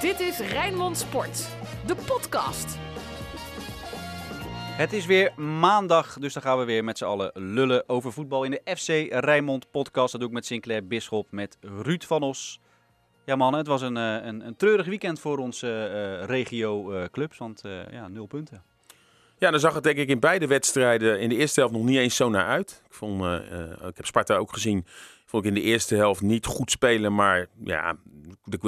Dit 0.00 0.20
is 0.20 0.38
Rijnmond 0.38 0.98
Sport, 0.98 1.48
de 1.86 1.94
podcast. 1.94 2.76
Het 4.76 4.92
is 4.92 5.06
weer 5.06 5.40
maandag, 5.40 6.18
dus 6.18 6.32
dan 6.32 6.42
gaan 6.42 6.58
we 6.58 6.64
weer 6.64 6.84
met 6.84 6.98
z'n 6.98 7.04
allen 7.04 7.30
lullen 7.34 7.88
over 7.88 8.12
voetbal 8.12 8.44
in 8.44 8.50
de 8.50 8.76
FC 8.76 9.12
Rijnmond 9.12 9.70
podcast. 9.70 10.12
Dat 10.12 10.20
doe 10.20 10.28
ik 10.28 10.34
met 10.34 10.46
Sinclair 10.46 10.86
Bisschop, 10.86 11.30
met 11.30 11.56
Ruud 11.60 12.02
van 12.04 12.22
Os. 12.22 12.60
Ja 13.24 13.36
man, 13.36 13.54
het 13.54 13.66
was 13.66 13.82
een, 13.82 13.96
eh, 13.96 14.14
een, 14.26 14.46
een 14.46 14.56
treurig 14.56 14.86
weekend 14.86 15.20
voor 15.20 15.38
onze 15.38 15.68
eh, 15.68 16.26
regio 16.26 16.92
eh, 16.92 17.04
clubs, 17.10 17.38
want 17.38 17.64
eh, 17.64 17.90
ja, 17.90 18.08
nul 18.08 18.26
punten. 18.26 18.62
Ja, 19.38 19.50
dan 19.50 19.60
zag 19.60 19.74
het 19.74 19.82
denk 19.82 19.98
ik 19.98 20.08
in 20.08 20.20
beide 20.20 20.46
wedstrijden 20.46 21.20
in 21.20 21.28
de 21.28 21.36
eerste 21.36 21.60
helft 21.60 21.74
nog 21.74 21.84
niet 21.84 21.98
eens 21.98 22.16
zo 22.16 22.28
naar 22.28 22.46
uit. 22.46 22.82
Ik, 22.86 22.94
vond, 22.94 23.24
ik 23.88 23.96
heb 23.96 24.06
Sparta 24.06 24.36
ook 24.36 24.52
gezien. 24.52 24.86
Vond 25.30 25.44
ik 25.44 25.48
in 25.48 25.54
de 25.54 25.66
eerste 25.66 25.94
helft 25.94 26.20
niet 26.20 26.46
goed 26.46 26.70
spelen. 26.70 27.14
Maar 27.14 27.46
ja, 27.64 27.96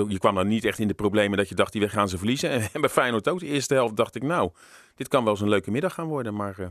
je 0.09 0.18
kwam 0.18 0.34
dan 0.34 0.48
niet 0.48 0.64
echt 0.64 0.78
in 0.78 0.88
de 0.88 0.95
problemen 0.95 1.38
dat 1.38 1.48
je 1.48 1.55
dacht, 1.55 1.73
die 1.73 1.88
gaan 1.88 2.09
ze 2.09 2.19
verliezen. 2.19 2.50
En 2.73 2.80
bij 2.80 2.91
Feyenoord 2.91 3.28
ook. 3.28 3.41
De 3.41 3.46
eerste 3.46 3.74
helft 3.74 3.96
dacht 3.96 4.14
ik, 4.14 4.23
nou, 4.23 4.50
dit 4.95 5.09
kan 5.09 5.22
wel 5.22 5.33
eens 5.33 5.42
een 5.42 5.48
leuke 5.48 5.70
middag 5.70 5.95
gaan 5.95 6.06
worden. 6.06 6.34
Maar 6.34 6.59
eh, 6.59 6.66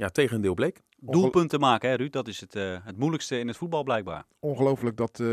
ja, 0.00 0.08
tegendeel 0.08 0.54
bleek. 0.54 0.80
Doelpunten 1.02 1.60
maken, 1.60 1.88
hè 1.90 1.94
Ruud, 1.96 2.12
dat 2.12 2.28
is 2.28 2.40
het, 2.40 2.54
eh, 2.54 2.76
het 2.84 2.96
moeilijkste 2.98 3.38
in 3.38 3.48
het 3.48 3.56
voetbal 3.56 3.82
blijkbaar. 3.82 4.24
Ongelooflijk 4.40 4.96
dat 4.96 5.20
eh, 5.20 5.26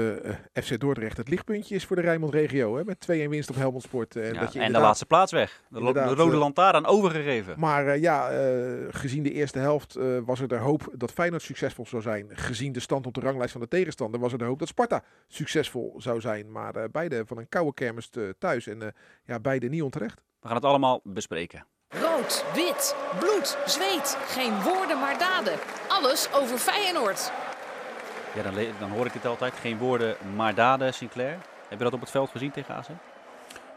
FC 0.64 0.80
Dordrecht 0.80 1.18
het 1.18 1.30
lichtpuntje 1.30 1.76
is 1.76 1.86
voor 1.86 1.96
de 1.96 2.02
Rijnmond-regio. 2.02 2.78
hè, 2.78 2.84
Met 2.84 3.00
2-1 3.00 3.30
winst 3.30 3.50
op 3.50 3.56
Helmond 3.56 3.84
Sport. 3.84 4.16
eh, 4.16 4.32
Ja, 4.34 4.40
dat 4.40 4.54
je 4.54 4.60
en 4.60 4.74
de 4.74 4.80
laatste 4.80 5.06
plaats 5.06 5.32
weg. 5.32 5.62
De, 5.70 5.80
de 5.80 6.02
rode 6.04 6.32
eh, 6.32 6.38
lantaarn 6.38 6.86
overgegeven. 6.86 7.60
Maar 7.60 7.88
eh, 7.88 8.02
ja, 8.02 8.30
eh, 8.30 8.74
gezien 8.90 9.24
de 9.24 9.32
eerste 9.32 9.60
helft 9.60 9.96
eh, 9.96 10.18
was 10.26 10.40
er 10.40 10.48
de 10.48 10.56
hoop 10.56 10.90
dat 10.94 11.12
Feyenoord 11.12 11.42
succesvol 11.42 11.86
zou 11.86 12.02
zijn. 12.02 12.28
Gezien 12.30 12.72
de 12.72 12.80
stand 12.80 13.06
op 13.08 13.14
de 13.14 13.20
ranglijst 13.22 13.52
van 13.52 13.62
de 13.62 13.68
tegenstander 13.68 14.20
was 14.20 14.32
er 14.32 14.38
de 14.38 14.44
hoop 14.46 14.60
dat 14.60 14.68
Sparta 14.68 15.04
succesvol 15.28 15.94
zou 15.98 16.22
zijn. 16.22 16.52
Maar 16.52 16.76
eh, 16.76 16.84
beide 16.92 17.24
van 17.26 17.38
een 17.38 17.50
koude 17.50 17.74
kermis 17.74 18.10
eh, 18.10 18.24
thuis 18.38 18.68
en 18.68 18.82
eh, 18.82 18.88
ja, 19.26 19.40
beide 19.40 19.68
niet 19.70 19.82
onterecht. 19.82 20.22
We 20.40 20.48
gaan 20.48 20.56
het 20.56 20.66
allemaal 20.66 21.02
bespreken. 21.04 21.66
Rood, 21.90 22.46
wit, 22.54 22.96
bloed, 23.20 23.58
zweet. 23.66 24.18
Geen 24.28 24.62
woorden 24.62 25.00
maar 25.00 25.18
daden. 25.18 25.54
Alles 25.88 26.34
over 26.34 26.58
Feyenoord. 26.58 27.32
Ja, 28.36 28.44
dan, 28.44 28.54
dan 28.80 28.90
hoor 28.90 29.06
ik 29.06 29.14
het 29.14 29.26
altijd. 29.26 29.54
Geen 29.54 29.78
woorden, 29.78 30.16
maar 30.36 30.56
daden, 30.56 30.94
Sinclair. 30.94 31.38
Heb 31.70 31.78
je 31.78 31.84
dat 31.84 31.94
op 31.94 32.00
het 32.00 32.12
veld 32.12 32.30
gezien 32.30 32.52
tegen 32.52 32.76
AZ? 32.76 32.88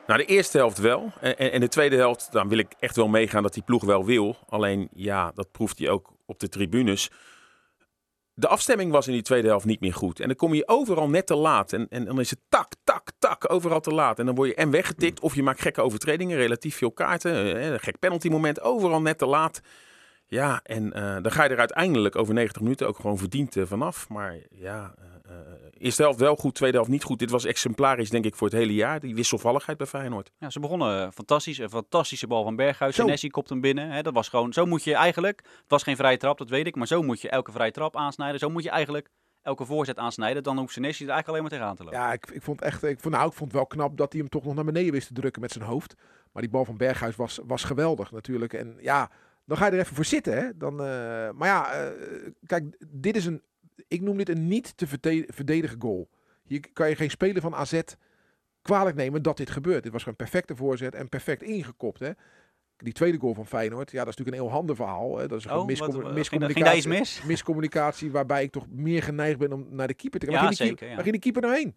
Nou, 0.07 0.19
de 0.19 0.27
eerste 0.27 0.59
helft 0.59 0.79
wel. 0.79 1.13
En, 1.21 1.39
en 1.39 1.53
en 1.53 1.61
de 1.61 1.69
tweede 1.69 1.97
helft, 1.97 2.33
dan 2.33 2.49
wil 2.49 2.59
ik 2.59 2.75
echt 2.79 2.97
wel 2.97 3.09
meegaan 3.09 3.43
dat 3.43 3.55
die 3.55 3.63
ploeg 3.63 3.85
wel 3.85 4.05
wil. 4.05 4.37
Alleen, 4.49 4.89
ja, 4.93 5.33
dat 5.35 5.51
proeft 5.53 5.79
hij 5.79 5.89
ook 5.89 6.11
op 6.27 6.39
de 6.39 6.49
tribunes. 6.49 7.11
De 8.35 8.49
afstemming 8.49 8.93
was 8.93 9.07
in 9.07 9.13
die 9.13 9.23
tweede 9.23 9.49
helft 9.49 9.65
niet 9.65 9.81
meer 9.81 9.95
goed. 9.95 10.21
En 10.21 10.27
dan 10.27 10.37
kom 10.37 10.55
je 10.55 10.69
overal 10.69 11.09
net 11.09 11.27
te 11.27 11.35
laat. 11.37 11.73
En, 11.73 11.87
en 11.89 12.05
dan 12.05 12.21
is 12.21 12.31
het 12.31 12.39
tak, 12.49 12.73
tak, 12.85 13.11
tak, 13.19 13.53
overal 13.53 13.81
te 13.81 13.91
laat. 13.91 14.19
En 14.19 14.27
dan 14.27 14.35
word 14.35 14.49
je 14.49 14.55
en 14.55 14.71
weggetikt 14.71 15.21
of 15.21 15.35
je 15.35 15.43
maakt 15.43 15.61
gekke 15.61 15.81
overtredingen. 15.83 16.37
Relatief 16.37 16.77
veel 16.77 16.93
kaarten. 16.93 17.57
eh, 17.57 17.71
Een 17.71 17.81
gek 17.81 17.99
penalty 17.99 18.29
moment. 18.29 18.61
Overal 18.61 19.01
net 19.01 19.19
te 19.19 19.27
laat. 19.27 19.61
Ja, 20.27 20.61
en 20.63 20.93
eh, 20.93 21.17
dan 21.23 21.33
ga 21.33 21.45
je 21.45 21.51
er 21.51 21.59
uiteindelijk 21.59 22.17
over 22.17 22.35
90 22.35 22.63
minuten 22.63 22.89
ook 22.89 22.97
gewoon 22.97 23.19
verdiend 23.19 23.57
eh, 23.57 23.65
vanaf. 23.67 24.09
Maar 24.09 24.37
ja, 24.51 24.95
eerste 25.81 26.03
helft 26.03 26.19
wel 26.19 26.37
goed, 26.37 26.55
tweede 26.55 26.77
helft 26.77 26.91
niet 26.91 27.03
goed. 27.03 27.19
Dit 27.19 27.31
was 27.31 27.45
exemplarisch 27.45 28.11
denk 28.11 28.25
ik 28.25 28.35
voor 28.35 28.49
het 28.49 28.57
hele 28.57 28.75
jaar. 28.75 29.01
Die 29.01 29.15
wisselvalligheid 29.15 29.79
bij 29.79 29.87
Feyenoord. 29.87 30.31
Ja, 30.39 30.51
ze 30.51 30.61
begonnen 30.61 31.03
eh, 31.03 31.11
fantastisch. 31.13 31.59
Een 31.59 31.71
fantastische 31.71 32.27
bal 32.27 32.43
van 32.43 32.57
Berghuis. 32.57 32.95
Zo. 32.95 33.03
Senesi 33.03 33.31
kopt 33.31 33.49
hem 33.49 33.61
binnen. 33.61 33.91
Hè, 33.91 34.03
dat 34.03 34.13
was 34.13 34.29
gewoon, 34.29 34.53
zo 34.53 34.67
moet 34.67 34.85
je 34.85 34.95
eigenlijk, 34.95 35.41
het 35.43 35.65
was 35.69 35.83
geen 35.83 35.97
vrije 35.97 36.17
trap, 36.17 36.39
dat 36.39 36.49
weet 36.49 36.67
ik. 36.67 36.77
Maar 36.77 36.87
zo 36.87 37.03
moet 37.03 37.21
je 37.21 37.29
elke 37.29 37.53
vrije 37.53 37.71
trap 37.71 37.97
aansnijden. 37.97 38.39
Zo 38.39 38.51
moet 38.51 38.63
je 38.63 38.71
eigenlijk 38.71 39.11
elke 39.43 39.65
voorzet 39.65 39.99
aansnijden. 39.99 40.43
Dan 40.43 40.59
hoeft 40.59 40.73
Senesi 40.73 41.05
er 41.05 41.11
eigenlijk 41.11 41.29
alleen 41.29 41.43
maar 41.43 41.51
tegenaan 41.51 41.77
te 41.77 41.85
lopen. 41.85 41.99
Ja, 41.99 42.13
ik, 42.13 42.31
ik 42.31 42.43
vond 42.43 42.61
echt, 42.61 42.83
ik 42.83 43.01
vond, 43.01 43.15
nou, 43.15 43.29
ik 43.29 43.37
vond 43.37 43.53
het 43.53 43.61
wel 43.61 43.69
knap 43.69 43.97
dat 43.97 44.13
hij 44.13 44.21
hem 44.21 44.31
toch 44.31 44.45
nog 44.45 44.55
naar 44.55 44.65
beneden 44.65 44.93
wist 44.93 45.07
te 45.07 45.15
drukken 45.15 45.43
met 45.43 45.53
zijn 45.53 45.65
hoofd. 45.65 45.95
Maar 46.33 46.43
die 46.43 46.51
bal 46.51 46.65
van 46.65 46.77
Berghuis 46.77 47.17
was, 47.17 47.41
was 47.45 47.65
geweldig 47.65 48.11
natuurlijk. 48.11 48.53
En 48.53 48.77
ja, 48.81 49.11
dan 49.45 49.57
ga 49.57 49.67
je 49.67 49.73
er 49.73 49.79
even 49.79 49.95
voor 49.95 50.05
zitten. 50.05 50.37
Hè? 50.37 50.57
Dan, 50.57 50.73
eh, 50.73 51.31
maar 51.31 51.49
ja, 51.49 51.73
eh, 51.73 51.89
kijk, 52.47 52.85
dit 52.89 53.17
is 53.17 53.25
een, 53.25 53.43
ik 53.89 54.01
noem 54.01 54.17
dit 54.17 54.29
een 54.29 54.49
niet 54.49 54.77
te 54.77 54.87
verdedigen 55.27 55.81
goal. 55.81 56.09
Hier 56.45 56.65
kan 56.73 56.89
je 56.89 56.97
geen 56.97 57.11
speler 57.11 57.43
van 57.43 57.55
AZ 57.55 57.81
kwalijk 58.63 58.97
nemen 58.97 59.23
dat 59.23 59.37
dit 59.37 59.51
gebeurt. 59.51 59.83
Dit 59.83 59.93
was 59.93 60.03
gewoon 60.03 60.17
een 60.19 60.25
perfecte 60.27 60.57
voorzet 60.57 60.95
en 60.95 61.09
perfect 61.09 61.43
ingekopt. 61.43 62.01
Hè? 62.01 62.11
Die 62.77 62.93
tweede 62.93 63.19
goal 63.19 63.35
van 63.35 63.47
Feyenoord, 63.47 63.91
ja, 63.91 63.99
dat 64.05 64.09
is 64.09 64.17
natuurlijk 64.17 64.37
een 64.37 64.43
heel 64.43 64.53
handig 64.59 64.77
verhaal. 64.77 65.19
Hè? 65.19 65.29
Dat 65.29 65.39
is 65.39 65.45
gewoon 65.45 65.59
Oh, 65.59 65.67
wat- 65.67 65.71
miscommu- 65.79 65.97
wat- 66.01 66.07
iets 66.07 66.17
miscommunicatie, 66.31 66.89
mis? 66.89 67.23
miscommunicatie, 67.27 68.11
waarbij 68.11 68.43
ik 68.43 68.51
toch 68.51 68.67
meer 68.71 69.03
geneigd 69.03 69.39
ben 69.39 69.53
om 69.53 69.67
naar 69.71 69.87
de 69.87 69.95
keeper 69.95 70.21
te 70.21 70.27
gaan. 70.27 70.35
Ja, 70.35 70.41
Waar 70.43 70.53
ging 70.55 70.69
zeker, 70.69 70.89
ja. 70.89 70.95
Ging 70.95 71.11
die 71.11 71.21
keeper 71.21 71.43
nou 71.43 71.55
heen? 71.55 71.75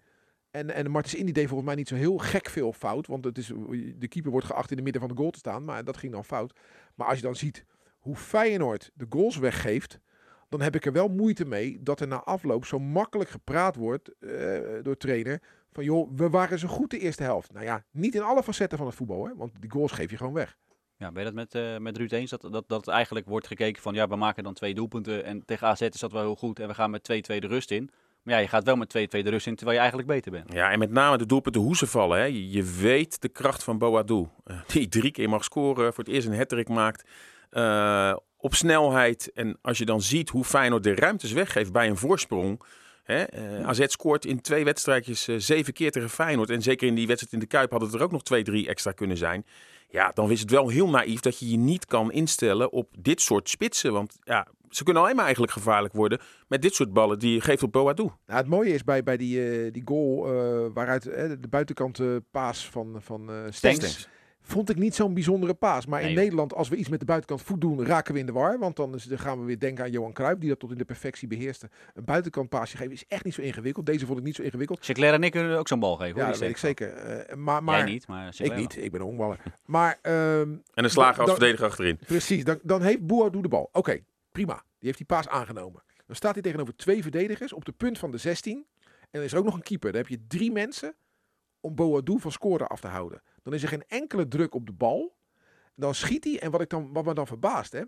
En, 0.52 0.69
en 0.74 0.92
Martens 0.92 1.16
Indy 1.16 1.31
deed 1.31 1.47
volgens 1.47 1.68
mij 1.68 1.75
niet 1.78 1.88
zo 1.88 1.96
heel 1.96 2.18
gek 2.18 2.50
veel 2.50 2.74
fout. 2.74 3.08
Want 3.08 3.25
het 3.25 3.38
is, 3.38 3.47
de 3.96 4.08
keeper 4.08 4.31
wordt 4.31 4.46
geacht 4.46 4.72
in 4.72 4.78
de 4.78 4.84
midden 4.84 5.02
van 5.02 5.12
de 5.12 5.18
goal 5.18 5.30
te 5.31 5.38
staan. 5.40 5.63
Maar 5.66 5.84
dat 5.84 5.97
ging 5.97 6.12
dan 6.12 6.25
fout. 6.25 6.53
Maar 6.96 7.08
als 7.08 7.18
je 7.18 7.24
dan 7.24 7.36
ziet 7.36 7.66
hoe 8.00 8.16
Feyenoord 8.16 8.92
de 8.94 9.06
goals 9.09 9.38
weggeeft. 9.38 10.00
Dan 10.53 10.62
heb 10.62 10.75
ik 10.75 10.86
er 10.86 10.91
wel 10.91 11.08
moeite 11.08 11.46
mee 11.46 11.80
dat 11.81 12.00
er 12.00 12.08
na 12.08 12.24
afloop 12.24 12.66
zo 12.66 12.80
makkelijk 12.80 13.30
gepraat 13.30 13.75
wordt 13.75 14.12
eh, 14.19 14.30
door 14.81 14.97
trainer. 14.97 15.41
Van 15.72 15.84
joh, 15.84 16.12
we 16.16 16.30
waren 16.30 16.59
zo 16.59 16.68
goed 16.68 16.91
de 16.91 17.00
eerste 17.00 17.24
helft. 17.24 17.53
Nou 17.53 17.66
ja, 17.66 17.84
niet 17.91 18.16
in 18.16 18.22
alle 18.22 18.44
facetten 18.44 18.78
van 18.78 18.88
het 18.88 18.96
voetbal. 18.96 19.25
Hè, 19.25 19.36
want 19.36 19.52
die 19.59 19.72
goals 19.72 19.92
geef 19.92 20.09
je 20.09 20.18
gewoon 20.18 20.34
weg. 20.34 20.58
Ja, 20.97 21.12
ben 21.12 21.19
je 21.24 21.31
dat 21.31 21.34
met, 21.34 21.56
eh 21.56 21.78
met 21.78 21.97
Ruud 21.97 22.12
eens? 22.12 22.30
Dat, 22.30 22.47
dat, 22.52 22.63
dat 22.68 22.88
eigenlijk 22.88 23.28
wordt 23.28 23.47
gekeken 23.47 23.81
van, 23.81 23.94
ja, 23.94 24.08
we 24.08 24.16
maken 24.16 24.44
dan 24.44 24.53
twee 24.53 24.74
doelpunten. 24.74 25.24
En 25.25 25.46
tegen 25.46 25.68
AZ 25.68 25.81
is 25.81 26.00
dat 26.00 26.12
wel 26.12 26.22
heel 26.22 26.36
goed. 26.36 26.59
En 26.59 26.68
we 26.68 26.74
gaan 26.74 26.92
met 26.92 27.13
2-2 27.31 27.38
de 27.38 27.47
rust 27.47 27.72
in. 27.72 27.90
Maar 28.24 28.34
ja, 28.34 28.40
je 28.40 28.47
gaat 28.47 28.63
wel 28.63 28.75
met 28.75 28.97
2-2 28.97 29.00
de 29.08 29.30
rust 29.30 29.47
in, 29.47 29.56
terwijl 29.56 29.78
je 29.78 29.84
eigenlijk 29.84 30.08
beter 30.13 30.31
bent. 30.31 30.53
Ja, 30.53 30.72
en 30.72 30.80
met 30.80 30.92
name 30.92 31.18
de 31.18 31.25
doelpunten 31.25 31.62
hoe 31.62 31.75
ze 31.75 31.88
vallen. 31.88 32.18
Hè. 32.18 32.25
Je, 32.25 32.63
weet 32.63 33.22
de 33.22 33.30
kracht 33.30 33.63
van 33.63 33.78
Boadu. 33.78 34.28
Eh, 34.44 34.62
die 34.68 34.88
drie 34.88 35.12
keer 35.12 35.30
mag 35.30 35.44
scoren, 35.44 35.94
voor 35.94 36.03
het 36.03 36.13
eerst 36.13 36.28
een 36.28 36.38
hattrick 36.38 36.69
maakt. 36.69 37.09
eh, 37.50 38.16
op 38.44 38.56
snelheid. 38.56 39.31
En 39.34 39.58
als 39.62 39.78
je 39.78 39.86
dan 39.86 40.02
ziet 40.02 40.30
hoe 40.30 40.44
Feyenoord 40.44 40.84
de 40.84 40.96
ruimtes 40.96 41.31
weggeeft 41.31 41.72
bij 41.72 41.88
een 41.88 41.98
voorsprong. 41.98 42.62
Hè, 43.04 43.24
eh, 43.24 43.68
AZ 43.68 43.84
scoort 43.86 44.26
in 44.26 44.42
twee 44.42 44.64
wedstrijdjes 44.64 45.28
eh, 45.28 45.36
zeven 45.38 45.74
keer 45.74 45.92
tegen 45.92 46.09
Feyenoord. 46.09 46.50
En 46.50 46.62
zeker 46.62 46.88
in 46.88 46.96
die 46.96 47.08
wedstrijd 47.08 47.34
in 47.34 47.40
de 47.40 47.46
Kuip 47.46 47.70
hadden 47.70 47.90
het 47.90 47.98
er 47.98 48.04
ook 48.04 48.12
nog 48.12 48.24
twee, 48.24 48.44
drie 48.44 48.68
extra 48.68 48.92
kunnen 48.92 49.18
zijn. 49.18 49.46
Ja, 49.90 50.12
dan 50.14 50.31
is 50.31 50.40
het 50.40 50.50
wel 50.50 50.70
heel 50.70 50.90
naïef 50.90 51.20
dat 51.20 51.40
je 51.40 51.50
je 51.50 51.58
niet 51.58 51.86
kan 51.86 52.12
instellen 52.12 52.72
op 52.72 52.90
dit 53.00 53.22
soort 53.22 53.50
spitsen. 53.50 53.94
Want 53.94 54.18
ja, 54.24 54.48
ze 54.70 54.84
kunnen 54.84 55.02
alleen 55.02 55.16
maar 55.16 55.24
eigenlijk 55.24 55.54
gevaarlijk 55.54 55.94
worden 55.94 56.20
met 56.48 56.62
dit 56.62 56.75
soort 56.75 56.94
ballen 56.94 57.20
die 57.20 57.34
je 57.34 57.42
geeft 57.42 57.64
op 57.64 57.72
Boadu. 57.72 58.04
Nou, 58.04 58.40
het 58.40 58.48
mooie 58.48 58.74
is 58.74 58.84
bij, 58.84 59.04
bij 59.04 59.18
die, 59.18 59.52
eh, 59.52 59.72
die 59.72 59.81
goal 59.86 60.22
waaruit 60.74 61.04
de 61.04 61.48
buitenkant 61.50 62.00
paas 62.31 62.70
van, 62.70 62.98
van 63.02 63.31
Stenks. 63.50 64.08
Vond 64.46 64.70
ik 64.70 64.76
niet 64.78 64.96
zo'n 64.96 65.14
bijzondere 65.14 65.54
paas. 65.54 65.86
Maar 65.86 66.00
in 66.00 66.06
Nee. 66.06 66.16
Nederland, 66.16 66.54
als 66.54 66.70
we 66.70 66.76
iets 66.76 66.90
met 66.90 67.00
de 67.00 67.06
buitenkant 67.06 67.42
voet 67.42 67.62
doen, 67.62 67.86
raken 67.86 68.14
we 68.14 68.20
in 68.20 68.26
de 68.26 68.31
war. 68.31 68.59
Want 68.59 68.76
dan, 68.76 68.94
is, 68.96 69.04
dan 69.04 69.20
gaan 69.20 69.40
we 69.40 69.46
weer 69.46 69.59
denken 69.59 69.84
aan 69.84 69.92
Johan 69.92 70.14
Cruijff, 70.14 70.40
die 70.40 70.50
dat 70.50 70.59
tot 70.59 70.72
in 70.72 70.78
de 70.78 70.86
perfectie 70.86 71.28
beheerste. 71.28 71.70
Een 71.94 72.04
buitenkant 72.06 72.50
paasje 72.50 72.78
geven 72.78 72.92
is 72.94 73.06
echt 73.08 73.24
niet 73.24 73.34
zo 73.34 73.42
ingewikkeld. 73.42 73.86
Deze 73.86 74.06
vond 74.06 74.18
ik 74.20 74.24
niet 74.26 74.36
zo 74.36 74.42
ingewikkeld. 74.42 74.86
Sinclair 74.86 75.14
en 75.14 75.24
ik 75.24 75.31
kunnen 75.31 75.58
ook 75.58 75.68
zo'n 75.68 75.80
bal 75.80 75.96
geven. 75.96 76.16
Ja, 76.16 76.22
hoor, 76.22 76.31
dat 76.31 76.40
weet 76.40 76.50
ik 76.50 76.58
zeker. 76.58 76.94
Eh, 76.94 77.36
maar, 77.36 77.64
maar, 77.64 77.78
Jij 77.78 77.92
niet, 77.92 78.08
maar 78.08 78.36
Ik 78.38 78.56
niet, 78.56 78.76
wel. 78.76 78.84
ik 78.86 78.92
ben 78.92 79.00
een 79.02 79.06
honkballer. 79.08 79.40
Maar 79.66 80.00
ehm, 80.02 80.16
En 80.74 80.84
een 80.84 80.90
slager 80.90 81.18
als 81.20 81.25
Dan- 81.30 81.36
verdediger 81.38 81.66
achterin. 81.68 81.98
precies, 82.08 82.44
dan, 82.44 82.60
dan 82.64 82.81
heeft 82.81 83.06
Boadu 83.08 83.42
de 83.42 83.48
bal. 83.48 83.70
Oké, 83.72 84.00
prima. 84.31 84.54
Die 84.54 84.64
heeft 84.92 84.98
die 84.98 85.06
paas 85.08 85.28
aangenomen. 85.28 85.84
Dan 86.06 86.16
staat 86.16 86.34
hij 86.34 86.42
tegenover 86.42 86.75
twee 86.75 87.02
verdedigers 87.02 87.54
op 87.54 87.66
de 87.66 87.72
punt 87.72 88.00
van 88.00 88.12
de 88.12 88.18
16. 88.18 88.66
En 89.12 89.20
er 89.20 89.25
is 89.25 89.36
ook 89.36 89.46
nog 89.46 89.54
een 89.54 89.62
keeper. 89.64 89.92
Dan 89.92 90.02
heb 90.02 90.10
je 90.10 90.25
drie 90.28 90.52
mensen 90.52 90.96
om 91.60 91.75
Boadu 91.75 92.20
van 92.20 92.31
scoren 92.31 92.68
af 92.68 92.80
te 92.80 92.88
houden. 92.88 93.22
Dan 93.44 93.54
is 93.54 93.62
er 93.64 93.68
geen 93.70 93.88
enkele 93.88 94.28
druk 94.28 94.56
op 94.56 94.66
de 94.66 94.74
bal. 94.74 95.16
Dan 95.76 95.96
schiet 95.96 96.24
hij. 96.24 96.40
En 96.40 96.52
wat, 96.52 96.62
ik 96.62 96.70
dan, 96.70 96.94
wat 96.94 97.06
me 97.06 97.14
dan 97.14 97.28
verbaast, 97.28 97.72
hè, 97.72 97.81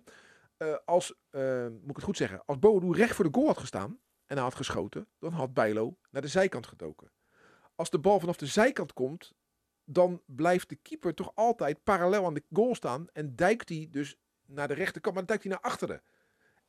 eh, 0.57 0.75
als, 0.85 1.13
eh, 1.29 1.67
moet 1.67 1.89
ik 1.89 1.95
het 1.95 2.03
goed 2.03 2.17
zeggen, 2.17 2.41
als 2.45 2.59
Boadu 2.59 2.91
recht 2.91 3.15
voor 3.15 3.25
de 3.25 3.33
goal 3.33 3.47
had 3.47 3.57
gestaan 3.57 3.99
en 4.25 4.35
hij 4.35 4.43
had 4.43 4.55
geschoten, 4.55 5.07
dan 5.19 5.31
had 5.31 5.53
Bijlo 5.53 5.97
naar 6.11 6.21
de 6.21 6.27
zijkant 6.27 6.67
gedoken. 6.67 7.11
Als 7.75 7.89
de 7.89 7.99
bal 7.99 8.19
vanaf 8.19 8.37
de 8.37 8.45
zijkant 8.45 8.93
komt, 8.93 9.33
dan 9.83 10.21
blijft 10.25 10.69
de 10.69 10.75
keeper 10.75 11.13
toch 11.13 11.31
altijd 11.35 11.83
parallel 11.83 12.25
aan 12.25 12.33
de 12.33 12.43
goal 12.53 12.75
staan 12.75 13.07
en 13.13 13.35
duikt 13.35 13.69
hij 13.69 13.87
dus 13.91 14.15
naar 14.45 14.67
de 14.67 14.73
rechterkant, 14.73 15.15
maar 15.15 15.25
dan 15.25 15.35
duikt 15.37 15.43
hij 15.43 15.51
naar 15.53 15.71
achteren. 15.71 16.01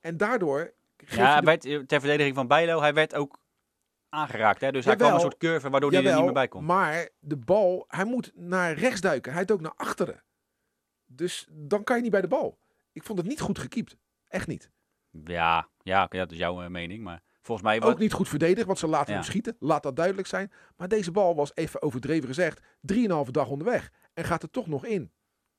En 0.00 0.16
daardoor 0.16 0.58
Ja, 0.96 1.06
hij 1.06 1.24
hij 1.24 1.40
de- 1.40 1.46
werd, 1.46 1.64
eh, 1.64 1.78
ter 1.78 2.00
verdediging 2.00 2.34
van 2.34 2.46
Bijlo, 2.46 2.80
hij 2.80 2.94
werd 2.94 3.14
ook 3.14 3.38
aangeraakt. 4.16 4.60
Hè? 4.60 4.72
Dus 4.72 4.84
hij 4.84 4.96
kwam 4.96 5.14
een 5.14 5.20
soort 5.20 5.36
curve 5.36 5.70
waardoor 5.70 5.90
hij 5.92 6.04
er 6.06 6.14
niet 6.14 6.24
meer 6.24 6.32
bij 6.32 6.48
kon. 6.48 6.64
Maar 6.64 7.08
de 7.18 7.36
bal, 7.36 7.84
hij 7.88 8.04
moet 8.04 8.32
naar 8.34 8.72
rechts 8.74 9.00
duiken. 9.00 9.32
Hij 9.32 9.44
dook 9.44 9.60
naar 9.60 9.72
achteren. 9.76 10.22
Dus 11.06 11.46
dan 11.50 11.84
kan 11.84 11.96
je 11.96 12.02
niet 12.02 12.10
bij 12.10 12.20
de 12.20 12.28
bal. 12.28 12.58
Ik 12.92 13.02
vond 13.04 13.18
het 13.18 13.28
niet 13.28 13.40
goed 13.40 13.58
gekiept. 13.58 13.96
Echt 14.28 14.46
niet. 14.46 14.70
Ja, 15.24 15.68
ja, 15.82 16.06
dat 16.06 16.32
is 16.32 16.38
jouw 16.38 16.62
eh, 16.62 16.68
mening. 16.68 17.02
Maar 17.02 17.22
volgens 17.42 17.66
mij... 17.66 17.76
Ook 17.76 17.82
wat- 17.82 17.98
niet 17.98 18.12
goed 18.12 18.28
verdedigd, 18.28 18.66
want 18.66 18.78
ze 18.78 18.86
laten 18.86 19.08
Ja. 19.12 19.18
hem 19.18 19.22
schieten. 19.28 19.56
Laat 19.58 19.82
dat 19.82 19.96
duidelijk 19.96 20.26
zijn. 20.26 20.52
Maar 20.76 20.88
deze 20.88 21.10
bal 21.10 21.34
was 21.34 21.50
even 21.54 21.82
overdreven 21.82 22.28
gezegd. 22.28 22.60
Drieënhalve 22.80 23.32
dag 23.32 23.48
onderweg. 23.48 23.90
En 24.14 24.24
gaat 24.24 24.42
er 24.42 24.50
toch 24.50 24.66
nog 24.66 24.84
in. 24.84 25.12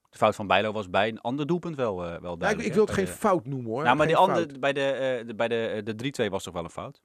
De 0.09 0.17
fout 0.17 0.35
van 0.35 0.47
Bijlo 0.47 0.71
was 0.71 0.89
bij 0.89 1.07
een 1.07 1.21
ander 1.21 1.47
doelpunt 1.47 1.75
wel, 1.75 2.03
eh, 2.05 2.09
wel 2.21 2.29
Ja, 2.29 2.33
ik, 2.33 2.39
duidelijk. 2.39 2.67
ik 2.69 2.73
wil 2.73 2.85
het 2.85 2.95
hè, 2.95 3.01
geen 3.01 3.05
de- 3.13 3.19
fout 3.19 3.45
noemen 3.45 3.71
hoor. 3.71 3.83
Nou, 3.83 3.95
maar 3.97 4.07
die 4.07 4.15
andere, 4.15 4.59
bij 4.59 4.73
de, 4.73 4.91
eh, 4.91 5.27
de, 5.27 5.35
bij 5.35 5.47
de, 5.47 5.81
de 5.83 5.95
3-2 6.27 6.29
was 6.29 6.43
toch 6.43 6.53
wel 6.53 6.63
een 6.63 6.69
fout? 6.69 7.01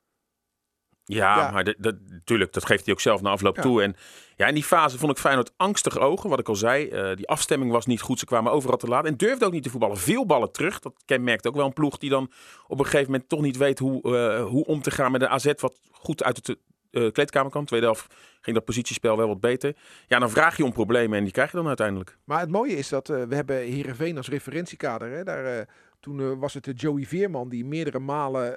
Ja, 1.04 1.36
Ja. 1.36 1.50
maar 1.50 1.64
dat, 1.64 1.96
natuurlijk, 2.08 2.52
dat 2.52 2.66
geeft 2.66 2.84
hij 2.84 2.94
ook 2.94 3.00
zelf 3.00 3.20
na 3.22 3.30
afloop 3.30 3.56
Ja. 3.56 3.62
toe. 3.62 3.82
En 3.82 3.94
ja, 4.36 4.46
in 4.46 4.54
die 4.54 4.64
fase 4.64 4.98
vond 4.98 5.12
ik 5.12 5.18
Feyenoord 5.18 5.52
angstig 5.56 5.98
ogen. 5.98 6.30
Wat 6.30 6.38
ik 6.38 6.48
al 6.48 6.54
zei, 6.56 6.88
eh, 6.88 7.16
die 7.16 7.28
afstemming 7.28 7.72
was 7.72 7.86
niet 7.86 8.00
goed. 8.00 8.18
Ze 8.18 8.24
kwamen 8.24 8.52
overal 8.52 8.76
te 8.76 8.86
laat 8.86 9.04
en 9.04 9.16
durfde 9.16 9.44
ook 9.44 9.52
niet 9.52 9.62
te 9.62 9.70
voetballen. 9.70 9.96
Veel 9.98 10.26
ballen 10.26 10.52
terug. 10.52 10.78
Dat 10.78 10.94
kenmerkt 11.04 11.46
ook 11.46 11.54
wel 11.54 11.66
een 11.66 11.72
ploeg 11.72 11.98
die 11.98 12.10
dan 12.10 12.30
op 12.66 12.78
een 12.78 12.84
gegeven 12.84 13.10
moment 13.10 13.28
toch 13.28 13.40
niet 13.40 13.56
weet 13.56 13.78
hoe, 13.78 14.16
eh, 14.16 14.44
hoe 14.44 14.64
om 14.64 14.82
te 14.82 14.90
gaan 14.90 15.12
met 15.12 15.22
een 15.22 15.28
AZ 15.28 15.52
wat 15.56 15.78
goed 15.92 16.22
uit 16.22 16.46
de 16.46 16.58
eh, 16.90 17.10
kleedkamer 17.12 17.50
kwam. 17.50 17.64
Tweede 17.64 17.86
helft 17.86 18.14
ging 18.40 18.56
dat 18.56 18.64
positiespel 18.64 19.16
wel 19.16 19.28
wat 19.28 19.40
beter. 19.40 19.76
Ja, 20.06 20.18
dan 20.18 20.30
vraag 20.30 20.56
je 20.56 20.64
om 20.64 20.72
problemen 20.72 21.18
en 21.18 21.24
die 21.24 21.32
krijg 21.32 21.50
je 21.50 21.56
dan 21.56 21.66
uiteindelijk. 21.66 22.16
Maar 22.24 22.40
het 22.40 22.50
mooie 22.50 22.76
is 22.76 22.88
dat 22.88 23.08
we 23.08 23.26
hebben 23.34 23.56
Heerenveen 23.56 24.16
als 24.16 24.28
referentiekader. 24.28 25.10
Hè? 25.10 25.24
Daar, 25.24 25.68
toen 26.00 26.38
was 26.38 26.54
het 26.54 26.64
de 26.64 26.72
Joey 26.72 27.04
Veerman 27.04 27.48
die 27.48 27.64
meerdere 27.64 27.98
malen 27.98 28.54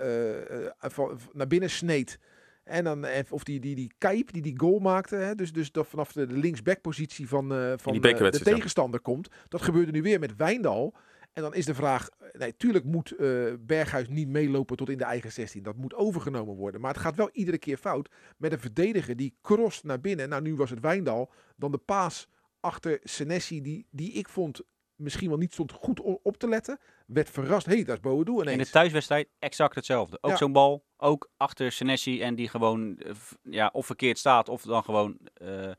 naar 1.33 1.47
binnen 1.47 1.69
sneed. 1.69 2.19
En 2.65 2.83
dan, 2.83 3.05
eh, 3.05 3.23
of 3.29 3.43
die, 3.43 3.59
die, 3.59 3.75
die 3.75 3.91
Kijp 3.97 4.33
die 4.33 4.41
die 4.41 4.59
goal 4.59 4.79
maakte. 4.79 5.15
Hè? 5.15 5.35
Dus, 5.35 5.53
dus 5.53 5.71
dat 5.71 5.87
vanaf 5.87 6.11
de, 6.11 6.27
linksbackpositie 6.27 7.27
van, 7.27 7.53
eh, 7.53 7.73
van 7.75 7.93
eh, 7.93 8.01
de 8.01 8.23
ja. 8.23 8.29
tegenstander 8.29 8.99
komt. 8.99 9.29
Dat 9.47 9.61
gebeurde 9.61 9.91
nu 9.91 10.01
weer 10.01 10.19
met 10.19 10.35
Wijndal. 10.35 10.95
En 11.35 11.41
dan 11.41 11.53
is 11.53 11.65
de 11.65 11.75
vraag, 11.75 12.09
nee, 12.31 12.57
tuurlijk 12.57 12.85
moet 12.85 13.11
eh, 13.11 13.53
Berghuis 13.59 14.07
niet 14.07 14.27
meelopen 14.27 14.77
tot 14.77 14.89
in 14.89 14.97
de 14.97 15.03
eigen 15.03 15.31
16. 15.31 15.63
Dat 15.63 15.75
moet 15.75 15.93
overgenomen 15.93 16.55
worden. 16.55 16.81
Maar 16.81 16.93
het 16.93 17.01
gaat 17.01 17.15
wel 17.15 17.29
iedere 17.31 17.57
keer 17.57 17.77
fout 17.77 18.09
met 18.37 18.51
een 18.51 18.59
verdediger 18.59 19.15
die 19.15 19.37
crost 19.41 19.83
naar 19.83 20.01
binnen. 20.01 20.29
Nou, 20.29 20.41
nu 20.41 20.55
was 20.55 20.69
het 20.69 20.79
Wijndal. 20.79 21.31
Dan 21.55 21.71
de 21.71 21.77
paas 21.77 22.27
achter 22.59 22.99
Senesi, 23.03 23.61
die, 23.61 23.87
die 23.91 24.11
ik 24.11 24.29
vond 24.29 24.61
misschien 24.95 25.29
wel 25.29 25.37
niet 25.37 25.53
stond 25.53 25.71
goed 25.71 25.99
op 26.21 26.37
te 26.37 26.47
letten. 26.47 26.79
Werd 27.07 27.29
verrast. 27.29 27.65
Hé, 27.65 27.73
hey, 27.73 27.83
dat 27.83 27.95
is 27.95 28.01
Boadu 28.01 28.31
In 28.39 28.45
de 28.45 28.51
ineens. 28.51 28.69
thuiswedstrijd 28.69 29.27
exact 29.39 29.75
hetzelfde. 29.75 30.17
Ook 30.21 30.31
Ja. 30.31 30.37
zo'n 30.37 30.51
bal, 30.51 30.85
ook 30.97 31.29
achter 31.37 31.71
Senesi 31.71 32.21
en 32.21 32.35
die 32.35 32.49
gewoon 32.49 32.97
eh, 32.97 33.11
ja, 33.43 33.69
of 33.73 33.85
verkeerd 33.85 34.17
staat 34.17 34.49
of 34.49 34.61
dan 34.61 34.83
gewoon 34.83 35.17
eh, 35.33 35.69
eh, 35.69 35.75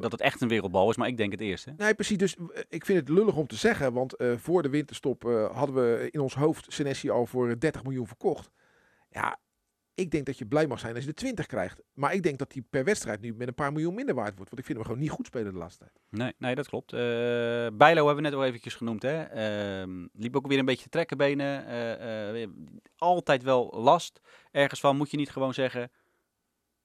dat 0.00 0.12
het 0.12 0.20
echt 0.20 0.40
een 0.40 0.48
wereldbal 0.48 0.90
is. 0.90 0.96
Maar 0.96 1.08
ik 1.08 1.16
denk 1.16 1.32
het 1.32 1.40
eerste. 1.40 1.74
Nee, 1.76 1.94
precies. 1.94 2.16
Dus 2.18 2.36
ik 2.68 2.84
vind 2.84 2.98
het 2.98 3.08
lullig 3.08 3.36
om 3.36 3.46
te 3.46 3.56
zeggen. 3.56 3.92
Want 3.92 4.14
voor 4.36 4.62
de 4.62 4.68
winterstop 4.68 5.22
hadden 5.52 5.74
we 5.74 6.08
in 6.10 6.20
ons 6.20 6.34
hoofd 6.34 6.72
Senesi 6.72 7.10
al 7.10 7.26
voor 7.26 7.48
eh, 7.50 7.54
30 7.58 7.82
miljoen 7.82 8.06
verkocht. 8.06 8.50
Ja, 9.10 9.38
ik 9.96 10.10
denk 10.10 10.26
dat 10.26 10.38
je 10.38 10.46
blij 10.46 10.66
mag 10.66 10.78
zijn 10.78 10.94
als 10.94 11.04
je 11.04 11.10
de 11.10 11.16
20 11.16 11.46
krijgt. 11.46 11.82
Maar 11.94 12.14
ik 12.14 12.22
denk 12.22 12.38
dat 12.38 12.50
die 12.50 12.66
per 12.70 12.84
wedstrijd 12.84 13.20
nu 13.20 13.34
met 13.34 13.48
een 13.48 13.54
paar 13.54 13.72
miljoen 13.72 13.94
minder 13.94 14.14
waard 14.14 14.34
wordt. 14.34 14.50
Want 14.50 14.58
ik 14.58 14.64
vind 14.64 14.78
hem 14.78 14.86
gewoon 14.86 15.02
niet 15.02 15.10
goed 15.10 15.26
spelen 15.26 15.52
de 15.52 15.58
laatste 15.58 15.78
tijd. 15.78 15.98
Nee, 16.08 16.32
nee 16.38 16.54
dat 16.54 16.68
klopt. 16.68 16.92
Eh 16.92 16.98
Bijlo 17.72 18.06
hebben 18.06 18.14
we 18.14 18.20
net 18.20 18.34
al 18.34 18.44
eventjes 18.44 18.74
genoemd. 18.74 19.02
Hè? 19.02 19.22
Ehm, 19.22 20.06
liep 20.12 20.36
ook 20.36 20.46
weer 20.46 20.58
een 20.58 20.64
beetje 20.64 20.88
te. 20.88 21.04
Eh, 21.06 22.42
eh, 22.42 22.50
altijd 22.96 23.42
wel 23.42 23.72
last. 23.74 24.20
Ergens 24.50 24.80
van 24.80 24.96
moet 24.96 25.10
je 25.10 25.16
niet 25.16 25.30
gewoon 25.30 25.54
zeggen... 25.54 25.90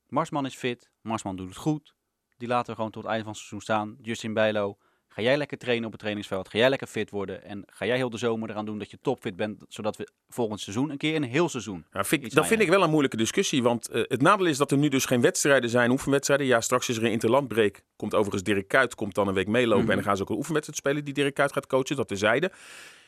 Marsman 0.07 0.45
is 0.45 0.55
fit. 0.55 0.91
Marsman 1.01 1.35
doet 1.35 1.47
het 1.47 1.57
goed. 1.57 1.95
Die 2.37 2.47
laten 2.47 2.69
we 2.69 2.75
gewoon 2.75 2.91
tot 2.91 3.03
het 3.03 3.11
einde 3.11 3.25
van 3.25 3.33
het 3.33 3.41
seizoen 3.41 3.61
staan. 3.61 3.97
Justin 4.01 4.33
Bijlo, 4.33 4.77
ga 5.13 5.21
jij 5.21 5.37
lekker 5.37 5.57
trainen 5.57 5.85
op 5.85 5.91
het 5.91 5.99
trainingsveld. 5.99 6.49
Ga 6.49 6.57
jij 6.57 6.69
lekker 6.69 6.87
fit 6.87 7.09
worden. 7.09 7.43
En 7.43 7.63
ga 7.67 7.85
jij 7.85 7.95
heel 7.95 8.09
de 8.09 8.17
zomer 8.17 8.49
eraan 8.49 8.65
doen 8.65 8.79
dat 8.79 8.91
je 8.91 8.97
topfit 9.01 9.35
bent. 9.35 9.63
Zodat 9.67 9.97
we 9.97 10.07
volgend 10.29 10.59
seizoen 10.59 10.89
een 10.89 10.97
keer 10.97 11.15
een 11.15 11.23
heel 11.23 11.49
seizoen... 11.49 11.85
Ja, 11.91 12.03
vind, 12.03 12.33
dat 12.33 12.47
vind 12.47 12.61
ik 12.61 12.69
wel 12.69 12.83
een 12.83 12.89
moeilijke 12.89 13.17
discussie. 13.17 13.63
Want 13.63 13.89
eh, 13.89 14.03
het 14.07 14.21
nadeel 14.21 14.45
is 14.45 14.57
dat 14.57 14.71
er 14.71 14.77
nu 14.77 14.89
dus 14.89 15.05
geen 15.05 15.21
wedstrijden 15.21 15.69
zijn, 15.69 15.91
oefenwedstrijden. 15.91 16.47
Ja, 16.47 16.61
straks 16.61 16.89
is 16.89 16.97
er 16.97 17.03
een 17.03 17.11
interlandbreek. 17.11 17.83
Komt 17.95 18.13
overigens 18.13 18.43
Dirk 18.43 18.67
Kuyt, 18.67 18.95
komt 18.95 19.15
dan 19.15 19.27
een 19.27 19.33
week 19.33 19.47
meelopen. 19.47 19.81
Mhm. 19.81 19.89
En 19.89 19.95
dan 19.95 20.05
gaan 20.05 20.15
ze 20.15 20.21
ook 20.21 20.29
een 20.29 20.35
oefenwedstrijd 20.35 20.79
spelen 20.79 21.05
die 21.05 21.13
Dirk 21.13 21.33
Kuyt 21.33 21.51
gaat 21.51 21.67
coachen. 21.67 21.95
Dat 21.95 22.07
terzijde. 22.07 22.51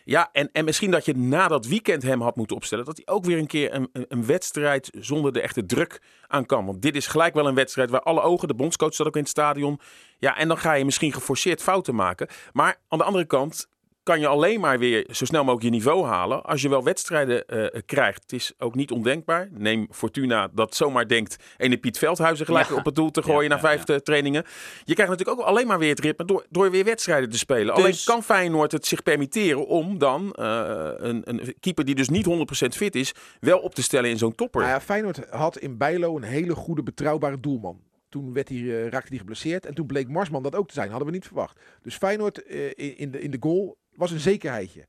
Ja, 0.03 0.29
en, 0.31 0.49
en 0.51 0.65
misschien 0.65 0.91
dat 0.91 1.05
je 1.05 1.17
na 1.17 1.47
dat 1.47 1.65
weekend 1.65 2.03
hem 2.03 2.21
had 2.21 2.35
moeten 2.35 2.55
opstellen. 2.55 2.85
Dat 2.85 3.01
hij 3.03 3.15
ook 3.15 3.25
weer 3.25 3.37
een 3.37 3.47
keer 3.47 3.73
een, 3.73 3.89
een, 3.93 4.05
een 4.07 4.25
wedstrijd 4.25 4.89
zonder 4.99 5.33
de 5.33 5.41
echte 5.41 5.65
druk 5.65 6.01
aan 6.27 6.45
kan. 6.45 6.65
Want 6.65 6.81
dit 6.81 6.95
is 6.95 7.07
gelijk 7.07 7.33
wel 7.33 7.47
een 7.47 7.55
wedstrijd 7.55 7.89
waar 7.89 8.01
alle 8.01 8.21
ogen, 8.21 8.47
de 8.47 8.53
bondscoach 8.53 8.93
staat 8.93 9.07
ook 9.07 9.15
in 9.15 9.21
het 9.21 9.29
stadion. 9.29 9.79
Ja, 10.17 10.37
en 10.37 10.47
dan 10.47 10.57
ga 10.57 10.73
je 10.73 10.85
misschien 10.85 11.13
geforceerd 11.13 11.61
fouten 11.61 11.95
maken. 11.95 12.27
Maar 12.53 12.75
aan 12.87 12.97
de 12.97 13.03
andere 13.03 13.25
kant 13.25 13.67
kan 14.03 14.19
je 14.19 14.27
alleen 14.27 14.59
maar 14.59 14.79
weer 14.79 15.07
zo 15.11 15.25
snel 15.25 15.41
mogelijk 15.43 15.63
je 15.65 15.71
niveau 15.71 16.05
halen 16.05 16.43
als 16.43 16.61
je 16.61 16.69
wel 16.69 16.83
wedstrijden 16.83 17.45
eh, 17.47 17.81
krijgt. 17.85 18.21
Het 18.21 18.31
is 18.33 18.53
ook 18.57 18.75
niet 18.75 18.91
ondenkbaar. 18.91 19.47
Neem 19.51 19.87
Fortuna 19.91 20.47
dat 20.53 20.75
zomaar 20.75 21.07
denkt 21.07 21.35
ene 21.57 21.77
Piet 21.77 21.97
Veldhuizen 21.97 22.45
gelijk 22.45 22.67
Ja. 22.69 22.75
op 22.75 22.85
het 22.85 22.95
doel 22.95 23.11
te 23.11 23.21
gooien 23.23 23.41
Ja, 23.43 23.47
na 23.49 23.55
ja, 23.55 23.61
vijf 23.61 23.85
eh, 23.87 23.95
trainingen. 23.95 24.43
Je 24.83 24.93
krijgt 24.93 25.11
natuurlijk 25.11 25.39
ook 25.39 25.45
alleen 25.47 25.67
maar 25.67 25.79
weer 25.79 25.89
het 25.89 25.99
ritme 25.99 26.25
door, 26.25 26.45
door 26.49 26.71
weer 26.71 26.83
wedstrijden 26.85 27.29
te 27.29 27.37
spelen. 27.37 27.73
Alleen 27.73 27.85
Dus- 27.85 28.03
kan 28.03 28.23
Feyenoord 28.23 28.71
het 28.71 28.85
zich 28.85 29.03
permitteren 29.03 29.67
om 29.67 29.97
dan 29.97 30.31
eh, 30.31 30.91
een, 30.95 31.21
een 31.29 31.55
keeper 31.59 31.85
die 31.85 31.95
dus 31.95 32.09
niet 32.09 32.25
100% 32.25 32.67
fit 32.75 32.95
is, 32.95 33.11
wel 33.39 33.59
op 33.59 33.75
te 33.75 33.83
stellen 33.83 34.09
in 34.09 34.17
zo'n 34.17 34.35
topper. 34.35 34.61
Nou 34.61 34.73
ja, 34.73 34.81
Feyenoord 34.81 35.29
had 35.29 35.57
in 35.57 35.77
Bijlo 35.77 36.15
een 36.15 36.23
hele 36.23 36.55
goede, 36.55 36.83
betrouwbare 36.83 37.39
doelman. 37.39 37.81
Toen 38.09 38.33
werd 38.33 38.49
hij, 38.49 38.59
raakte 38.89 39.09
hij 39.09 39.17
geblesseerd. 39.17 39.65
En 39.65 39.73
toen 39.73 39.85
bleek 39.87 40.07
Marsman 40.09 40.43
dat 40.43 40.55
ook 40.55 40.67
te 40.67 40.73
zijn. 40.73 40.89
Hadden 40.89 41.07
we 41.07 41.13
niet 41.13 41.25
verwacht. 41.25 41.59
Dus 41.81 41.95
Feyenoord 41.95 42.37
in- 42.37 42.97
in, 42.97 43.11
de, 43.11 43.21
in 43.21 43.31
de 43.31 43.37
goal 43.39 43.77
was 43.95 44.11
een 44.11 44.19
zekerheidje. 44.19 44.87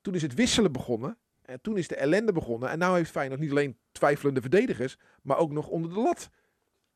Toen 0.00 0.14
is 0.14 0.22
het 0.22 0.34
wisselen 0.34 0.72
begonnen. 0.72 1.18
En 1.42 1.60
toen 1.60 1.76
is 1.76 1.88
de 1.88 1.96
ellende 1.96 2.32
begonnen. 2.32 2.70
En 2.70 2.78
nu 2.78 2.84
heeft 2.84 3.10
Feyenoord 3.10 3.40
niet 3.40 3.50
alleen 3.50 3.78
twijfelende 3.92 4.40
verdedigers. 4.40 4.96
Maar 5.22 5.38
ook 5.38 5.52
nog 5.52 5.68
onder 5.68 5.94
de 5.94 6.00
lat 6.00 6.30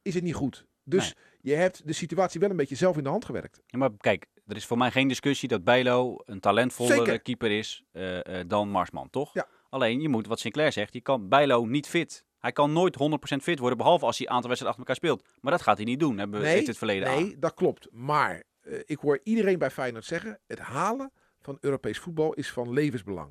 is 0.03 0.15
het 0.15 0.23
niet 0.23 0.35
goed. 0.35 0.67
Dus 0.85 1.15
je 1.41 1.55
hebt 1.55 1.87
de 1.87 1.93
situatie 1.93 2.41
wel 2.41 2.51
een 2.51 2.57
beetje 2.57 2.75
zelf 2.75 2.97
in 2.97 3.03
de 3.03 3.09
hand 3.09 3.25
gewerkt. 3.25 3.61
Ja, 3.67 3.79
maar 3.79 3.91
kijk, 3.97 4.27
er 4.47 4.57
is 4.57 4.67
voor 4.67 4.79
mij 4.79 4.91
geen 4.91 5.09
discussie 5.09 5.49
dat 5.49 5.65
Bijlo 5.65 6.17
een 6.25 6.41
talentvollere 6.41 7.05
Zeker. 7.05 7.21
keeper 7.21 7.51
is 7.51 7.85
eh, 7.93 8.41
eh, 8.41 8.49
dan 8.49 8.69
Marsman, 8.69 9.11
toch? 9.11 9.35
Ja. 9.35 9.49
Alleen, 9.69 10.01
je 10.01 10.09
moet, 10.09 10.27
wat 10.27 10.41
Sinclair 10.41 10.73
zegt, 10.73 10.93
je 10.93 11.01
kan 11.01 11.29
Bijlo 11.29 11.65
niet 11.65 11.89
fit. 11.89 12.25
Hij 12.39 12.53
kan 12.53 12.73
nooit 12.73 12.97
100% 13.35 13.37
fit 13.43 13.59
worden, 13.59 13.79
behalve 13.79 14.05
als 14.05 14.19
hij 14.19 14.27
een 14.27 14.33
aantal 14.33 14.49
wedstrijden 14.49 14.79
achter 14.79 14.95
elkaar 14.97 15.21
speelt. 15.21 15.41
Maar 15.41 15.53
dat 15.53 15.63
gaat 15.63 15.77
hij 15.77 15.87
niet 15.87 16.01
doen, 16.01 16.19
hebben 16.19 16.41
we 16.41 16.47
heeft 16.47 16.67
het 16.67 16.79
verleden 16.79 17.09
aan. 17.09 17.23
nee 17.23 17.39
dat 17.39 17.55
klopt. 17.55 17.89
Maar 17.93 18.43
eh, 18.61 18.79
ik 18.85 18.99
hoor 18.99 19.21
iedereen 19.23 19.59
bij 19.59 19.71
Feyenoord 19.71 20.05
zeggen... 20.05 20.39
het 20.47 20.59
halen 20.59 21.13
van 21.47 21.59
Europees 21.61 21.99
voetbal 21.99 22.33
is 22.35 22.51
van 22.53 22.73
levensbelang. 22.73 23.31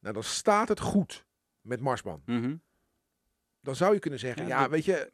Nou, 0.00 0.14
dan 0.14 0.22
staat 0.24 0.68
het 0.68 0.80
goed 0.80 1.24
met 1.60 1.80
Marsman. 1.80 2.22
Mhm. 2.26 2.56
Dan 3.60 3.76
zou 3.76 3.94
je 3.94 3.98
kunnen 4.00 4.18
zeggen... 4.18 4.46
Ja, 4.46 4.68
weet 4.68 4.84
je... 4.84 5.12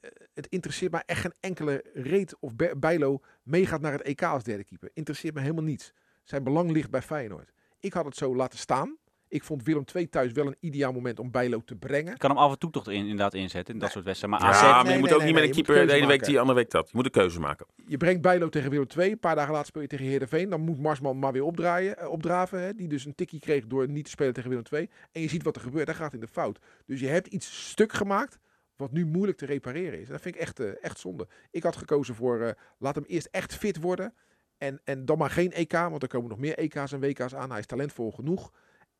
eh, 0.00 0.10
Het 0.34 0.46
interesseert 0.46 0.92
mij 0.92 1.02
echt 1.06 1.20
geen 1.20 1.34
enkele 1.40 1.84
reet 1.94 2.36
of 2.38 2.56
Be- 2.56 2.74
Bijlo 2.76 3.20
meegaat 3.42 3.80
naar 3.80 3.92
het 3.92 4.02
EK 4.02 4.22
als 4.22 4.42
derde 4.42 4.64
keeper. 4.64 4.90
Interesseert 4.92 5.34
me 5.34 5.40
helemaal 5.40 5.62
niets. 5.64 5.92
Zijn 6.22 6.44
belang 6.44 6.70
ligt 6.70 6.90
bij 6.90 7.02
Feyenoord. 7.02 7.52
Ik 7.78 7.92
had 7.92 8.04
het 8.04 8.16
zo 8.16 8.36
laten 8.36 8.58
staan. 8.58 8.96
Ik 9.34 9.44
vond 9.44 9.62
Willem 9.62 9.84
II 9.94 10.08
thuis 10.08 10.32
wel 10.32 10.46
een 10.46 10.56
ideaal 10.60 10.92
moment 10.92 11.18
om 11.18 11.30
Bijlo 11.30 11.62
te 11.64 11.74
brengen. 11.74 12.12
Je 12.12 12.18
kan 12.18 12.30
hem 12.30 12.38
af 12.38 12.52
en 12.52 12.58
toe 12.58 12.70
toch 12.70 12.88
in, 12.88 13.00
inderdaad 13.00 13.34
inzetten 13.34 13.74
in 13.74 13.80
dat 13.80 13.90
soort 13.90 14.04
wedstrijden. 14.04 14.40
Maar 14.40 14.50
Ja, 14.50 14.56
AZ, 14.56 14.62
maar 14.62 14.84
nee, 14.84 14.92
je 14.92 14.98
moet 14.98 15.08
nee, 15.08 15.18
ook 15.18 15.24
niet 15.24 15.34
nee, 15.34 15.40
met 15.40 15.56
een 15.56 15.64
keeper 15.64 15.86
de 15.86 15.92
ene 15.92 16.06
week 16.06 16.24
die, 16.24 16.32
de 16.32 16.40
andere 16.40 16.58
week 16.58 16.70
dat. 16.70 16.86
Je 16.86 16.96
moet 16.96 17.04
een 17.04 17.10
keuze 17.10 17.40
maken. 17.40 17.66
Je 17.86 17.96
brengt 17.96 18.22
Bijlo 18.22 18.48
tegen 18.48 18.70
Willem 18.70 18.86
II. 18.98 19.10
Een 19.10 19.18
paar 19.18 19.34
dagen 19.34 19.52
later 19.52 19.66
speel 19.66 19.82
je 19.82 19.88
tegen 19.88 20.06
Heerenveen. 20.06 20.50
Dan 20.50 20.60
moet 20.60 20.78
Marsman 20.78 21.18
maar 21.18 21.32
weer 21.32 21.44
opdraaien, 21.44 21.98
eh, 21.98 22.10
opdraven. 22.10 22.60
Hè, 22.60 22.74
die 22.74 22.88
dus 22.88 23.04
een 23.04 23.14
tikkie 23.14 23.40
kreeg 23.40 23.66
door 23.66 23.88
niet 23.88 24.04
te 24.04 24.10
spelen 24.10 24.32
tegen 24.32 24.50
Willem 24.50 24.64
II. 24.70 24.90
En 25.12 25.20
je 25.20 25.28
ziet 25.28 25.42
wat 25.42 25.56
er 25.56 25.62
gebeurt. 25.62 25.86
Hij 25.86 25.96
gaat 25.96 26.14
in 26.14 26.20
de 26.20 26.28
fout. 26.28 26.58
Dus 26.86 27.00
je 27.00 27.08
hebt 27.08 27.26
iets 27.26 27.68
stuk 27.70 27.92
gemaakt 27.92 28.38
wat 28.76 28.92
nu 28.92 29.06
moeilijk 29.06 29.38
te 29.38 29.46
repareren 29.46 30.00
is. 30.00 30.06
En 30.06 30.12
dat 30.12 30.22
vind 30.22 30.34
ik 30.34 30.40
echt, 30.40 30.60
eh, 30.60 30.84
echt 30.84 30.98
zonde. 30.98 31.28
Ik 31.50 31.62
had 31.62 31.76
gekozen 31.76 32.14
voor 32.14 32.40
eh, 32.40 32.50
laat 32.78 32.94
hem 32.94 33.04
eerst 33.06 33.28
echt 33.30 33.54
fit 33.54 33.80
worden. 33.80 34.14
En, 34.58 34.80
en 34.84 35.04
dan 35.04 35.18
maar 35.18 35.30
geen 35.30 35.52
EK, 35.52 35.72
want 35.72 36.02
er 36.02 36.08
komen 36.08 36.28
nog 36.28 36.38
meer 36.38 36.58
EK's 36.58 36.92
en 36.92 37.00
WK's 37.00 37.34
aan. 37.34 37.50
Hij 37.50 37.58
is 37.58 37.66
talentvol 37.66 38.10
genoeg. 38.10 38.52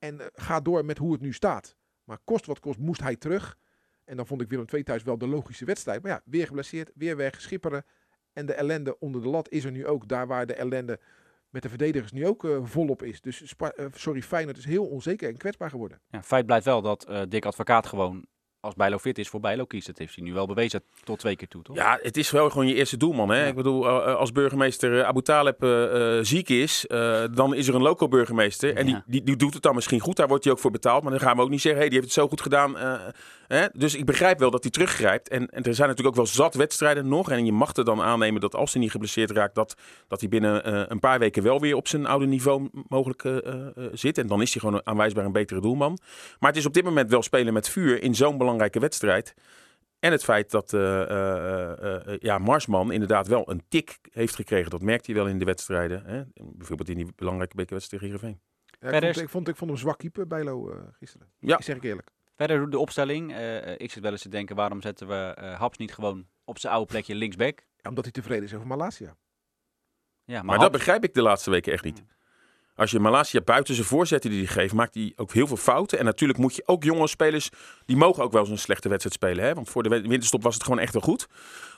En 0.05 0.21
eh, 0.21 0.27
ga 0.35 0.61
door 0.61 0.85
met 0.85 0.99
hoe 0.99 1.13
het 1.13 1.21
nu 1.21 1.33
staat. 1.33 1.77
Maar 2.05 2.19
kost 2.25 2.47
wat 2.47 2.61
kost, 2.61 2.79
moest 2.79 3.01
hij 3.01 3.17
terug. 3.17 3.57
En 4.05 4.17
dan 4.17 4.27
vond 4.27 4.41
ik 4.41 4.49
Willem 4.49 4.67
II 4.73 4.83
thuis 4.83 5.03
wel 5.03 5.19
de 5.19 5.27
logische 5.27 5.65
wedstrijd. 5.65 6.03
Maar 6.03 6.11
ja, 6.11 6.21
weer 6.25 6.47
geblesseerd, 6.47 6.91
weer 6.95 7.17
weg, 7.17 7.41
schipperen. 7.41 7.85
En 8.33 8.47
de 8.47 8.53
ellende 8.55 8.99
onder 8.99 9.23
de 9.23 9.29
lat 9.29 9.49
is 9.51 9.65
er 9.65 9.71
nu 9.71 9.87
ook. 9.87 10.09
Daar 10.09 10.27
waar 10.27 10.47
de 10.47 10.55
ellende 10.55 11.01
met 11.49 11.63
de 11.63 11.69
verdedigers 11.69 12.13
nu 12.13 12.27
ook 12.27 12.45
eh, 12.45 12.59
volop 12.63 13.03
is. 13.03 13.21
Dus 13.21 13.49
Spa- 13.49 13.71
eh, 13.73 13.87
sorry, 13.93 14.23
Feyenoord 14.23 14.57
is 14.57 14.65
heel 14.65 14.87
onzeker 14.87 15.29
en 15.29 15.37
kwetsbaar 15.37 15.71
geworden. 15.71 16.01
ja, 16.09 16.23
feit 16.23 16.47
blijft 16.47 16.65
wel 16.65 16.83
dat 16.83 17.05
eh 17.05 17.23
Dick 17.29 17.45
Advocaat 17.45 17.87
gewoon, 17.87 18.27
als 18.65 18.75
Bijlo 18.75 18.99
fit 18.99 19.19
is, 19.19 19.29
voor 19.29 19.41
Bijlo 19.41 19.65
kiest. 19.65 19.87
Dat 19.87 19.99
heeft 19.99 20.15
hij 20.15 20.25
nu 20.25 20.33
wel 20.33 20.47
bewezen 20.47 20.83
tot 21.05 21.19
twee 21.19 21.37
keer 21.37 21.49
toe, 21.49 21.63
toch? 21.63 21.77
Ja, 21.77 21.99
het 22.03 22.17
is 22.17 22.31
wel 22.31 22.51
gewoon 22.51 22.67
je 22.67 22.75
eerste 22.75 22.97
doelman. 22.97 23.29
Hè? 23.29 23.41
Ja. 23.41 23.47
Ik 23.47 23.55
bedoel, 23.55 23.89
eh, 23.89 23.97
eh, 24.11 24.17
als 24.17 24.33
burgemeester 24.33 24.99
eh, 25.01 25.07
Abu 25.07 25.23
Taleb 25.23 25.57
ziek 26.27 26.49
is, 26.49 26.85
dan 27.33 27.55
is 27.55 27.69
er 27.69 27.75
een 27.75 27.83
loco-burgemeester. 27.83 28.77
En 28.77 28.87
die, 28.87 28.95
Ja. 28.95 29.05
die, 29.07 29.23
die 29.23 29.37
doet 29.37 29.55
het 29.55 29.63
dan 29.63 29.75
misschien 29.75 30.01
goed, 30.01 30.17
daar 30.17 30.29
wordt 30.29 30.45
hij 30.45 30.53
ook 30.53 30.59
voor 30.59 30.71
betaald. 30.71 31.03
Maar 31.03 31.13
dan 31.13 31.21
gaan 31.21 31.37
we 31.37 31.43
ook 31.43 31.51
niet 31.51 31.61
zeggen, 31.61 31.81
hey, 31.81 31.91
die 31.91 31.99
heeft 31.99 32.13
het 32.15 32.23
zo 32.23 32.29
goed 32.29 32.41
gedaan. 32.41 32.77
hè? 33.47 33.67
Dus 33.73 33.95
ik 33.95 34.05
begrijp 34.05 34.39
wel 34.39 34.51
dat 34.51 34.63
hij 34.63 34.73
teruggrijpt. 34.73 35.29
En, 35.29 35.49
en 35.49 35.63
er 35.63 35.75
zijn 35.75 35.89
natuurlijk 35.89 36.17
ook 36.17 36.25
wel 36.25 36.33
zat 36.35 36.55
wedstrijden 36.55 37.09
nog. 37.09 37.31
En 37.31 37.45
je 37.45 37.53
mag 37.53 37.77
er 37.77 37.85
dan 37.85 38.03
aannemen 38.03 38.41
dat 38.41 38.55
als 38.55 38.73
hij 38.73 38.83
niet 38.83 38.91
geblesseerd 38.91 39.31
raakt, 39.31 39.55
dat, 39.55 39.75
dat 40.09 40.21
hij 40.21 40.29
binnen 40.29 40.91
een 40.91 40.99
paar 40.99 41.19
weken 41.19 41.43
wel 41.43 41.61
weer 41.61 41.77
op 41.77 41.89
zijn 41.89 42.07
oude 42.07 42.27
niveau 42.27 42.69
mogelijk 42.89 43.43
zit. 43.93 44.19
En 44.19 44.27
dan 44.27 44.43
is 44.43 44.53
hij 44.53 44.61
gewoon 44.61 44.87
aanwijsbaar 44.87 45.25
een 45.25 45.33
betere 45.33 45.61
doelman. 45.61 45.99
Maar 46.39 46.51
het 46.51 46.59
is 46.59 46.67
op 46.67 46.75
dit 46.75 46.85
moment 46.85 47.11
wel 47.11 47.23
spelen 47.23 47.53
met 47.53 47.69
vuur 47.69 48.03
in 48.03 48.15
zo'n 48.15 48.39
belangrijke 48.55 48.81
wedstrijd. 48.81 49.35
En 49.99 50.13
het 50.13 50.25
feit 50.25 50.51
dat 50.51 50.73
eh, 50.73 51.03
eh, 51.03 52.07
eh, 52.07 52.19
ja, 52.19 52.39
Marsman 52.39 52.93
inderdaad 52.93 53.27
wel 53.27 53.51
een 53.51 53.63
tik 53.69 53.99
heeft 54.11 54.35
gekregen. 54.35 54.71
Dat 54.71 54.83
merkte 54.83 55.13
hij 55.13 55.21
wel 55.21 55.31
in 55.31 55.39
de 55.39 55.45
wedstrijden. 55.45 56.05
Hè? 56.05 56.23
Bijvoorbeeld 56.35 56.89
in 56.89 56.97
die 56.97 57.13
belangrijke 57.17 57.57
bekerwedstrijd 57.57 58.03
tegen 58.03 58.19
Heerenveen. 58.21 58.41
Ja, 58.81 58.87
ik, 58.87 58.93
Verder 58.93 59.13
vond, 59.13 59.25
ik, 59.25 59.31
vond, 59.31 59.49
ik 59.49 59.57
vond 59.57 59.71
hem 59.71 59.79
zwak 59.79 59.99
keeper, 59.99 60.27
Bijlo, 60.27 60.71
eh, 60.71 60.79
gisteren. 60.99 61.33
Ja. 61.39 61.61
Zeg 61.61 61.77
ik 61.77 61.83
eerlijk. 61.83 62.11
Verder 62.37 62.71
de 62.71 62.79
opstelling. 62.79 63.31
ik 63.77 63.91
zit 63.91 64.03
wel 64.03 64.13
eens 64.13 64.23
te 64.23 64.29
denken, 64.29 64.57
waarom 64.57 64.83
zetten 64.83 65.09
we 65.09 65.15
eh, 65.15 65.59
Haps 65.59 65.79
niet 65.79 65.95
gewoon 65.95 66.27
op 66.45 66.59
zijn 66.59 66.73
oude 66.73 66.89
plekje 66.89 67.15
linksback? 67.15 67.59
Ja, 67.59 67.89
omdat 67.89 68.05
hij 68.05 68.13
tevreden 68.13 68.45
is 68.45 68.55
over 68.55 68.67
Malasia. 68.67 69.17
Ja, 70.25 70.35
maar, 70.37 70.45
Maar 70.45 70.59
dat 70.59 70.73
begrijp 70.73 71.05
ik 71.05 71.15
de 71.15 71.23
laatste 71.23 71.51
weken 71.51 71.73
echt 71.73 71.85
niet. 71.85 72.05
Als 72.77 72.91
je 72.91 72.99
Malasia 73.01 73.41
buiten 73.41 73.75
zijn 73.75 73.87
voorzetten 73.87 74.31
die 74.31 74.45
hij 74.45 74.53
geeft, 74.53 74.75
maakt 74.75 74.95
hij 74.95 75.13
ook 75.17 75.33
heel 75.33 75.47
veel 75.47 75.57
fouten. 75.57 75.99
En 75.99 76.05
natuurlijk 76.05 76.39
moet 76.39 76.55
je 76.57 76.63
ook 76.67 76.85
jonge 76.85 77.07
spelers, 77.09 77.51
die 77.87 77.97
mogen 77.97 78.23
ook 78.23 78.33
wel 78.33 78.41
eens 78.41 78.51
een 78.51 78.59
slechte 78.59 78.89
wedstrijd 78.89 79.15
spelen. 79.17 79.45
Hè? 79.45 79.55
Want 79.55 79.69
voor 79.71 79.83
de 79.83 79.89
wi- 79.89 80.09
winterstop 80.09 80.43
was 80.43 80.55
het 80.55 80.63
gewoon 80.65 80.79
echt 80.79 80.93
wel 80.93 81.03
goed. 81.03 81.27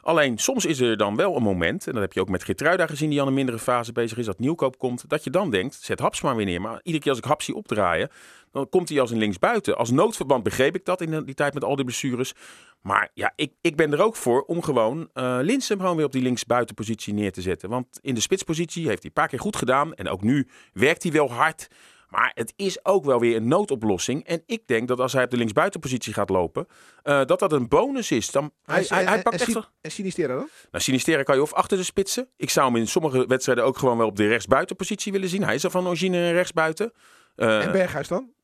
Alleen 0.07 0.39
soms 0.39 0.65
is 0.65 0.81
er 0.81 0.97
dan 0.97 1.17
wel 1.17 1.37
een 1.37 1.43
moment, 1.43 1.87
en 1.87 1.93
dat 1.93 2.03
heb 2.03 2.13
je 2.13 2.21
ook 2.21 2.29
met 2.29 2.45
Gertruida 2.45 2.87
gezien, 2.87 3.11
die 3.11 3.21
aan 3.21 3.27
een 3.27 3.35
mindere 3.35 3.59
fase 3.59 3.93
bezig 3.93 4.19
is, 4.19 4.27
dat 4.27 4.39
nieuwkoop 4.39 4.79
komt, 4.79 5.09
dat 5.09 5.25
je 5.25 5.31
dan 5.31 5.51
denkt, 5.51 5.75
zet 5.75 5.99
Haps 5.99 6.21
maar 6.21 6.37
weer 6.37 6.45
neer. 6.45 6.61
Maar 6.61 6.81
iedere 6.83 6.99
keer 6.99 7.11
als 7.11 7.19
ik 7.19 7.25
Haps 7.25 7.45
zie 7.45 7.55
opdraaien, 7.55 8.11
dan 8.53 8.69
komt 8.69 8.89
hij 8.89 9.01
als 9.01 9.11
een 9.11 9.19
linksbuiten. 9.19 9.77
Als 9.77 9.91
noodverband 9.91 10.43
begreep 10.43 10.75
ik 10.75 10.85
dat 10.85 11.01
in 11.01 11.25
die 11.25 11.35
tijd 11.35 11.55
met 11.55 11.65
al 11.65 11.77
die 11.77 11.85
blessures. 11.85 12.35
Maar 12.83 13.11
ja, 13.15 13.33
ik, 13.37 13.53
ik 13.61 13.77
ben 13.77 13.93
er 13.93 14.03
ook 14.03 14.17
voor 14.17 14.43
om 14.43 14.63
gewoon 14.63 15.09
Linsen 15.43 15.81
gewoon 15.81 15.97
weer 15.97 16.05
op 16.05 16.13
die 16.13 16.23
linksbuitenpositie 16.23 17.15
neer 17.15 17.33
te 17.33 17.43
zetten. 17.43 17.69
Want 17.69 17.99
in 18.03 18.15
de 18.15 18.21
spitspositie 18.21 18.87
heeft 18.87 19.03
hij 19.03 19.07
een 19.07 19.21
paar 19.21 19.29
keer 19.29 19.41
goed 19.41 19.57
gedaan. 19.57 19.95
En 19.95 20.09
ook 20.09 20.23
nu 20.23 20.49
werkt 20.73 21.03
hij 21.03 21.13
wel 21.13 21.33
hard. 21.33 21.69
Maar 22.09 22.31
het 22.35 22.53
is 22.57 22.85
ook 22.85 23.05
wel 23.05 23.21
weer 23.21 23.37
een 23.37 23.49
noodoplossing. 23.49 24.25
En 24.25 24.43
ik 24.47 24.67
denk 24.67 24.89
dat 24.89 25.01
als 25.01 25.13
hij 25.13 25.25
op 25.25 25.31
de 25.31 25.37
linksbuitenpositie 25.37 26.13
gaat 26.13 26.29
lopen, 26.29 26.67
eh, 27.03 27.25
dat 27.25 27.39
dat 27.39 27.53
een 27.53 27.69
bonus 27.69 28.11
is. 28.11 28.31
Dan, 28.31 28.53
hij, 28.65 28.85
hij, 28.89 29.05
hij 29.05 29.23
pakt 29.23 29.41
en, 29.41 29.47
echt 29.47 29.71
en 29.81 29.91
Sinistera 29.91 30.35
dan? 30.35 30.49
nou, 30.71 30.85
Sinistera 30.85 31.23
kan 31.23 31.37
je 31.37 31.43
of 31.43 31.53
achter 31.53 31.77
de 31.77 31.85
spitsen. 31.85 32.29
Ik 32.37 32.51
zou 32.51 32.67
hem 32.67 32.77
in 32.77 32.89
sommige 32.89 33.27
wedstrijden 33.27 33.65
ook 33.65 33.79
gewoon 33.79 33.99
wel 33.99 34.07
op 34.07 34.17
de 34.17 34.29
rechtsbuitenpositie 34.29 35.13
willen 35.13 35.29
zien. 35.29 35.43
Hij 35.43 35.55
is 35.55 35.65
er 35.65 35.71
van 35.71 35.87
origine 35.87 36.17
een 36.17 36.33
rechtsbuiten. 36.33 36.93
Eh, 37.35 37.65
en 37.65 37.73
Berghuis 37.73 38.09
dan? 38.09 38.35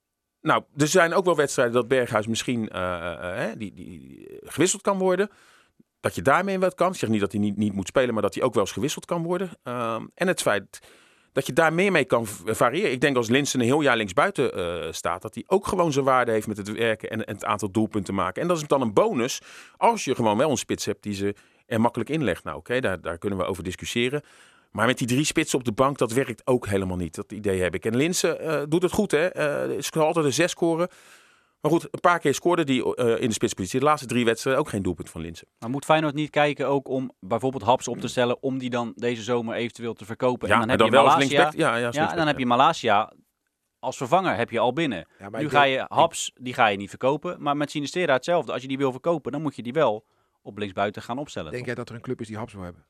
nou, 0.42 0.62
er 0.76 0.88
zijn 0.88 1.14
ook 1.14 1.24
wel 1.24 1.36
wedstrijden 1.36 1.74
dat 1.74 1.88
Berghuis 1.88 2.26
misschien 2.26 2.68
eh, 2.68 3.12
eh, 3.12 3.50
eh, 3.50 3.58
die, 3.58 3.74
die, 3.74 4.38
gewisseld 4.42 4.82
kan 4.82 4.98
worden. 4.98 5.30
Dat 6.00 6.14
je 6.14 6.22
daarmee 6.22 6.58
wat 6.58 6.74
kan. 6.74 6.92
Ik 6.92 6.98
zeg 6.98 7.08
niet 7.08 7.20
dat 7.20 7.32
hij 7.32 7.40
niet, 7.40 7.56
niet 7.56 7.72
moet 7.72 7.86
spelen, 7.86 8.12
maar 8.12 8.22
dat 8.22 8.34
hij 8.34 8.42
ook 8.42 8.54
wel 8.54 8.62
eens 8.62 8.72
gewisseld 8.72 9.04
kan 9.04 9.22
worden. 9.22 9.50
Ehm, 9.62 10.06
en 10.14 10.26
het 10.26 10.42
feit 10.42 10.78
dat 11.32 11.46
je 11.46 11.52
daar 11.52 11.72
meer 11.72 11.92
mee 11.92 12.04
kan 12.04 12.26
variëren. 12.44 12.92
Ik 12.92 13.00
denk 13.00 13.16
als 13.16 13.28
Linsen 13.28 13.60
een 13.60 13.66
heel 13.66 13.80
jaar 13.80 13.96
linksbuiten 13.96 14.54
eh 14.54 14.92
staat, 14.92 15.22
dat 15.22 15.34
hij 15.34 15.44
ook 15.46 15.66
gewoon 15.66 15.92
zijn 15.92 16.04
waarde 16.04 16.32
heeft 16.32 16.46
met 16.46 16.56
het 16.56 16.72
werken 16.72 17.10
en, 17.10 17.18
het 17.18 17.44
aantal 17.44 17.70
doelpunten 17.70 18.14
maken. 18.14 18.42
En 18.42 18.48
dat 18.48 18.56
is 18.56 18.66
dan 18.66 18.80
een 18.80 18.92
bonus 18.92 19.40
als 19.76 20.04
je 20.04 20.14
gewoon 20.14 20.36
wel 20.36 20.50
een 20.50 20.56
spits 20.56 20.84
hebt 20.84 21.02
die 21.02 21.14
ze 21.14 21.34
er 21.66 21.80
makkelijk 21.80 22.10
inlegt. 22.10 22.44
Nou, 22.44 22.56
oké, 22.56 22.80
daar, 22.80 23.00
daar 23.00 23.18
kunnen 23.18 23.38
we 23.38 23.44
over 23.44 23.64
discussiëren. 23.64 24.22
Maar 24.70 24.86
met 24.86 24.98
die 24.98 25.06
drie 25.06 25.24
spitsen 25.24 25.58
op 25.58 25.64
de 25.64 25.72
bank, 25.72 25.98
dat 25.98 26.12
werkt 26.12 26.46
ook 26.46 26.66
helemaal 26.66 26.96
niet. 26.96 27.14
Dat 27.14 27.32
idee 27.32 27.60
heb 27.60 27.74
ik. 27.74 27.84
En 27.84 27.96
Linsen 27.96 28.40
eh, 28.40 28.62
doet 28.68 28.82
het 28.82 28.92
goed, 28.92 29.10
hè. 29.10 29.26
Eh 29.26 29.76
is 29.76 29.92
altijd 29.92 30.24
een 30.24 30.32
zes 30.32 30.50
scoren. 30.50 30.88
Maar 31.62 31.70
goed, 31.70 31.84
een 31.90 32.00
paar 32.00 32.18
keer 32.18 32.34
scoorde 32.34 32.64
die 32.64 32.94
eh, 32.94 33.20
in 33.20 33.28
de 33.28 33.34
spitspositie. 33.34 33.78
De 33.78 33.84
laatste 33.84 34.06
drie 34.06 34.24
wedstrijden 34.24 34.62
ook 34.62 34.68
geen 34.68 34.82
doelpunt 34.82 35.10
van 35.10 35.20
Linsen. 35.20 35.48
Maar 35.58 35.70
moet 35.70 35.84
Feyenoord 35.84 36.14
niet 36.14 36.30
kijken 36.30 36.68
ook 36.68 36.88
om 36.88 37.12
bijvoorbeeld 37.20 37.62
Haps 37.62 37.88
op 37.88 38.00
te 38.00 38.08
stellen 38.08 38.42
om 38.42 38.58
die 38.58 38.70
dan 38.70 38.92
deze 38.96 39.22
zomer 39.22 39.54
eventueel 39.54 39.94
te 39.94 40.04
verkopen? 40.04 40.48
Ja, 40.48 40.54
en 40.54 40.60
dan 40.60 40.68
heb 40.68 40.78
dan 40.78 40.86
je 40.86 40.92
wel 40.92 41.02
als 41.04 41.12
Malasia. 41.12 41.38
linksback. 41.38 41.60
Ja, 41.60 41.76
ja, 41.76 41.86
als 41.86 41.96
Ja, 41.96 42.10
en 42.10 42.16
dan 42.16 42.26
heb 42.26 42.38
je 42.38 42.46
Malasia 42.46 43.12
als 43.78 43.96
vervanger 43.96 44.36
heb 44.36 44.50
je 44.50 44.58
al 44.58 44.72
binnen. 44.72 45.06
Ja, 45.18 45.28
nu 45.30 45.48
ga 45.48 45.62
denk- 45.62 45.74
je 45.74 45.84
Haps, 45.88 46.32
die 46.34 46.54
ga 46.54 46.66
je 46.66 46.76
niet 46.76 46.88
verkopen. 46.88 47.42
Maar 47.42 47.56
met 47.56 47.70
Sinistera 47.70 48.12
hetzelfde. 48.12 48.52
Als 48.52 48.62
je 48.62 48.68
die 48.68 48.78
wil 48.78 48.90
verkopen, 48.90 49.32
dan 49.32 49.42
moet 49.42 49.56
je 49.56 49.62
die 49.62 49.72
wel 49.72 50.06
op 50.42 50.58
linksbuiten 50.58 51.02
gaan 51.02 51.18
opstellen. 51.18 51.50
Denk 51.50 51.64
toch? 51.64 51.74
jij 51.74 51.76
dat 51.84 51.88
er 51.88 51.94
een 51.94 52.00
club 52.02 52.20
is 52.20 52.26
die 52.26 52.36
Haps 52.36 52.52
wil 52.52 52.62
hebben? 52.62 52.86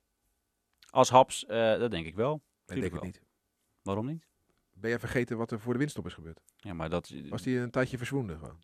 Als 0.90 1.10
Haps, 1.10 1.46
eh, 1.46 1.78
dat 1.78 1.90
denk 1.90 2.06
ik 2.06 2.14
wel. 2.14 2.42
Tuurlijk 2.64 2.66
denk 2.66 2.84
ik 2.84 2.92
wel. 2.92 3.02
niet. 3.02 3.22
Waarom 3.82 4.06
niet? 4.06 4.26
Ben 4.82 4.90
jij 4.90 4.98
vergeten 5.00 5.36
wat 5.36 5.50
er 5.50 5.60
voor 5.60 5.72
de 5.72 5.78
winststop 5.78 6.06
is 6.06 6.14
gebeurd? 6.14 6.40
Ja, 6.56 6.72
maar 6.74 6.90
dat... 6.90 7.12
Was 7.28 7.42
die 7.42 7.58
een 7.58 7.70
tijdje 7.70 7.96
verzwonden 7.98 8.38
gewoon? 8.38 8.58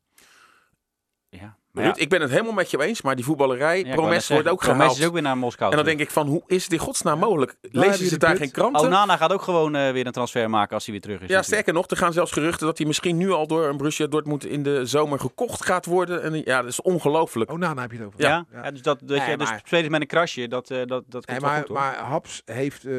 Ja, 1.31 1.57
Maar 1.71 1.85
ja. 1.85 1.97
Ik 1.97 2.09
ben 2.09 2.21
het 2.21 2.31
helemaal 2.31 2.53
met 2.53 2.71
je 2.71 2.83
eens, 2.83 3.03
maar 3.03 3.17
die 3.17 3.25
voetballerij, 3.25 3.85
Ja, 3.85 3.95
Promes 3.95 4.29
wordt 4.29 4.49
ook 4.49 4.59
Promes 4.59 4.77
gehaald. 4.79 4.99
is 4.99 5.07
ook 5.07 5.13
weer 5.13 5.23
naar 5.23 5.39
Moskou. 5.39 5.71
en 5.71 5.77
dan 5.77 5.87
denk 5.87 6.01
ik 6.01 6.11
van, 6.11 6.27
hoe 6.27 6.43
is 6.47 6.69
in 6.69 6.79
godsnaam 6.79 7.19
mogelijk? 7.19 7.57
Lezen 7.61 8.03
je 8.05 8.09
ze 8.11 8.19
daar 8.19 8.37
geen 8.37 8.51
kranten? 8.51 8.87
Onana 8.87 9.17
gaat 9.17 9.33
ook 9.33 9.43
gewoon 9.43 9.75
eh, 9.75 9.91
weer 9.93 10.07
een 10.07 10.13
transfer 10.13 10.51
maken 10.51 10.75
als 10.75 10.85
hij 10.85 10.93
weer 10.93 11.03
terug 11.03 11.21
is. 11.21 11.29
ja, 11.29 11.35
natuurlijk. 11.35 11.53
sterker 11.55 11.73
nog, 11.73 11.91
er 11.91 11.97
gaan 11.97 12.13
zelfs 12.13 12.33
geruchten 12.33 12.67
dat 12.67 12.79
hij 12.79 12.87
misschien 12.87 13.17
nu 13.17 13.31
al 13.31 13.47
door 13.47 13.67
een 13.67 13.77
Borussia 13.77 14.07
Dortmund 14.07 14.45
in 14.45 14.63
de 14.63 14.87
zomer 14.87 15.21
gekocht 15.21 15.65
gaat 15.65 15.87
worden. 15.87 16.23
En 16.23 16.35
ja, 16.45 16.61
dat 16.63 16.71
is 16.71 16.83
ongelooflijk. 16.83 17.51
Oh, 17.51 17.59
Nana 17.59 17.81
heb 17.81 17.91
je 17.91 17.97
het 17.99 18.07
over. 18.07 18.21
Ja, 18.21 18.47
Ja. 18.53 18.63
ja. 18.63 18.71
dus 18.71 18.83
dat, 18.83 18.99
dat 19.05 19.19
Nee, 19.19 19.31
je, 19.31 19.37
dus 19.37 19.51
spelers 19.65 19.89
met 19.89 20.01
een 20.01 20.07
krasje, 20.07 20.49
dat, 20.49 20.71
eh, 20.71 20.79
dat, 20.79 21.05
dat 21.07 21.27
komt 21.27 21.27
Nee, 21.27 21.41
maar, 21.51 21.59
goed, 21.59 21.69
hoor. 21.69 21.77
maar 21.77 21.97
Haps 21.97 22.43
heeft 22.45 22.85
eh, 22.85 22.93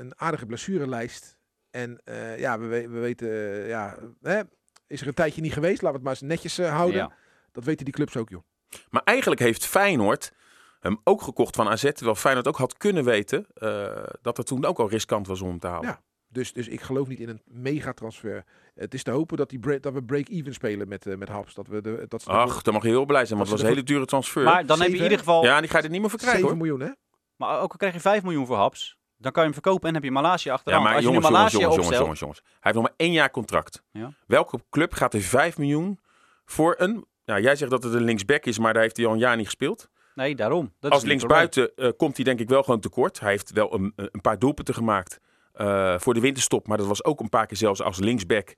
een 0.00 0.12
aardige 0.16 0.46
blessurelijst. 0.46 1.40
En 1.72 2.00
eh, 2.04 2.38
ja, 2.38 2.58
we, 2.58 2.66
we- 2.66 2.88
we 2.88 2.98
weten, 2.98 3.28
eh, 3.28 3.68
ja, 3.68 3.96
hè, 4.22 4.40
is 4.86 5.00
er 5.00 5.06
een 5.06 5.14
tijdje 5.14 5.40
niet 5.40 5.52
geweest. 5.52 5.82
Laten 5.82 6.00
we 6.00 6.08
het 6.08 6.20
maar 6.20 6.28
eens 6.30 6.32
netjes 6.42 6.58
eh, 6.58 6.74
houden. 6.76 6.96
Ja. 7.00 7.12
Dat 7.52 7.64
weten 7.64 7.84
die 7.84 7.94
clubs 7.94 8.16
ook, 8.16 8.28
joh. 8.28 8.42
Maar 8.90 9.02
eigenlijk 9.04 9.40
heeft 9.40 9.66
Feyenoord 9.66 10.32
hem 10.80 11.00
ook 11.04 11.22
gekocht 11.22 11.56
van 11.56 11.68
AZ. 11.68 11.82
Terwijl 11.92 12.14
Feyenoord 12.16 12.48
ook 12.48 12.56
had 12.56 12.76
kunnen 12.76 13.04
weten 13.04 13.46
eh, 13.54 14.02
dat 14.22 14.36
het 14.36 14.46
toen 14.46 14.64
ook 14.64 14.78
al 14.78 14.88
riskant 14.88 15.26
was 15.26 15.40
om 15.40 15.48
hem 15.48 15.58
te 15.58 15.66
halen. 15.66 15.88
Ja. 15.88 16.00
Dus, 16.28 16.52
dus 16.52 16.68
ik 16.68 16.80
geloof 16.80 17.08
niet 17.08 17.20
in 17.20 17.28
een 17.28 17.42
megatransfer. 17.44 18.44
Het 18.74 18.94
is 18.94 19.02
te 19.02 19.10
hopen 19.10 19.36
dat, 19.36 19.50
die 19.50 19.58
break- 19.58 19.82
dat 19.82 19.92
we 19.92 20.02
break-even 20.02 20.52
spelen 20.54 20.88
met, 20.88 21.18
met 21.18 21.28
Haps. 21.28 21.54
Dat 21.54 21.66
we 21.66 21.80
de, 21.80 22.04
dat 22.08 22.26
Ach, 22.26 22.62
dan 22.62 22.74
mag 22.74 22.82
je 22.82 22.88
heel 22.88 23.04
blij 23.04 23.24
zijn, 23.26 23.38
want 23.38 23.50
het 23.50 23.58
was 23.60 23.68
een 23.68 23.74
hele 23.74 23.86
dure 23.86 24.04
transfer. 24.06 24.42
Maar 24.42 24.66
dan 24.66 24.80
heb 24.80 24.90
je 24.90 24.96
in 24.96 25.02
ieder 25.02 25.18
geval... 25.18 25.44
ja, 25.44 25.60
die 25.60 25.68
ga 25.70 25.78
je 25.78 25.84
er 25.84 25.90
niet 25.90 26.00
meer 26.00 26.10
voor 26.10 26.18
krijgen 26.18 26.40
7 26.40 26.56
hoor. 26.58 26.66
miljoen, 26.66 26.88
hè? 26.88 26.94
Maar 27.36 27.60
ook 27.60 27.70
al 27.70 27.76
krijg 27.76 27.94
je 27.94 28.00
5 28.00 28.22
miljoen 28.22 28.46
voor 28.46 28.56
Haps, 28.56 28.98
dan 29.22 29.32
kan 29.32 29.42
je 29.42 29.50
hem 29.50 29.60
verkopen 29.62 29.88
en 29.88 29.94
heb 29.94 30.04
je 30.04 30.10
Malasia 30.10 30.50
Ja, 30.50 30.56
achteraan. 30.56 30.82
maar 30.82 30.94
Als 30.94 31.04
jongens, 31.04 31.26
je 31.26 31.32
jongens, 31.32 31.52
jongens, 31.52 31.98
jongens, 31.98 32.20
jongens. 32.20 32.38
Hij 32.44 32.56
heeft 32.60 32.74
nog 32.74 32.84
maar 32.84 32.94
één 32.96 33.12
jaar 33.12 33.30
contract. 33.30 33.82
Ja. 33.92 34.12
Welke 34.26 34.58
club 34.70 34.92
gaat 34.92 35.14
er 35.14 35.20
5 35.20 35.58
miljoen 35.58 36.00
voor 36.44 36.74
een... 36.78 37.04
Nou, 37.24 37.40
jij 37.42 37.56
zegt 37.56 37.70
dat 37.70 37.82
het 37.82 37.94
een 37.94 38.02
linksback 38.04 38.44
is, 38.44 38.58
maar 38.58 38.72
daar 38.72 38.82
heeft 38.82 38.96
hij 38.96 39.06
al 39.06 39.12
een 39.12 39.18
jaar 39.18 39.36
niet 39.36 39.44
gespeeld. 39.44 39.88
Nee, 40.14 40.34
daarom. 40.34 40.72
Dat 40.80 40.92
Als 40.92 41.02
linksbuiten 41.04 41.74
eh, 41.76 41.88
komt 41.96 42.16
hij 42.16 42.24
denk 42.24 42.40
ik 42.40 42.48
wel 42.48 42.62
gewoon 42.62 42.80
tekort. 42.80 43.20
Hij 43.20 43.30
heeft 43.30 43.52
wel 43.52 43.74
een, 43.74 43.92
een 43.96 44.20
paar 44.20 44.38
doelpunten 44.38 44.74
gemaakt 44.74 45.20
eh, 45.52 45.98
voor 45.98 46.14
de 46.14 46.20
winterstop. 46.20 46.66
Maar 46.66 46.76
dat 46.78 46.86
was 46.86 47.04
ook 47.04 47.20
een 47.20 47.28
paar 47.28 47.46
keer 47.46 47.56
zelfs 47.56 47.82
als 47.82 47.98
linksback. 47.98 48.54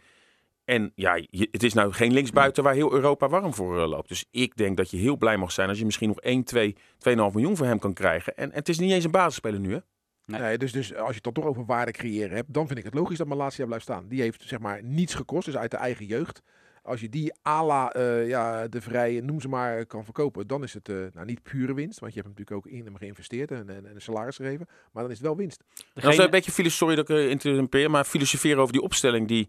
En 0.64 0.92
ja, 0.94 1.14
je- 1.14 1.49
het 1.50 1.62
is 1.62 1.73
nou 1.75 1.92
geen 1.92 2.12
linksbuiten 2.12 2.62
waar 2.62 2.75
heel 2.75 2.92
Europa 2.92 3.28
warm 3.28 3.54
voor 3.54 3.80
eh, 3.80 3.88
loopt. 3.88 4.09
Dus 4.09 4.25
ik 4.30 4.56
denk 4.56 4.76
dat 4.76 4.90
je 4.90 4.97
heel 4.97 5.16
blij 5.16 5.37
mag 5.37 5.52
zijn 5.52 5.68
als 5.68 5.78
je 5.78 5.85
misschien 5.85 6.09
nog 6.09 6.21
1, 6.21 6.44
2, 6.44 6.76
2,5 6.99 7.14
miljoen 7.14 7.56
voor 7.56 7.66
hem 7.66 7.78
kan 7.78 7.92
krijgen. 7.92 8.37
En, 8.37 8.50
en 8.50 8.59
het 8.59 8.68
is 8.68 8.78
niet 8.78 8.92
eens 8.92 9.04
een 9.04 9.11
basisspeler 9.11 9.61
nu 9.61 9.73
hè. 9.73 9.78
Nee. 10.26 10.40
Nee, 10.40 10.59
dus, 10.59 10.73
dus 10.73 10.95
als 10.95 11.09
je 11.09 11.14
het 11.14 11.23
dan 11.23 11.33
toch 11.33 11.45
over 11.45 11.64
waarde 11.64 11.90
creëren 11.93 12.37
hebt, 12.37 12.52
dan 12.54 12.66
vind 12.66 12.78
ik 12.78 12.85
het 12.85 12.95
logisch 12.95 13.19
dat 13.19 13.26
Malasia 13.26 13.66
blijft 13.66 13.85
staan. 13.85 14.09
Die 14.09 14.21
heeft 14.21 14.43
zeg 14.47 14.59
maar 14.59 14.83
niets 14.83 15.14
gekost, 15.14 15.45
dus 15.45 15.57
uit 15.57 15.71
de 15.71 15.76
eigen 15.76 16.07
jeugd. 16.07 16.43
Als 16.83 17.00
je 17.00 17.09
die 17.09 17.33
à 17.49 17.64
la 17.64 17.93
eh, 17.93 18.28
ja, 18.28 18.69
de 18.69 18.81
vrije, 18.81 19.23
noem 19.23 19.40
ze 19.40 19.49
maar, 19.49 19.87
kan 19.87 20.04
verkopen, 20.04 20.47
dan 20.47 20.62
is 20.62 20.75
het 20.75 20.88
eh, 20.88 20.97
nou, 21.12 21.26
niet 21.26 21.43
pure 21.43 21.75
winst. 21.75 21.99
Want 22.00 22.14
je 22.14 22.21
hebt 22.21 22.37
natuurlijk 22.38 22.66
ook 22.66 22.73
in 22.73 22.85
hem 22.85 22.97
geïnvesteerd 22.97 23.50
en, 23.50 23.69
en, 23.69 23.87
en 23.87 23.95
een 23.95 24.00
salaris 24.00 24.37
gegeven. 24.37 24.66
Maar 24.93 25.02
dan 25.02 25.12
is 25.12 25.19
het 25.19 25.26
wel 25.26 25.37
winst. 25.37 25.61
En 25.61 25.75
dat 25.95 25.97
is 25.97 26.02
Degene- 26.02 26.25
een 26.25 26.31
beetje 26.31 26.52
filosofie, 26.52 26.78
sorry 26.78 26.95
dat 26.95 27.09
ik 27.09 27.16
eh, 27.16 27.31
interrumpeer, 27.31 27.90
maar 27.90 28.04
filosoferen 28.04 28.59
over 28.59 28.73
die 28.73 28.83
opstelling 28.83 29.28
die 29.28 29.49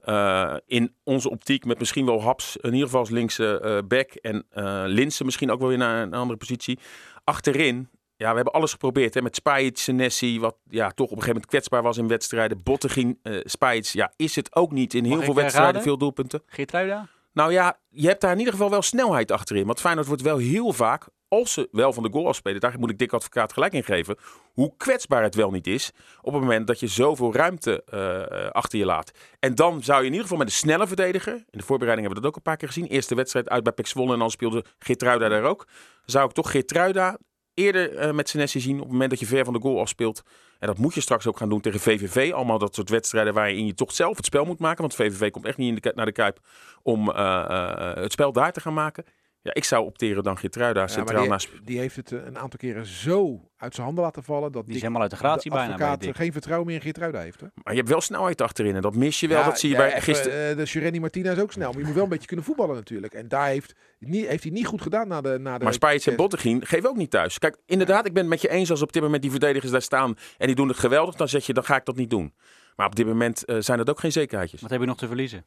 eh, 0.00 0.56
in 0.66 0.94
onze 1.04 1.30
optiek 1.30 1.64
met 1.64 1.78
misschien 1.78 2.06
wel 2.06 2.22
Haps, 2.22 2.56
in 2.56 2.70
ieder 2.70 2.84
geval 2.84 3.00
als 3.00 3.10
linkse 3.10 3.60
eh, 3.60 3.78
back 3.88 4.10
en 4.10 4.44
eh 4.50 4.82
Linsen 4.86 5.24
misschien 5.24 5.50
ook 5.50 5.58
wel 5.58 5.68
weer 5.68 5.78
naar 5.78 6.02
een 6.02 6.14
andere 6.14 6.38
positie. 6.38 6.78
Achterin, 7.24 7.88
ja, 8.16 8.28
we 8.28 8.34
hebben 8.34 8.52
alles 8.52 8.72
geprobeerd 8.72 9.14
hè, 9.14 9.22
met 9.22 9.36
Spajic, 9.36 9.78
Senesi, 9.78 10.40
wat 10.40 10.56
ja, 10.68 10.86
toch 10.86 10.94
op 10.94 11.00
een 11.00 11.08
gegeven 11.08 11.26
moment 11.32 11.46
kwetsbaar 11.46 11.82
was 11.82 11.96
in 11.96 12.08
wedstrijden. 12.08 12.62
Bottegien, 12.62 13.18
eh 13.22 13.40
Spajic, 13.44 13.84
ja, 13.84 14.12
is 14.16 14.36
het 14.36 14.54
ook 14.54 14.72
niet 14.72 14.94
in 14.94 15.04
heel 15.04 15.16
Mag 15.16 15.24
veel 15.24 15.34
eh, 15.34 15.40
wedstrijden, 15.40 15.72
raden? 15.72 15.88
veel 15.88 15.98
doelpunten. 15.98 16.42
Geertruida? 16.46 17.08
Nou 17.32 17.52
ja, 17.52 17.78
je 17.88 18.06
hebt 18.06 18.20
daar 18.20 18.32
in 18.32 18.38
ieder 18.38 18.52
geval 18.52 18.70
wel 18.70 18.82
snelheid 18.82 19.30
achterin. 19.30 19.66
Want 19.66 19.80
Feyenoord 19.80 20.06
wordt 20.06 20.22
wel 20.22 20.38
heel 20.38 20.72
vaak, 20.72 21.08
als 21.28 21.52
ze 21.52 21.68
wel 21.72 21.92
van 21.92 22.02
de 22.02 22.08
goal 22.12 22.26
afspelen, 22.28 22.60
daar 22.60 22.78
moet 22.78 22.90
ik 22.90 22.98
dik 22.98 23.12
advocaat 23.12 23.52
gelijk 23.52 23.72
in 23.72 23.84
geven, 23.84 24.16
hoe 24.52 24.72
kwetsbaar 24.76 25.22
het 25.22 25.34
wel 25.34 25.50
niet 25.50 25.66
is 25.66 25.92
op 26.20 26.32
het 26.32 26.42
moment 26.42 26.66
dat 26.66 26.80
je 26.80 26.86
zoveel 26.86 27.34
ruimte 27.34 27.84
eh, 27.84 28.50
achter 28.50 28.78
je 28.78 28.84
laat. 28.84 29.10
En 29.38 29.54
dan 29.54 29.82
zou 29.82 29.98
je 29.98 30.04
in 30.06 30.10
ieder 30.12 30.22
geval 30.22 30.38
met 30.38 30.46
een 30.46 30.52
snelle 30.52 30.86
verdediger, 30.86 31.34
in 31.34 31.58
de 31.58 31.64
voorbereiding 31.64 32.06
hebben 32.06 32.08
we 32.08 32.14
dat 32.14 32.30
ook 32.30 32.36
een 32.36 32.50
paar 32.50 32.56
keer 32.56 32.68
gezien, 32.68 32.86
eerste 32.86 33.14
wedstrijd 33.14 33.48
uit 33.48 33.62
bij 33.62 33.72
Pek 33.72 33.86
Zwolle 33.86 34.12
en 34.12 34.18
dan 34.18 34.30
speelde 34.30 34.64
Geertruida 34.78 35.28
daar 35.28 35.44
ook, 35.44 35.66
zou 36.04 36.28
ik 36.28 36.34
toch 36.34 36.50
Geertruida 36.50 37.18
eerder 37.56 37.96
eh, 37.96 38.12
met 38.12 38.28
Senesi 38.28 38.60
zien 38.60 38.76
op 38.76 38.82
het 38.82 38.90
moment 38.90 39.10
dat 39.10 39.20
je 39.20 39.26
ver 39.26 39.44
van 39.44 39.54
de 39.54 39.60
goal 39.60 39.80
afspeelt. 39.80 40.22
En 40.58 40.66
dat 40.66 40.78
moet 40.78 40.94
je 40.94 41.00
straks 41.00 41.26
ook 41.26 41.36
gaan 41.36 41.48
doen 41.48 41.60
tegen 41.60 41.80
VVV. 41.80 42.32
Allemaal 42.32 42.58
dat 42.58 42.74
soort 42.74 42.88
wedstrijden 42.88 43.34
waarin 43.34 43.66
je 43.66 43.74
toch 43.74 43.92
zelf 43.92 44.16
het 44.16 44.26
spel 44.26 44.44
moet 44.44 44.58
maken. 44.58 44.80
Want 44.80 44.94
VVV 44.94 45.30
komt 45.30 45.44
echt 45.44 45.56
niet 45.56 45.68
in 45.68 45.78
de, 45.82 45.92
naar 45.94 46.06
de 46.06 46.12
Kuip 46.12 46.40
om 46.82 47.10
eh, 47.10 47.44
eh, 47.48 47.96
het 48.02 48.12
spel 48.12 48.32
daar 48.32 48.52
te 48.52 48.60
gaan 48.60 48.74
maken. 48.74 49.04
Ja, 49.46 49.54
ik 49.54 49.64
zou 49.64 49.84
opteren 49.84 50.22
dan 50.22 50.38
Geertruida 50.38 50.80
Ja, 50.80 50.86
centraal 50.86 51.26
naast... 51.26 51.48
die, 51.64 51.78
heeft 51.78 51.96
het 51.96 52.12
eh, 52.12 52.24
een 52.24 52.38
aantal 52.38 52.58
keren 52.58 52.86
zo 52.86 53.50
uit 53.56 53.74
zijn 53.74 53.86
handen 53.86 54.04
laten 54.04 54.22
vallen. 54.22 54.52
Dat 54.52 54.66
Die 54.66 54.74
is 54.74 54.80
helemaal 54.80 55.02
uit 55.02 55.10
de 55.10 55.16
gratie 55.16 55.50
de 55.50 55.56
bijna. 55.56 55.76
bij 55.76 55.96
Dick. 55.96 56.16
geen 56.16 56.32
vertrouwen 56.32 56.66
meer 56.66 56.76
in 56.76 56.82
Geertruida 56.82 57.20
heeft. 57.20 57.40
Hè? 57.40 57.46
Maar 57.54 57.72
je 57.72 57.78
hebt 57.78 57.90
wel 57.90 58.00
snelheid 58.00 58.40
achterin 58.40 58.74
en 58.74 58.82
dat 58.82 58.94
mis 58.94 59.20
je 59.20 59.28
wel. 59.28 59.44
dat 59.44 59.58
zie 59.58 59.70
je 59.70 59.76
bij 59.76 60.00
gisteren. 60.00 60.50
eh, 60.50 60.56
de 60.56 60.66
Sureni 60.66 61.00
Martina 61.00 61.30
is 61.30 61.38
ook 61.38 61.52
snel. 61.52 61.70
Maar 61.70 61.78
je 61.80 61.84
moet 61.86 61.94
wel 61.94 62.04
een 62.04 62.08
beetje 62.08 62.26
kunnen 62.26 62.44
voetballen 62.44 62.74
natuurlijk. 62.74 63.14
En 63.14 63.28
daar 63.28 63.46
heeft, 63.46 63.74
niet, 63.98 64.26
heeft 64.26 64.42
hij 64.42 64.52
niet 64.52 64.66
goed 64.66 64.82
gedaan 64.82 65.08
na 65.08 65.20
de... 65.20 65.38
Na 65.40 65.58
de 65.58 65.64
Maar 65.64 65.72
Spijts 65.72 66.06
en 66.06 66.16
Bottegien 66.16 66.66
geven 66.66 66.88
ook 66.88 66.96
niet 66.96 67.10
thuis. 67.10 67.38
Kijk, 67.38 67.56
inderdaad, 67.66 68.06
ik 68.06 68.12
ben 68.12 68.22
het 68.22 68.30
met 68.30 68.40
je 68.40 68.48
eens 68.48 68.70
als 68.70 68.82
op 68.82 68.92
dit 68.92 69.02
moment 69.02 69.22
die 69.22 69.30
verdedigers 69.30 69.72
daar 69.72 69.82
staan 69.82 70.16
en 70.38 70.46
die 70.46 70.56
doen 70.56 70.68
het 70.68 70.78
geweldig. 70.78 71.14
Dan 71.14 71.28
zeg 71.28 71.46
je, 71.46 71.52
dan 71.52 71.64
ga 71.64 71.76
ik 71.76 71.84
dat 71.84 71.96
niet 71.96 72.10
doen. 72.10 72.34
Maar 72.76 72.86
op 72.86 72.96
dit 72.96 73.06
moment 73.06 73.44
eh, 73.44 73.56
zijn 73.58 73.78
dat 73.78 73.90
ook 73.90 74.00
geen 74.00 74.12
zekerheidjes. 74.12 74.60
Wat 74.60 74.70
heb 74.70 74.80
je 74.80 74.86
nog 74.86 74.96
te 74.96 75.06
verliezen? 75.06 75.44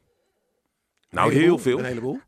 Nou, 1.10 1.32
heel 1.32 1.58
veel. 1.58 1.78
Een 1.78 1.84
heleboel. 1.84 2.18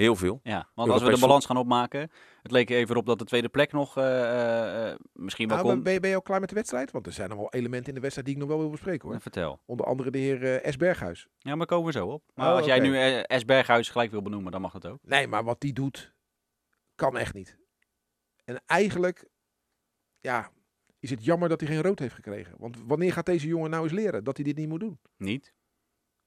Heel 0.00 0.16
veel. 0.16 0.40
Ja, 0.42 0.68
want 0.74 0.90
als 0.90 1.02
we 1.02 1.10
de 1.14 1.18
balans 1.20 1.46
gaan 1.46 1.56
opmaken, 1.56 2.10
het 2.42 2.50
leek 2.50 2.70
even 2.70 2.96
op 2.96 3.06
dat 3.06 3.18
de 3.18 3.24
tweede 3.24 3.48
plek 3.48 3.72
nog 3.72 3.96
eh, 3.96 4.90
eh, 4.90 4.98
misschien 5.12 5.48
wel 5.48 5.56
Nou, 5.56 5.68
kon. 5.68 5.82
ben, 5.82 5.92
je, 5.92 6.00
ben 6.00 6.10
je 6.10 6.16
al 6.16 6.22
klaar 6.22 6.40
met 6.40 6.48
de 6.48 6.54
wedstrijd? 6.54 6.90
Want 6.90 7.06
er 7.06 7.12
zijn 7.12 7.28
nog 7.28 7.38
wel 7.38 7.52
elementen 7.52 7.88
in 7.88 7.94
de 7.94 8.00
wedstrijd 8.00 8.26
die 8.26 8.36
ik 8.36 8.42
nog 8.42 8.50
wel 8.50 8.58
wil 8.60 8.70
bespreken 8.70 9.02
hoor. 9.04 9.12
Ja, 9.14 9.20
vertel. 9.20 9.60
Onder 9.66 9.86
andere 9.86 10.10
de 10.10 10.18
heer 10.18 10.60
eh, 10.60 10.72
S. 10.72 10.76
Berghuis. 10.76 11.28
Ja, 11.38 11.54
maar 11.54 11.66
komen 11.66 11.86
we 11.86 11.92
zo 11.98 12.06
op. 12.06 12.22
Maar 12.34 12.50
Oh, 12.50 12.56
als 12.56 12.66
jij 12.66 12.78
nu 12.80 12.98
eh, 12.98 13.38
S. 13.38 13.44
Berghuis 13.44 13.88
gelijk 13.88 14.10
wil 14.10 14.22
benoemen, 14.22 14.52
dan 14.52 14.60
mag 14.60 14.72
dat 14.72 14.86
ook. 14.86 14.98
Nee, 15.02 15.26
maar 15.26 15.44
wat 15.44 15.60
die 15.60 15.72
doet, 15.72 16.14
kan 16.94 17.16
echt 17.16 17.34
niet. 17.34 17.58
En 18.44 18.62
eigenlijk, 18.66 19.28
ja, 20.20 20.50
is 21.00 21.10
het 21.10 21.24
jammer 21.24 21.48
dat 21.48 21.60
hij 21.60 21.68
geen 21.70 21.82
rood 21.82 21.98
heeft 21.98 22.14
gekregen. 22.14 22.54
Want 22.58 22.76
wanneer 22.86 23.12
gaat 23.12 23.26
deze 23.26 23.46
jongen 23.46 23.70
nou 23.70 23.82
eens 23.82 23.92
leren 23.92 24.24
dat 24.24 24.36
hij 24.36 24.44
dit 24.44 24.56
niet 24.56 24.68
moet 24.68 24.80
doen? 24.80 25.00
Niet? 25.16 25.54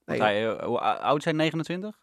Nee, 0.05 0.19
hij, 0.21 0.49
eh, 0.57 0.65
hoe 0.65 0.79
ou- 0.79 0.99
oud 0.99 1.23
zijn 1.23 1.35
29? 1.35 2.02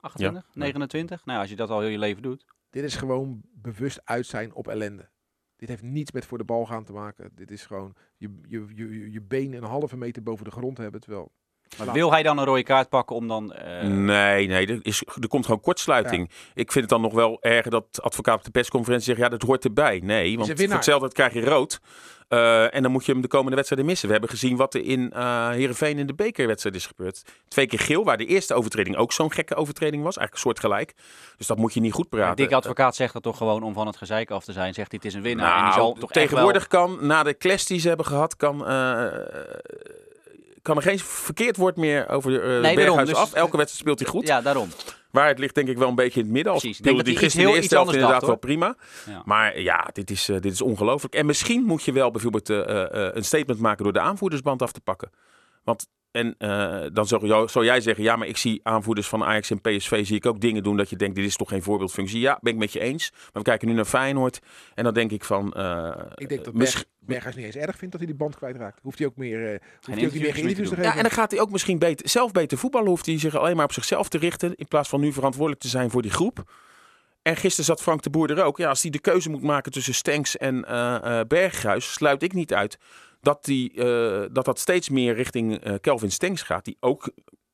28? 0.00 0.50
Ja. 0.54 0.60
29? 0.60 1.24
Nou, 1.24 1.36
ja, 1.36 1.40
als 1.40 1.50
je 1.50 1.56
dat 1.56 1.70
al 1.70 1.80
heel 1.80 1.88
je 1.88 1.98
leven 1.98 2.22
doet. 2.22 2.44
dit 2.70 2.84
is 2.84 2.96
gewoon 2.96 3.42
bewust 3.52 4.00
uit 4.04 4.26
zijn 4.26 4.54
op 4.54 4.68
ellende. 4.68 5.10
Dit 5.56 5.68
heeft 5.68 5.82
niets 5.82 6.12
met 6.12 6.26
voor 6.26 6.38
de 6.38 6.44
bal 6.44 6.66
gaan 6.66 6.84
te 6.84 6.92
maken. 6.92 7.30
Dit 7.34 7.50
is 7.50 7.66
gewoon 7.66 7.96
je, 8.16 8.40
je, 8.48 8.66
je, 8.74 9.10
je 9.12 9.22
been 9.22 9.52
een 9.52 9.62
halve 9.62 9.96
meter 9.96 10.22
boven 10.22 10.44
de 10.44 10.50
grond 10.50 10.78
hebben. 10.78 11.00
Terwijl, 11.00 11.32
Maar 11.78 11.92
wil 11.92 12.10
hij 12.12 12.22
dan 12.22 12.38
een 12.38 12.44
rode 12.44 12.62
kaart 12.62 12.88
pakken 12.88 13.16
om 13.16 13.28
dan... 13.28 13.52
eh, 13.52 13.82
Nee, 13.82 14.46
nee, 14.46 14.66
er, 14.66 14.78
is, 14.82 15.02
er 15.20 15.28
komt 15.28 15.44
gewoon 15.44 15.60
kortsluiting. 15.60 16.30
Ik 16.54 16.72
vind 16.72 16.74
het 16.84 16.88
dan 16.88 17.00
nog 17.00 17.12
wel 17.12 17.38
erger 17.40 17.70
dat 17.70 18.02
advocaat 18.02 18.38
op 18.38 18.44
de 18.44 18.50
persconferentie 18.50 19.06
zegt, 19.06 19.18
ja, 19.18 19.28
dat 19.28 19.42
hoort 19.42 19.64
erbij. 19.64 20.00
Nee, 20.04 20.36
want 20.38 20.52
voor 20.56 20.68
hetzelfde 20.68 21.12
krijg 21.12 21.32
je 21.32 21.44
rood. 21.44 21.80
Eh, 22.28 22.74
en 22.74 22.82
dan 22.82 22.92
moet 22.92 23.04
je 23.06 23.12
hem 23.12 23.20
de 23.20 23.28
komende 23.28 23.54
wedstrijden 23.56 23.88
missen. 23.88 24.06
We 24.06 24.12
hebben 24.12 24.30
gezien 24.30 24.56
wat 24.56 24.74
er 24.74 24.84
in 24.84 25.12
eh 25.12 25.48
Heerenveen 25.48 25.98
in 25.98 26.06
de 26.06 26.14
bekerwedstrijd 26.14 26.76
is 26.76 26.86
gebeurd. 26.86 27.22
Twee 27.48 27.66
keer 27.66 27.78
geel, 27.78 28.04
waar 28.04 28.16
de 28.16 28.26
eerste 28.26 28.54
overtreding 28.54 28.96
ook 28.96 29.12
zo'n 29.12 29.32
gekke 29.32 29.54
overtreding 29.54 30.02
was. 30.02 30.16
Eigenlijk 30.16 30.46
soortgelijk. 30.46 30.94
Dus 31.36 31.46
dat 31.46 31.56
moet 31.56 31.74
je 31.74 31.80
niet 31.80 31.92
goed 31.92 32.08
praten. 32.08 32.36
Dick 32.36 32.52
Advocaat 32.52 32.96
zegt 32.96 33.12
dat 33.12 33.22
toch 33.22 33.36
gewoon 33.36 33.62
om 33.62 33.74
van 33.74 33.86
het 33.86 33.96
gezeik 33.96 34.30
af 34.30 34.44
te 34.44 34.52
zijn. 34.52 34.74
Zegt 34.74 34.92
het 34.92 35.04
is 35.04 35.14
een 35.14 35.22
winnaar. 35.22 35.58
en 35.58 35.64
die 35.64 35.72
zal 35.72 35.86
Nou, 35.88 36.00
toch 36.00 36.10
tegenwoordig 36.10 36.66
wel... 36.70 36.86
kan, 36.86 37.06
na 37.06 37.22
de 37.22 37.36
clash 37.36 37.64
die 37.64 37.80
ze 37.80 37.88
hebben 37.88 38.06
gehad, 38.06 38.36
kan, 38.36 38.66
kan 40.62 40.76
er 40.76 40.82
geen 40.82 40.98
verkeerd 40.98 41.56
woord 41.56 41.76
meer 41.76 42.08
over 42.08 42.32
uh, 42.32 42.38
daarom, 42.62 42.74
Berghuis 42.74 43.08
dus- 43.08 43.16
af. 43.18 43.32
Elke 43.32 43.56
wedstrijd 43.56 43.80
speelt 43.80 43.98
hij 43.98 44.08
goed. 44.08 44.26
Ja, 44.26 44.40
daarom. 44.40 44.68
Waar 45.10 45.28
het 45.28 45.38
ligt 45.38 45.54
denk 45.54 45.68
ik 45.68 45.78
wel 45.78 45.88
een 45.88 45.94
beetje 45.94 46.18
in 46.20 46.24
het 46.26 46.34
midden. 46.34 46.52
Al 46.52 46.58
Precies. 46.58 46.78
Ik 46.78 46.84
denk 46.84 46.96
speelde 46.96 47.10
dat 47.10 47.20
die 47.20 47.30
gisteren 47.30 47.46
heel- 47.46 47.56
eerste 47.56 47.74
helft 47.74 47.92
inderdaad 47.92 48.14
dacht, 48.20 48.26
wel 48.26 48.36
prima. 48.36 48.76
Ja. 49.06 49.22
Maar 49.24 49.60
ja, 49.60 49.88
dit 49.92 50.10
is, 50.10 50.28
eh, 50.28 50.40
dit 50.40 50.52
is 50.52 50.62
ongelooflijk. 50.62 51.14
En 51.14 51.26
misschien 51.26 51.62
moet 51.62 51.82
je 51.82 51.92
wel 51.92 52.10
bijvoorbeeld 52.10 52.50
eh, 52.50 52.84
een 52.88 53.24
statement 53.24 53.60
maken 53.60 53.84
door 53.84 53.92
de 53.92 54.00
aanvoerdersband 54.00 54.62
af 54.62 54.72
te 54.72 54.80
pakken. 54.80 55.10
Want 55.64 55.86
en 56.12 56.34
eh, 56.38 56.82
dan 56.92 57.06
zou, 57.06 57.48
zou 57.48 57.64
jij 57.64 57.80
zeggen, 57.80 58.04
ja, 58.04 58.16
maar 58.16 58.26
ik 58.28 58.36
zie 58.36 58.60
aanvoerders 58.62 59.08
van 59.08 59.24
Ajax 59.24 59.50
en 59.50 59.60
PSV 59.60 60.06
zie 60.06 60.16
ik 60.16 60.26
ook 60.26 60.40
dingen 60.40 60.62
doen 60.62 60.76
dat 60.76 60.90
je 60.90 60.96
denkt, 60.96 61.16
dit 61.16 61.24
is 61.24 61.36
toch 61.36 61.48
geen 61.48 61.62
voorbeeldfunctie. 61.62 62.20
Ja, 62.20 62.38
ben 62.42 62.52
ik 62.52 62.58
met 62.58 62.72
je 62.72 62.80
eens. 62.80 63.10
Maar 63.12 63.30
we 63.32 63.42
kijken 63.42 63.68
nu 63.68 63.74
naar 63.74 63.84
Feyenoord 63.84 64.40
en 64.74 64.84
dan 64.84 64.94
denk 64.94 65.10
ik 65.10 65.24
van... 65.24 65.52
eh, 65.52 65.90
ik 66.14 66.28
denk 66.28 66.44
dat 66.44 66.54
mis- 66.54 66.72
Berg, 66.72 66.84
Berghuis 66.98 67.34
niet 67.36 67.44
eens 67.44 67.56
erg 67.56 67.76
vindt 67.76 67.90
dat 67.92 68.00
hij 68.02 68.06
die 68.06 68.14
band 68.20 68.36
kwijtraakt. 68.36 68.78
Hoeft 68.82 68.98
hij 68.98 69.06
ook 69.06 69.16
meer, 69.16 69.44
eh, 69.44 69.50
hoeft 69.50 69.86
hij 69.86 69.94
ook 69.94 70.00
niet 70.00 70.12
meer 70.12 70.22
meer 70.22 70.32
geen 70.32 70.40
interviews 70.42 70.68
te 70.68 70.74
te 70.74 70.80
Ja, 70.80 70.86
geven. 70.86 71.02
en 71.04 71.08
dan 71.08 71.18
gaat 71.18 71.30
hij 71.30 71.40
ook 71.40 71.50
misschien 71.50 71.78
beter, 71.78 72.08
zelf 72.08 72.32
beter 72.32 72.58
voetballen. 72.58 72.88
Hoeft 72.88 73.06
hij 73.06 73.18
zich 73.18 73.36
alleen 73.36 73.56
maar 73.56 73.64
op 73.64 73.72
zichzelf 73.72 74.08
te 74.08 74.18
richten. 74.18 74.54
In 74.54 74.68
plaats 74.68 74.88
van 74.88 75.00
nu 75.00 75.12
verantwoordelijk 75.12 75.62
te 75.62 75.68
zijn 75.68 75.90
voor 75.90 76.02
die 76.02 76.10
groep. 76.10 76.42
En 77.22 77.36
gisteren 77.36 77.64
zat 77.64 77.82
Frank 77.82 78.02
de 78.02 78.10
Boer 78.10 78.30
er 78.30 78.44
ook. 78.44 78.58
Ja, 78.58 78.68
als 78.68 78.82
hij 78.82 78.90
de 78.90 78.98
keuze 79.00 79.30
moet 79.30 79.42
maken 79.42 79.72
tussen 79.72 79.94
Stenks 79.94 80.36
en 80.36 80.64
eh, 80.64 81.18
eh, 81.20 81.26
Berghuis, 81.26 81.92
sluit 81.92 82.22
ik 82.22 82.32
niet 82.32 82.54
uit 82.54 82.78
dat, 83.20 83.44
die, 83.44 83.72
eh, 83.72 84.28
dat 84.32 84.44
dat 84.44 84.58
steeds 84.58 84.88
meer 84.88 85.14
richting 85.14 85.58
eh, 85.58 85.74
Kelvin 85.80 86.10
Stenks 86.10 86.42
gaat. 86.42 86.64
Die 86.64 86.76
ook 86.80 87.12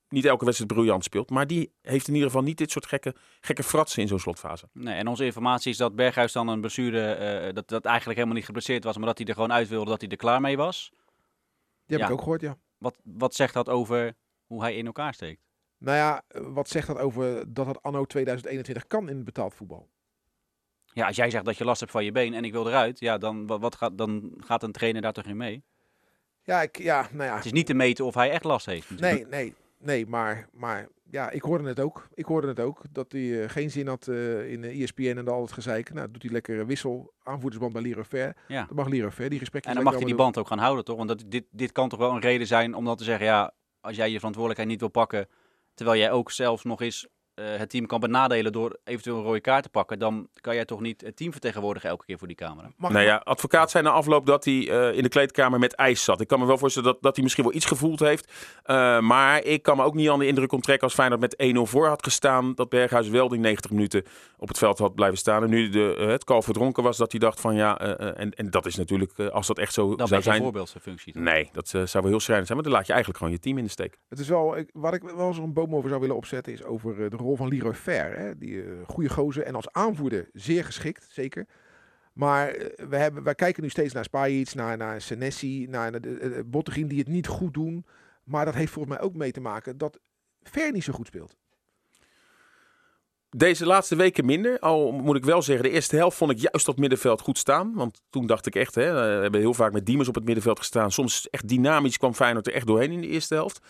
niet 0.09 0.25
elke 0.25 0.45
wedstrijd 0.45 0.73
briljant 0.73 1.05
speelt. 1.05 1.31
Maar 1.31 1.47
die 1.47 1.73
heeft 1.83 2.09
in 2.09 2.15
ieder 2.15 2.29
geval 2.29 2.45
niet 2.45 2.59
dit 2.59 2.71
soort 2.71 2.87
gekke, 2.87 3.15
gekke 3.41 3.63
fratsen 3.63 4.03
in 4.03 4.09
zo'n 4.09 4.19
slotfase. 4.19 4.69
Nee, 4.73 4.95
en 4.95 5.07
onze 5.07 5.25
informatie 5.25 5.71
is 5.71 5.77
dat 5.77 5.97
Berghuis 5.97 6.33
dan 6.33 6.49
een 6.49 6.61
blessure, 6.61 7.13
eh, 7.13 7.55
dat 7.55 7.69
dat 7.69 7.85
eigenlijk 7.85 8.17
helemaal 8.17 8.37
niet 8.37 8.47
geblesseerd 8.47 8.85
was, 8.85 8.97
maar 8.97 9.07
dat 9.07 9.19
hij 9.19 9.27
er 9.27 9.35
gewoon 9.35 9.53
uit 9.53 9.69
wilde 9.69 9.91
dat 9.91 10.01
hij 10.01 10.11
er 10.11 10.17
klaar 10.17 10.41
mee 10.41 10.57
was. 10.57 10.91
Die 11.87 11.97
heb 11.97 11.99
ja. 11.99 12.07
ik 12.07 12.13
ook 12.13 12.19
gehoord, 12.23 12.41
ja. 12.41 12.59
Wat, 12.79 12.97
wat 13.05 13.35
zegt 13.35 13.55
dat 13.55 13.69
over 13.69 14.17
hoe 14.47 14.61
hij 14.61 14.77
in 14.77 14.87
elkaar 14.87 15.15
steekt? 15.15 15.45
Nou 15.79 15.97
ja, 15.97 16.23
wat 16.53 16.69
zegt 16.69 16.87
dat 16.87 16.99
over 16.99 17.55
dat 17.55 17.67
het 17.67 17.83
anno 17.83 18.05
2021 18.05 18.87
kan 18.87 19.09
in 19.09 19.17
het 19.17 19.25
betaald 19.25 19.55
voetbal? 19.55 19.89
Ja, 20.97 21.07
als 21.07 21.17
jij 21.17 21.31
zegt 21.31 21.45
dat 21.45 21.57
je 21.57 21.65
last 21.65 21.81
hebt 21.81 21.93
van 21.93 22.05
je 22.05 22.13
been 22.13 22.35
en 22.35 22.45
ik 22.45 22.53
wil 22.53 22.69
eruit, 22.69 23.01
ja, 23.01 23.19
dan, 23.19 23.47
wat, 23.47 23.75
gaat, 23.75 23.99
dan 23.99 24.33
gaat 24.39 24.63
een 24.63 24.73
trainer 24.73 25.03
daar 25.03 25.13
toch 25.13 25.25
in 25.25 25.37
mee? 25.37 25.63
Ja, 26.43 26.63
ik, 26.63 26.79
ja, 26.79 27.09
nou 27.13 27.29
ja. 27.29 27.37
Het 27.37 27.45
is 27.45 27.53
niet 27.53 27.67
te 27.67 27.75
meten 27.75 28.05
of 28.05 28.15
hij 28.15 28.31
echt 28.31 28.45
last 28.45 28.67
heeft. 28.67 28.91
natuurlijk. 28.91 29.31
Nee, 29.31 29.41
nee, 29.41 29.55
nee, 29.79 30.07
maar, 30.07 30.49
maar 30.53 30.89
ja, 31.11 31.31
ik 31.31 31.43
hoorde 31.43 31.69
het 31.69 31.81
ook. 31.81 32.09
Ik 32.15 32.25
hoorde 32.25 32.49
het 32.49 32.61
ook, 32.61 32.83
dat 32.93 33.13
hij 33.13 33.43
eh, 33.43 33.49
geen 33.49 33.71
zin 33.71 33.87
had 33.87 34.09
eh, 34.09 34.53
in 34.53 34.61
de 34.61 34.69
ESPN 34.69 35.17
en 35.17 35.29
al 35.29 35.43
het 35.43 35.53
gezeik. 35.53 35.93
Nou, 35.93 36.11
doet 36.11 36.23
hij 36.23 36.33
lekker 36.33 36.59
een 36.59 36.67
wissel, 36.67 37.13
aanvoerdersband 37.23 37.73
bij 37.73 37.83
Leroy 37.83 38.05
Ver. 38.05 38.37
Ja. 38.49 38.65
Dan 38.67 38.77
mag 38.77 38.89
Leroy 38.89 39.11
Ver 39.11 39.31
die 39.31 39.39
gesprekken 39.39 39.71
En 39.71 39.77
dan 39.77 39.85
mag 39.85 39.95
hij 39.95 40.05
die 40.05 40.15
band 40.15 40.39
ook 40.39 40.49
gaan 40.49 40.59
houden, 40.59 40.85
toch? 40.85 40.97
Want 40.97 41.09
dat, 41.09 41.25
dit, 41.27 41.45
dit 41.51 41.73
kan 41.73 41.89
toch 41.89 41.99
wel 41.99 42.11
een 42.11 42.21
reden 42.21 42.47
zijn 42.47 42.75
om 42.75 42.85
dan 42.85 42.97
te 42.97 43.05
zeggen, 43.05 43.27
ja, 43.27 43.55
als 43.81 43.97
jij 43.97 44.11
je 44.11 44.17
verantwoordelijkheid 44.17 44.71
niet 44.71 44.81
wil 44.81 45.03
pakken, 45.03 45.29
terwijl 45.75 45.99
jij 45.99 46.11
ook 46.11 46.31
zelfs 46.31 46.65
nog 46.65 46.81
eens 46.81 47.09
eh, 47.37 47.45
het 47.57 47.71
team 47.71 47.87
kan 47.87 48.01
benadelen 48.01 48.53
door 48.53 48.79
eventueel 48.85 49.17
een 49.17 49.23
rode 49.23 49.41
kaart 49.41 49.63
te 49.63 49.69
pakken, 49.69 49.99
dan 49.99 50.29
kan 50.41 50.55
jij 50.55 50.65
toch 50.65 50.81
niet 50.81 51.01
het 51.01 51.17
team 51.17 51.33
vertegenwoordigen 51.33 51.89
elke 51.89 52.05
keer 52.05 52.19
voor 52.19 52.27
die 52.27 52.37
camera. 52.37 52.71
Mag, 52.77 52.91
Nou 52.91 53.05
ja, 53.05 53.17
advocaat 53.25 53.71
zei 53.71 53.85
na 53.85 53.91
afloop 53.91 54.27
dat 54.27 54.45
hij 54.45 54.69
eh, 54.71 54.97
in 54.97 55.03
de 55.03 55.09
kleedkamer 55.09 55.59
met 55.59 55.75
ijs 55.75 56.05
zat. 56.05 56.21
Ik 56.21 56.29
kan 56.29 56.39
me 56.41 56.47
wel 56.47 56.59
voorstellen 56.59 56.93
dat, 56.93 57.03
dat 57.03 57.15
hij 57.15 57.23
misschien 57.23 57.45
wel 57.45 57.55
iets 57.55 57.65
gevoeld 57.65 58.01
heeft. 58.01 58.33
Eh, 58.63 59.01
maar 59.01 59.45
ik 59.45 59.63
kan 59.63 59.77
me 59.77 59.83
ook 59.83 59.95
niet 59.95 60.09
aan 60.09 60.19
de 60.19 60.27
indruk 60.27 60.53
onttrekken 60.53 60.85
als 60.85 60.95
Feyenoord 60.95 61.21
met 61.21 61.57
1-0 61.57 61.61
voor 61.61 61.87
had 61.87 62.03
gestaan. 62.03 62.55
Dat 62.55 62.69
Berghuis 62.69 63.09
wel 63.09 63.29
die 63.29 63.39
90 63.39 63.71
minuten 63.71 64.05
op 64.39 64.49
het 64.49 64.59
veld 64.59 64.79
had 64.79 64.95
blijven 64.95 65.19
staan. 65.19 65.43
En 65.43 65.51
nu 65.51 65.69
de, 65.69 66.07
het 66.09 66.25
kalf 66.25 66.45
verdronken 66.45 66.83
was, 66.83 66.97
dat 66.97 67.11
hij 67.11 67.21
dacht 67.21 67.41
van 67.41 67.55
ja, 67.55 67.79
en, 67.79 68.35
en 68.35 68.51
dat 68.51 68.67
is 68.67 68.77
natuurlijk, 68.77 69.19
als 69.21 69.47
dat 69.47 69.59
echt 69.59 69.73
zo 69.73 69.95
ben 69.95 70.07
zou 70.07 70.23
zijn. 70.23 70.43
voorbeeldfunctie. 70.43 71.13
toch? 71.13 71.23
Nee, 71.23 71.49
dat 71.53 71.69
zou 71.69 71.89
wel 71.93 72.05
heel 72.05 72.21
schrijnend 72.21 72.47
zijn. 72.47 72.59
Maar 72.59 72.69
dan 72.69 72.77
laat 72.77 72.87
je 72.87 72.93
eigenlijk 72.93 73.23
gewoon 73.23 73.35
je 73.35 73.41
team 73.41 73.59
in 73.59 73.65
de 73.65 73.71
steek. 73.71 73.99
Het 74.09 74.19
is 74.19 74.29
wel, 74.29 74.57
ik, 74.57 74.71
waar 74.73 74.95
ik 74.95 75.03
wel 75.03 75.29
eens 75.29 75.39
een 75.39 75.53
boom 75.53 75.75
over 75.75 75.89
zou 75.89 76.01
willen 76.01 76.17
opzetten, 76.17 76.53
is 76.53 76.65
over 76.65 77.11
de 77.11 77.17
rol 77.27 77.37
van 77.37 77.49
Leroy 77.49 77.75
Ver. 77.75 78.19
Hè? 78.19 78.39
Die 78.39 78.63
eh, 78.63 78.69
goede 78.87 79.11
gozer 79.11 79.43
en 79.43 79.55
als 79.55 79.73
aanvoerder 79.73 80.29
zeer 80.33 80.65
geschikt, 80.65 81.07
zeker. 81.11 81.47
Maar 82.13 82.49
eh, 82.49 82.89
we, 82.89 82.97
hebben, 82.97 83.23
wij 83.23 83.35
kijken 83.35 83.63
nu 83.63 83.69
steeds 83.69 83.95
naar 83.95 84.05
Spajic, 84.05 84.55
naar, 84.55 84.77
naar 84.77 85.01
Senesi, 85.01 85.67
naar, 85.67 86.01
de, 86.01 86.45
Bottegien 86.47 86.89
die 86.89 86.99
het 86.99 87.09
niet 87.09 87.27
goed 87.27 87.55
doen. 87.55 87.87
Maar 88.25 88.45
dat 88.45 88.55
heeft 88.55 88.73
volgens 88.73 88.95
mij 88.95 89.05
ook 89.05 89.15
mee 89.15 89.33
te 89.33 89.41
maken 89.41 89.79
dat 89.79 89.99
Ver 90.43 90.73
niet 90.73 90.85
zo 90.85 90.93
goed 90.93 91.07
speelt. 91.07 91.37
Deze 93.31 93.67
laatste 93.67 93.97
weken 93.97 94.25
minder. 94.25 94.59
Al 94.59 94.93
moet 94.93 95.17
ik 95.17 95.25
wel 95.25 95.43
zeggen, 95.43 95.65
de 95.65 95.71
eerste 95.71 95.97
helft 95.97 96.17
vond 96.17 96.31
ik 96.31 96.39
juist 96.39 96.67
dat 96.67 96.77
middenveld 96.77 97.21
goed 97.21 97.39
staan. 97.39 97.73
Want 97.75 98.01
toen 98.11 98.27
dacht 98.27 98.47
ik 98.47 98.55
echt, 98.55 98.75
hè, 98.75 98.93
we 98.93 99.23
hebben 99.23 99.41
heel 99.41 99.55
vaak 99.55 99.73
met 99.73 99.87
Diemers 99.87 100.09
op 100.09 100.15
het 100.15 100.25
middenveld 100.25 100.59
gestaan. 100.59 100.93
Soms 100.93 101.29
echt 101.31 101.49
dynamisch 101.49 101.97
kwam 101.97 102.15
Feyenoord 102.15 102.47
er 102.47 102.53
echt 102.53 102.67
doorheen 102.67 102.93
in 102.93 103.01
de 103.01 103.07
eerste 103.07 103.35
helft. 103.35 103.61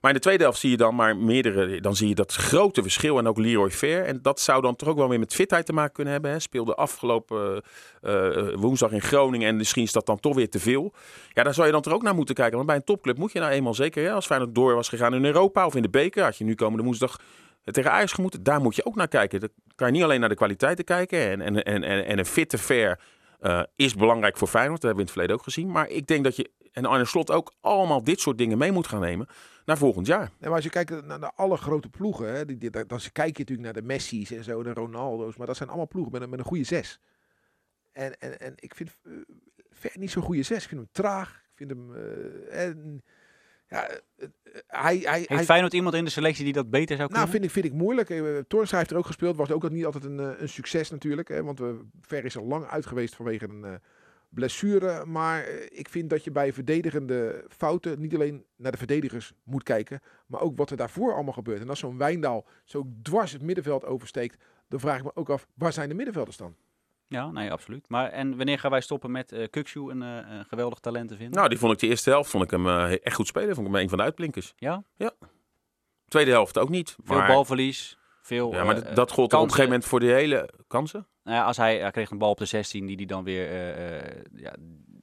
Maar 0.00 0.10
in 0.10 0.16
de 0.16 0.22
tweede 0.22 0.42
helft 0.42 0.58
zie 0.58 0.70
je 0.70 0.76
dan 0.76 0.94
maar 0.94 1.16
meerdere. 1.16 1.80
Dan 1.80 1.96
zie 1.96 2.08
je 2.08 2.14
dat 2.14 2.32
grote 2.32 2.82
verschil. 2.82 3.18
En 3.18 3.28
ook 3.28 3.38
Leroy 3.38 3.70
Fair. 3.70 4.04
En 4.04 4.18
dat 4.22 4.40
zou 4.40 4.62
dan 4.62 4.76
toch 4.76 4.88
ook 4.88 4.96
wel 4.96 5.08
weer 5.08 5.18
met 5.18 5.34
fitheid 5.34 5.66
te 5.66 5.72
maken 5.72 5.92
kunnen 5.92 6.12
hebben. 6.12 6.30
Hè. 6.30 6.38
Speelde 6.38 6.74
afgelopen 6.74 7.62
eh, 8.02 8.26
eh, 8.26 8.54
woensdag 8.54 8.92
in 8.92 9.00
Groningen. 9.00 9.48
En 9.48 9.56
misschien 9.56 9.82
is 9.82 9.92
dat 9.92 10.06
dan 10.06 10.20
toch 10.20 10.34
weer 10.34 10.50
te 10.50 10.60
veel. 10.60 10.92
Ja, 11.32 11.42
daar 11.42 11.54
zou 11.54 11.66
je 11.66 11.72
dan 11.72 11.82
toch 11.82 11.92
ook 11.92 12.02
naar 12.02 12.14
moeten 12.14 12.34
kijken. 12.34 12.54
Want 12.54 12.66
bij 12.66 12.76
een 12.76 12.84
topclub 12.84 13.18
moet 13.18 13.32
je 13.32 13.38
nou 13.38 13.52
eenmaal 13.52 13.74
zeker. 13.74 14.04
Hè, 14.04 14.12
als 14.12 14.26
Feyenoord 14.26 14.54
door 14.54 14.74
was 14.74 14.88
gegaan 14.88 15.14
in 15.14 15.24
Europa 15.24 15.66
of 15.66 15.74
in 15.74 15.82
de 15.82 15.88
beker. 15.88 16.22
Had 16.22 16.36
je 16.36 16.44
nu 16.44 16.54
komende 16.54 16.84
woensdag 16.84 17.18
tegen 17.72 17.92
Ajax 17.92 18.12
gemoet. 18.12 18.44
Daar 18.44 18.60
moet 18.60 18.76
je 18.76 18.84
ook 18.84 18.94
naar 18.94 19.08
kijken. 19.08 19.40
Dan 19.40 19.48
kan 19.74 19.86
je 19.86 19.92
niet 19.92 20.02
alleen 20.02 20.20
naar 20.20 20.28
de 20.28 20.34
kwaliteiten 20.34 20.84
kijken. 20.84 21.18
En, 21.18 21.40
en, 21.40 21.64
en, 21.64 21.82
en, 21.82 22.06
en 22.06 22.18
een 22.18 22.26
fitte 22.26 22.58
fair 22.58 23.00
eh, 23.40 23.62
is 23.76 23.94
belangrijk 23.94 24.36
voor 24.36 24.48
Feyenoord. 24.48 24.80
Dat 24.80 24.90
hebben 24.90 25.04
we 25.04 25.10
in 25.12 25.18
het 25.20 25.28
verleden 25.28 25.36
ook 25.36 25.42
gezien. 25.42 25.70
Maar 25.72 25.88
ik 25.88 26.06
denk 26.06 26.24
dat 26.24 26.36
je, 26.36 26.50
en 26.72 26.84
Arne 26.84 27.04
Slot 27.04 27.30
ook, 27.30 27.52
allemaal 27.60 28.04
dit 28.04 28.20
soort 28.20 28.38
dingen 28.38 28.58
mee 28.58 28.72
moet 28.72 28.86
gaan 28.86 29.00
nemen 29.00 29.28
naar 29.64 29.78
volgend 29.78 30.06
jaar. 30.06 30.22
En 30.22 30.30
maar 30.40 30.54
als 30.54 30.64
je 30.64 30.70
kijkt 30.70 31.06
naar 31.06 31.20
de 31.20 31.32
alle 31.34 31.56
grote 31.56 31.88
ploegen, 31.88 32.34
hè, 32.34 32.44
die, 32.44 32.70
dan 32.70 33.00
kijk 33.12 33.36
je 33.36 33.44
natuurlijk 33.44 33.60
naar 33.60 33.72
de 33.72 33.82
Messi's 33.82 34.30
en 34.30 34.44
zo, 34.44 34.62
de 34.62 34.72
Ronaldo's. 34.72 35.36
Maar 35.36 35.46
dat 35.46 35.56
zijn 35.56 35.68
allemaal 35.68 35.88
ploegen 35.88 36.12
met 36.12 36.22
een, 36.22 36.30
met 36.30 36.38
een 36.38 36.44
goede 36.44 36.64
zes. 36.64 37.00
En, 37.92 38.18
en, 38.18 38.40
en 38.40 38.52
ik 38.56 38.74
vind 38.74 38.96
eh, 39.04 39.12
Ver 39.76 39.90
niet 39.94 40.10
zo'n 40.10 40.22
goede 40.22 40.42
zes. 40.42 40.62
Ik 40.62 40.68
vind 40.68 40.80
hem 40.80 40.90
traag. 40.92 41.28
Ik 41.30 41.56
vind 41.56 41.70
hem... 41.70 41.94
eh, 41.94 42.62
en, 42.62 43.02
ja, 43.68 43.88
eh, 43.88 43.98
eh, 44.16 44.28
hij, 44.66 44.98
hij, 44.98 45.18
Heeft 45.18 45.28
hij, 45.28 45.44
Feyenoord 45.44 45.72
iemand 45.72 45.94
in 45.94 46.04
de 46.04 46.10
selectie 46.10 46.44
die 46.44 46.52
dat 46.52 46.70
beter 46.70 46.96
zou 46.96 47.08
kunnen? 47.08 47.18
nou, 47.18 47.30
vind 47.30 47.44
ik, 47.44 47.50
vind 47.50 47.64
ik 47.64 47.72
moeilijk. 47.72 48.10
Uh, 48.10 48.38
Toornstra 48.48 48.78
heeft 48.78 48.90
er 48.90 48.96
ook 48.96 49.06
gespeeld. 49.06 49.36
Was 49.36 49.50
ook 49.50 49.70
niet 49.70 49.84
altijd 49.84 50.04
een, 50.04 50.20
eh, 50.20 50.40
een 50.40 50.48
succes 50.48 50.90
natuurlijk. 50.90 51.28
Hè, 51.28 51.42
want 51.42 51.58
we 51.58 51.80
Ver 52.00 52.24
is 52.24 52.36
al 52.36 52.44
lang 52.44 52.66
uit 52.66 52.86
geweest 52.86 53.14
vanwege 53.16 53.48
een 53.48 53.64
eh, 53.64 53.74
blessure. 54.28 55.04
Maar 55.04 55.44
eh, 55.44 55.78
ik 55.78 55.88
vind 55.88 56.10
dat 56.10 56.24
je 56.24 56.30
bij 56.30 56.52
verdedigende 56.52 57.44
fouten 57.48 58.00
niet 58.00 58.14
alleen 58.14 58.44
naar 58.56 58.72
de 58.72 58.78
verdedigers 58.78 59.32
moet 59.44 59.62
kijken. 59.62 60.00
Maar 60.26 60.40
ook 60.40 60.56
wat 60.56 60.70
er 60.70 60.76
daarvoor 60.76 61.14
allemaal 61.14 61.32
gebeurt. 61.32 61.60
En 61.60 61.68
als 61.68 61.78
zo'n 61.78 61.98
Wijndal 61.98 62.46
zo 62.64 62.86
dwars 63.02 63.32
het 63.32 63.42
middenveld 63.42 63.84
oversteekt. 63.84 64.44
Dan 64.68 64.80
vraag 64.80 64.98
ik 64.98 65.04
me 65.04 65.10
ook 65.14 65.30
af, 65.30 65.46
waar 65.54 65.72
zijn 65.72 65.88
de 65.88 65.94
middenvelders 65.94 66.36
dan? 66.36 66.56
Ja, 67.08 67.30
nee, 67.30 67.52
absoluut. 67.52 67.88
Maar 67.88 68.10
en 68.10 68.36
wanneer 68.36 68.58
gaan 68.58 68.70
wij 68.70 68.80
stoppen 68.80 69.10
met 69.10 69.32
eh 69.32 69.48
Kukshu 69.50 69.80
een, 69.90 70.02
eh, 70.02 70.36
een 70.38 70.44
geweldig 70.44 70.78
talent 70.78 71.08
te 71.08 71.16
vinden? 71.16 71.34
Nou, 71.36 71.48
die 71.48 71.58
vond 71.58 71.72
ik 71.72 71.78
de 71.78 71.86
eerste 71.86 72.10
helft 72.10 72.30
vond 72.30 72.44
ik 72.44 72.50
hem 72.50 72.66
eh, 72.66 73.04
echt 73.04 73.14
goed 73.16 73.26
spelen. 73.26 73.54
Vond 73.54 73.66
ik 73.66 73.72
hem 73.72 73.82
een 73.82 73.88
van 73.88 73.98
de 73.98 74.04
uitblinkers. 74.04 74.52
ja, 74.56 74.82
Tweede 76.08 76.30
helft 76.30 76.58
ook 76.58 76.68
niet. 76.68 76.96
veel 77.04 77.16
Maar 77.16 77.26
balverlies, 77.26 77.98
Veel, 78.22 78.52
Ja, 78.52 78.64
maar 78.64 78.74
dat- 78.84 78.96
dat 78.96 79.10
gold 79.10 79.32
op 79.32 79.40
een 79.40 79.46
gegeven 79.46 79.64
moment 79.64 79.84
voor 79.84 80.00
de 80.00 80.06
hele 80.06 80.50
kansen? 80.66 81.06
Nou 81.24 81.36
ja, 81.36 81.44
als 81.44 81.56
hij, 81.56 81.78
hij 81.78 81.90
kreeg 81.90 82.10
een 82.10 82.18
bal 82.18 82.30
op 82.30 82.38
de 82.38 82.44
16 82.44 82.86
die 82.86 82.96
hij 82.96 83.04
dan 83.04 83.24
weer. 83.24 83.52
ja, 84.36 84.54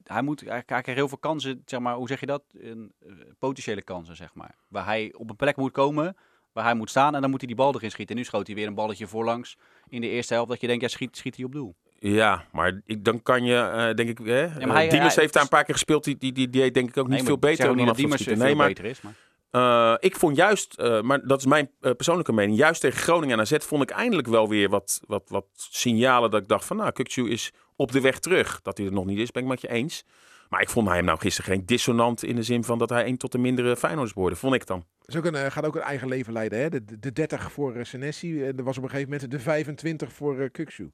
hij, 0.04 0.22
moet, 0.22 0.40
hij, 0.40 0.62
hij 0.66 0.82
kreeg 0.82 0.94
heel 0.94 1.08
veel 1.08 1.18
kansen, 1.18 1.62
zeg 1.64 1.80
maar, 1.80 1.94
hoe 1.94 2.08
zeg 2.08 2.20
je 2.20 2.26
dat? 2.26 2.42
Een, 2.52 2.92
potentiële 3.38 3.82
kansen, 3.82 4.16
zeg 4.16 4.34
maar. 4.34 4.54
Waar 4.68 4.84
hij 4.84 5.14
op 5.16 5.30
een 5.30 5.36
plek 5.36 5.56
moet 5.56 5.72
komen, 5.72 6.16
waar 6.52 6.64
hij 6.64 6.74
moet 6.74 6.90
staan 6.90 7.14
en 7.14 7.20
dan 7.20 7.30
moet 7.30 7.38
hij 7.40 7.48
die 7.48 7.56
bal 7.56 7.74
erin 7.74 7.90
schieten. 7.90 8.14
En 8.14 8.20
nu 8.20 8.26
schoot 8.26 8.46
hij 8.46 8.56
weer 8.56 8.66
een 8.66 8.74
balletje 8.74 9.06
voorlangs 9.06 9.56
in 9.88 10.00
de 10.00 10.08
eerste 10.08 10.34
helft. 10.34 10.48
Dat 10.50 10.60
je 10.60 10.66
denkt, 10.66 10.82
ja, 10.82 10.88
schiet, 10.88 11.16
schiet 11.16 11.36
hij 11.36 11.44
op 11.44 11.52
doel. 11.52 11.74
Ja, 12.10 12.44
maar 12.52 12.80
ik, 12.84 13.04
dan 13.04 13.22
kan 13.22 13.44
je, 13.44 13.56
eh, 13.56 13.94
denk 13.94 14.08
ik, 14.08 14.18
hè, 14.18 14.46
maar 14.46 14.60
eh, 14.60 14.72
hij- 14.72 14.88
Diemers 14.88 15.14
hij- 15.14 15.22
heeft 15.22 15.34
daar 15.34 15.42
een 15.42 15.48
paar 15.48 15.64
keer 15.64 15.74
gespeeld. 15.74 16.04
Die, 16.04 16.16
die, 16.16 16.32
die, 16.32 16.50
die 16.50 16.60
deed 16.62 16.74
denk 16.74 16.88
ik 16.88 16.96
ook 16.96 17.08
niet 17.08 17.16
Nee, 17.16 17.24
veel 17.24 17.34
ik 17.34 17.40
beter 17.40 17.62
ook 17.62 17.68
dan 17.68 17.76
niet 17.76 17.86
dat 17.86 17.96
Diemers 17.96 18.22
veel 18.22 18.36
Nee, 18.36 18.54
maar 18.54 18.66
beter 18.68 18.84
is. 18.84 19.00
Maar... 19.00 19.12
Eh, 19.50 19.94
ik 20.00 20.16
vond 20.16 20.36
juist, 20.36 20.74
eh, 20.74 21.00
maar 21.00 21.26
dat 21.26 21.38
is 21.38 21.46
mijn 21.46 21.70
eh, 21.80 21.92
persoonlijke 21.92 22.32
mening, 22.32 22.58
juist 22.58 22.80
tegen 22.80 23.00
Groningen 23.00 23.34
en 23.38 23.40
AZ 23.40 23.56
vond 23.58 23.82
ik 23.82 23.90
eindelijk 23.90 24.28
wel 24.28 24.48
weer 24.48 24.68
wat, 24.68 25.00
wat, 25.06 25.22
wat 25.28 25.46
signalen 25.52 26.30
dat 26.30 26.42
ik 26.42 26.48
dacht 26.48 26.64
van 26.64 26.76
nou, 26.76 26.92
Kukcu 26.92 27.30
is 27.30 27.52
op 27.76 27.92
de 27.92 28.00
weg 28.00 28.18
terug. 28.18 28.60
Dat 28.62 28.76
hij 28.78 28.86
er 28.86 28.92
nog 28.92 29.04
niet 29.04 29.18
is, 29.18 29.30
ben 29.30 29.42
ik 29.42 29.48
met 29.48 29.60
je 29.60 29.68
eens. 29.68 30.04
Maar 30.48 30.60
ik 30.60 30.68
vond 30.68 30.88
hem 30.88 31.04
nou 31.04 31.18
gisteren 31.18 31.50
geen 31.50 31.66
dissonant 31.66 32.24
in 32.24 32.36
de 32.36 32.42
zin 32.42 32.64
van 32.64 32.78
dat 32.78 32.90
hij 32.90 33.06
een 33.06 33.16
tot 33.16 33.32
de 33.32 33.38
mindere 33.38 33.76
Feyenoorders 33.76 34.14
behoorde, 34.14 34.36
vond 34.36 34.54
ik 34.54 34.66
dan. 34.66 34.84
Is 35.04 35.16
ook 35.16 35.24
een, 35.24 35.34
eh, 35.34 35.50
gaat 35.50 35.66
ook 35.66 35.76
een 35.76 35.82
eigen 35.82 36.08
leven 36.08 36.32
leiden. 36.32 36.58
Hè? 36.58 36.68
De, 36.68 36.84
de, 36.84 36.98
de 36.98 37.12
30 37.12 37.52
voor 37.52 37.76
uh, 37.76 37.84
Senesi. 37.84 38.44
En 38.44 38.56
er 38.56 38.64
was 38.64 38.76
op 38.76 38.82
een 38.82 38.90
gegeven 38.90 39.12
moment 39.12 39.30
de 39.30 39.40
25 39.40 40.12
voor 40.12 40.36
uh. 40.38 40.48
En 40.48 40.92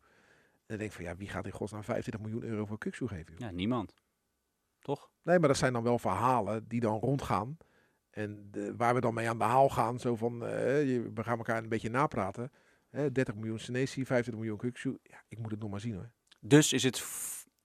dan 0.70 0.78
denk 0.78 0.90
ik 0.90 0.96
van 0.96 1.04
ja, 1.04 1.16
wie 1.16 1.28
gaat 1.28 1.46
in 1.46 1.52
godsnaam 1.52 1.82
25 1.84 2.22
miljoen 2.22 2.50
euro 2.50 2.64
voor 2.66 2.78
Kuksu 2.78 3.06
geven? 3.08 3.32
joh? 3.32 3.38
Ja, 3.40 3.50
niemand. 3.50 3.94
Toch? 4.78 5.10
Nee, 5.22 5.38
maar 5.38 5.48
dat 5.48 5.56
zijn 5.58 5.72
dan 5.72 5.82
wel 5.82 5.98
verhalen 5.98 6.68
die 6.68 6.80
dan 6.80 6.98
rondgaan. 6.98 7.56
En 8.10 8.48
de- 8.50 8.76
waar 8.76 8.94
we 8.94 9.00
dan 9.00 9.14
mee 9.14 9.28
aan 9.28 9.38
de 9.38 9.44
haal 9.44 9.68
gaan. 9.68 9.98
Zo 10.00 10.16
van, 10.16 10.32
je- 10.38 11.10
we 11.14 11.22
gaan 11.22 11.38
elkaar 11.38 11.62
een 11.62 11.68
beetje 11.68 11.90
napraten. 11.90 12.52
Hè, 12.88 13.12
30 13.12 13.34
miljoen 13.34 13.58
Senesi, 13.58 14.04
25 14.06 14.34
miljoen 14.34 14.58
Kuksu. 14.58 14.98
Ja, 15.02 15.22
ik 15.28 15.38
moet 15.38 15.50
het 15.50 15.60
nog 15.60 15.70
maar 15.70 15.80
zien 15.80 15.94
hoor. 15.94 16.10
Dus 16.40 16.72
is 16.72 16.82
het 16.82 17.04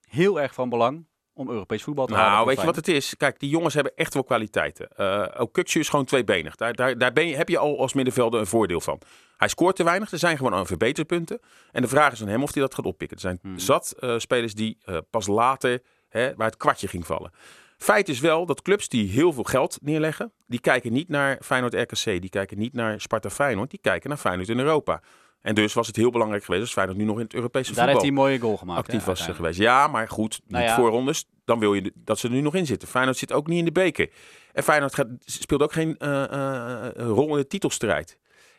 heel 0.01 0.41
erg 0.41 0.53
van 0.53 0.69
belang 0.69 1.05
om 1.35 1.49
Europees 1.49 1.83
voetbal 1.83 2.05
te 2.05 2.13
halen. 2.13 2.31
Nou, 2.31 2.45
weet 2.45 2.59
je 2.59 2.65
wat 2.65 2.75
het 2.75 2.87
is? 2.87 3.13
Kijk, 3.17 3.39
die 3.39 3.49
jongens 3.49 3.73
hebben 3.73 3.91
echt 3.95 4.13
wel 4.13 4.23
kwaliteiten. 4.23 4.87
Eh 4.95 5.27
ook 5.37 5.53
Kukcu 5.53 5.79
is 5.79 5.89
gewoon 5.89 6.05
tweebenig. 6.05 6.55
Daar, 6.55 6.73
daar, 6.73 6.97
daar 6.97 7.13
ben 7.13 7.27
je, 7.27 7.35
heb 7.35 7.49
je 7.49 7.57
al 7.57 7.79
als 7.79 7.93
middenvelder 7.93 8.39
een 8.39 8.47
voordeel 8.47 8.81
van. 8.81 9.01
Hij 9.37 9.47
scoort 9.47 9.75
te 9.75 9.83
weinig. 9.83 10.11
Er 10.11 10.19
zijn 10.19 10.37
gewoon 10.37 10.53
aan 10.53 10.65
verbeterpunten. 10.67 11.39
En 11.71 11.81
de 11.81 11.87
vraag 11.87 12.11
is 12.11 12.21
aan 12.21 12.27
hem 12.27 12.43
of 12.43 12.53
hij 12.53 12.61
dat 12.61 12.75
gaat 12.75 12.85
oppikken. 12.85 13.17
Er 13.17 13.23
zijn 13.23 13.39
Hmm. 13.41 13.59
zat 13.59 13.95
eh, 13.99 14.17
spelers 14.17 14.53
die 14.53 14.77
eh, 14.81 14.97
pas 15.09 15.27
later, 15.27 15.81
hè, 16.09 16.35
waar 16.35 16.47
het 16.47 16.57
kwartje 16.57 16.87
ging 16.87 17.05
vallen. 17.05 17.31
Feit 17.77 18.09
is 18.09 18.19
wel 18.19 18.45
dat 18.45 18.61
clubs 18.61 18.89
die 18.89 19.09
heel 19.09 19.33
veel 19.33 19.43
geld 19.43 19.77
neerleggen, 19.81 20.31
die 20.47 20.59
kijken 20.59 20.93
niet 20.93 21.09
naar 21.09 21.37
Feyenoord 21.41 21.73
RKC, 21.73 22.03
die 22.03 22.29
kijken 22.29 22.57
niet 22.57 22.73
naar 22.73 23.01
Sparta 23.01 23.29
Feyenoord, 23.29 23.69
die 23.69 23.79
kijken 23.81 24.09
naar 24.09 24.17
Feyenoord 24.17 24.49
in 24.49 24.59
Europa. 24.59 25.01
En 25.45 25.55
dus 25.55 25.73
was 25.73 25.87
het 25.87 25.95
heel 25.95 26.11
belangrijk 26.11 26.43
geweest 26.43 26.63
als 26.63 26.73
Feyenoord 26.73 26.97
nu 26.97 27.03
nog 27.03 27.17
in 27.17 27.23
het 27.23 27.33
Europese 27.33 27.73
Daar 27.73 27.87
heeft 27.87 27.99
voetbal 27.99 28.23
hij 28.23 28.25
een 28.25 28.29
mooie 28.31 28.39
goal 28.47 28.57
gemaakt. 28.57 28.79
actief 28.79 28.99
hè, 28.99 29.05
was 29.05 29.19
uiteindelijk. 29.19 29.55
geweest. 29.55 29.71
Ja, 29.71 29.87
maar 29.87 30.09
goed, 30.09 30.39
niet 30.43 30.51
Nou 30.51 30.63
ja. 30.63 30.75
voorrondes. 30.75 31.25
Dan 31.45 31.59
wil 31.59 31.73
je 31.73 31.91
dat 31.95 32.19
ze 32.19 32.27
er 32.27 32.33
nu 32.33 32.41
nog 32.41 32.55
in 32.55 32.65
zitten. 32.65 32.87
Feyenoord 32.87 33.17
zit 33.17 33.31
ook 33.31 33.47
niet 33.47 33.59
in 33.59 33.65
de 33.65 33.71
beker. 33.71 34.09
En 34.53 34.63
Feyenoord 34.63 34.93
gaat, 34.95 35.07
speelt 35.19 35.61
ook 35.61 35.73
geen 35.73 35.97
eh, 35.97 36.23
eh, 36.23 36.91
rol 36.95 37.29
in 37.29 37.37
de 37.37 37.47
titelstrijd. 37.47 38.17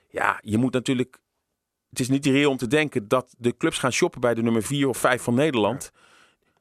Ja, 0.08 0.38
je 0.42 0.58
moet 0.58 0.72
natuurlijk... 0.72 1.18
Het 1.90 2.00
is 2.00 2.08
niet 2.08 2.26
reëel 2.26 2.50
om 2.50 2.56
te 2.56 2.66
denken 2.66 3.08
dat 3.08 3.34
de 3.38 3.56
clubs 3.56 3.78
gaan 3.78 3.92
shoppen 3.92 4.20
bij 4.20 4.34
de 4.34 4.42
nummer 4.42 4.62
4 4.62 4.88
of 4.88 4.98
5 4.98 5.22
van 5.22 5.34
Nederland. 5.34 5.92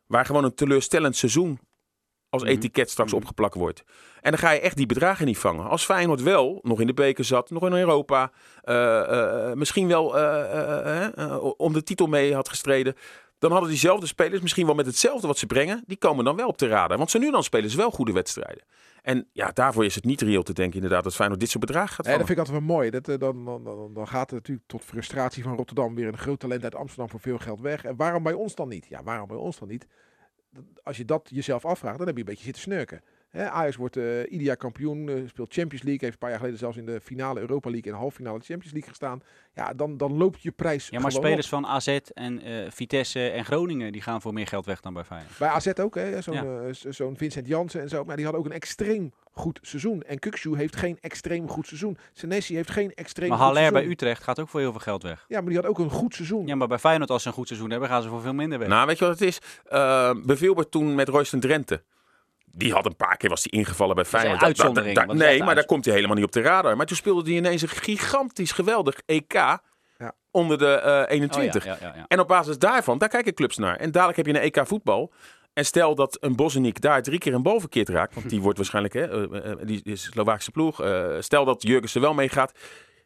Waar 0.07 0.25
gewoon 0.25 0.43
een 0.43 0.55
teleurstellend 0.55 1.15
seizoen 1.15 1.59
als 2.35 2.43
Mhm. 2.43 2.51
etiket 2.51 2.89
straks 2.89 3.11
Mhm. 3.11 3.19
opgeplakt 3.19 3.55
wordt. 3.55 3.83
En 4.21 4.31
dan 4.31 4.39
ga 4.39 4.51
je 4.51 4.59
echt 4.59 4.77
die 4.77 4.85
bedragen 4.85 5.25
niet 5.25 5.37
vangen. 5.37 5.69
Als 5.69 5.85
Feyenoord 5.85 6.21
wel 6.21 6.59
nog 6.63 6.79
in 6.81 6.87
de 6.87 6.93
beker 6.93 7.23
zat, 7.23 7.49
nog 7.49 7.65
in 7.65 7.73
Europa, 7.73 8.31
eh, 8.61 9.49
eh, 9.49 9.53
misschien 9.55 9.87
wel 9.87 10.17
eh, 10.17 11.03
eh, 11.03 11.17
eh, 11.17 11.43
om 11.57 11.73
de 11.73 11.83
titel 11.83 12.07
mee 12.07 12.33
had 12.33 12.49
gestreden, 12.49 12.95
dan 13.39 13.51
hadden 13.51 13.69
diezelfde 13.69 14.05
spelers 14.07 14.41
misschien 14.41 14.65
wel 14.65 14.75
met 14.75 14.85
hetzelfde 14.85 15.27
wat 15.27 15.37
ze 15.37 15.45
brengen, 15.45 15.83
die 15.87 15.97
komen 15.97 16.25
dan 16.25 16.35
wel 16.35 16.47
op 16.47 16.57
de 16.57 16.67
radar. 16.67 16.97
Want 16.97 17.11
ze 17.11 17.17
nu 17.19 17.31
dan 17.31 17.43
spelen 17.43 17.69
ze 17.69 17.77
wel 17.77 17.91
goede 17.91 18.11
wedstrijden. 18.11 18.63
En 19.01 19.27
ja, 19.33 19.51
daarvoor 19.53 19.85
is 19.85 19.95
het 19.95 20.05
niet 20.05 20.21
reëel 20.21 20.43
te 20.43 20.53
denken 20.53 20.75
inderdaad 20.75 21.03
dat 21.03 21.15
Feyenoord 21.15 21.39
dit 21.39 21.49
soort 21.49 21.65
bedragen 21.65 21.95
gaat 21.95 22.05
Ja, 22.05 22.17
dat 22.17 22.27
vind 22.27 22.39
ik 22.39 22.45
altijd 22.45 22.57
wel 22.65 22.75
mooi. 22.75 22.89
Dat, 22.89 23.05
dan, 23.05 23.45
dan, 23.45 23.63
dan, 23.63 23.93
dan 23.93 24.07
gaat 24.07 24.29
er 24.29 24.35
natuurlijk 24.35 24.67
tot 24.67 24.83
frustratie 24.83 25.43
van 25.43 25.55
Rotterdam 25.55 25.95
weer 25.95 26.07
een 26.07 26.17
groot 26.17 26.39
talent 26.39 26.63
uit 26.63 26.75
Amsterdam 26.75 27.09
voor 27.09 27.19
veel 27.19 27.37
geld 27.37 27.59
weg. 27.59 27.83
En 27.83 27.95
waarom 27.95 28.23
bij 28.23 28.33
ons 28.33 28.55
dan 28.55 28.67
niet? 28.67 28.85
Ja, 28.89 29.03
waarom 29.03 29.27
bij 29.27 29.37
ons 29.37 29.59
dan 29.59 29.67
niet? 29.67 29.87
Als 30.83 30.97
je 30.97 31.05
dat 31.05 31.29
jezelf 31.33 31.65
afvraagt, 31.65 31.97
dan 31.97 32.07
heb 32.07 32.15
je 32.15 32.21
een 32.21 32.29
beetje 32.29 32.43
zitten 32.43 32.61
snurken. 32.61 33.01
Hè, 33.35 33.49
Ajax 33.49 33.75
wordt 33.75 33.97
eh 33.97 34.03
ieder 34.31 34.47
jaar 34.47 34.57
kampioen, 34.57 35.09
eh, 35.09 35.15
speelt 35.27 35.53
Champions 35.53 35.83
League. 35.83 35.99
Heeft 36.01 36.13
een 36.13 36.19
paar 36.19 36.29
jaar 36.29 36.39
geleden 36.39 36.59
zelfs 36.59 36.77
in 36.77 36.85
de 36.85 36.99
finale 37.03 37.39
Europa 37.39 37.69
League 37.69 37.91
en 37.91 37.97
halve 37.97 38.15
finale 38.15 38.39
Champions 38.39 38.71
League 38.71 38.89
gestaan. 38.89 39.21
Ja, 39.53 39.73
dan, 39.73 39.97
dan 39.97 40.17
loopt 40.17 40.41
je 40.41 40.51
prijs 40.51 40.87
Ja, 40.89 40.99
maar 40.99 41.11
spelers 41.11 41.45
op. 41.45 41.51
van 41.51 41.65
AZ 41.65 41.87
en 42.13 42.41
eh, 42.41 42.71
Vitesse 42.71 43.29
en 43.29 43.45
Groningen 43.45 43.91
die 43.91 44.01
gaan 44.01 44.21
voor 44.21 44.33
meer 44.33 44.47
geld 44.47 44.65
weg 44.65 44.79
dan 44.81 44.93
bij 44.93 45.03
Feyenoord. 45.03 45.37
Bij 45.37 45.47
AZ 45.47 45.67
ook, 45.81 45.95
hè? 45.95 46.21
Zo'n 46.21 46.33
Ja. 46.33 47.15
Vincent 47.15 47.47
Jansen 47.47 47.81
en 47.81 47.89
zo. 47.89 48.03
Maar 48.03 48.15
die 48.15 48.25
hadden 48.25 48.43
ook 48.43 48.47
een 48.49 48.55
extreem 48.55 49.11
goed 49.31 49.59
seizoen. 49.61 50.01
En 50.03 50.19
Kuksu 50.19 50.55
heeft 50.57 50.75
geen 50.75 50.97
extreem 51.01 51.49
goed 51.49 51.67
seizoen. 51.67 51.97
Senesi 52.13 52.55
heeft 52.55 52.71
geen 52.71 52.93
extreem 52.93 53.29
Maar 53.29 53.37
goed 53.37 53.47
Haller 53.47 53.71
bij. 53.71 53.85
Utrecht 53.85 54.23
gaat 54.23 54.39
ook 54.39 54.49
voor 54.49 54.59
heel 54.59 54.71
veel 54.71 54.79
geld 54.79 55.03
weg. 55.03 55.25
Ja, 55.27 55.39
maar 55.39 55.49
die 55.49 55.57
had 55.57 55.65
ook 55.65 55.79
een 55.79 55.89
goed 55.89 56.15
seizoen. 56.15 56.47
Ja, 56.47 56.55
maar 56.55 56.67
bij 56.67 56.79
Feyenoord 56.79 57.09
als 57.09 57.21
ze 57.21 57.27
een 57.27 57.33
goed 57.33 57.47
seizoen 57.47 57.69
hebben, 57.69 57.89
gaan 57.89 58.01
ze 58.01 58.09
voor 58.09 58.21
veel 58.21 58.33
minder 58.33 58.59
weg. 58.59 58.67
Nou, 58.67 58.87
weet 58.87 58.97
je 58.97 59.05
wat 59.05 59.19
het 59.19 59.27
is? 59.27 59.39
Uh, 59.71 60.13
Bevilbert 60.25 60.71
toen 60.71 60.95
met 60.95 61.07
Royston 61.09 61.39
Drenthe. 61.39 61.81
Die 62.57 62.73
had 62.73 62.85
een 62.85 62.95
paar 62.95 63.17
keer 63.17 63.29
was 63.29 63.41
die 63.43 63.51
ingevallen 63.51 63.95
bij 63.95 64.03
is 64.03 64.11
een 64.11 64.19
Feyenoord. 64.19 64.43
uitzondering, 64.43 64.95
Da- 64.95 65.13
nee, 65.13 65.43
maar 65.43 65.55
daar 65.55 65.65
komt 65.65 65.85
hij 65.85 65.93
helemaal 65.93 66.15
niet 66.15 66.25
op 66.25 66.31
de 66.31 66.41
radar. 66.41 66.77
Maar 66.77 66.85
toen 66.85 66.97
speelde 66.97 67.29
hij 67.29 67.37
ineens 67.37 67.61
een 67.61 67.67
gigantisch 67.69 68.51
geweldig 68.51 69.01
EK 69.05 69.33
Ja. 69.33 70.13
onder 70.31 70.57
de 70.57 70.67
eh, 70.67 70.91
Oh, 70.91 70.99
ja, 70.99 71.07
21. 71.07 71.65
ja, 71.65 71.77
ja, 71.81 71.93
ja. 71.95 72.05
En 72.07 72.19
op 72.19 72.27
basis 72.27 72.57
daarvan, 72.57 72.97
daar 72.97 73.09
kijken 73.09 73.33
clubs 73.33 73.57
naar. 73.57 73.75
En 73.75 73.91
dadelijk 73.91 74.17
heb 74.17 74.25
je 74.25 74.33
een 74.33 74.51
EK 74.51 74.67
voetbal. 74.67 75.13
En 75.53 75.65
stel 75.65 75.95
dat 75.95 76.17
een 76.19 76.35
Bosniek 76.35 76.81
daar 76.81 77.01
drie 77.03 77.19
keer 77.19 77.33
een 77.33 77.43
bal 77.43 77.59
verkeerd 77.59 77.89
raakt. 77.89 78.13
Want 78.15 78.29
die 78.29 78.41
wordt 78.45 78.57
waarschijnlijk, 78.57 78.93
hè, 78.93 79.27
eh, 79.31 79.51
eh, 79.51 79.57
die 79.63 79.81
is 79.83 80.03
Slovaakse 80.03 80.51
ploeg. 80.51 80.81
eh, 80.81 81.05
stel 81.19 81.45
dat 81.45 81.61
Jurgensen 81.63 82.01
wel 82.01 82.13
meegaat. 82.13 82.51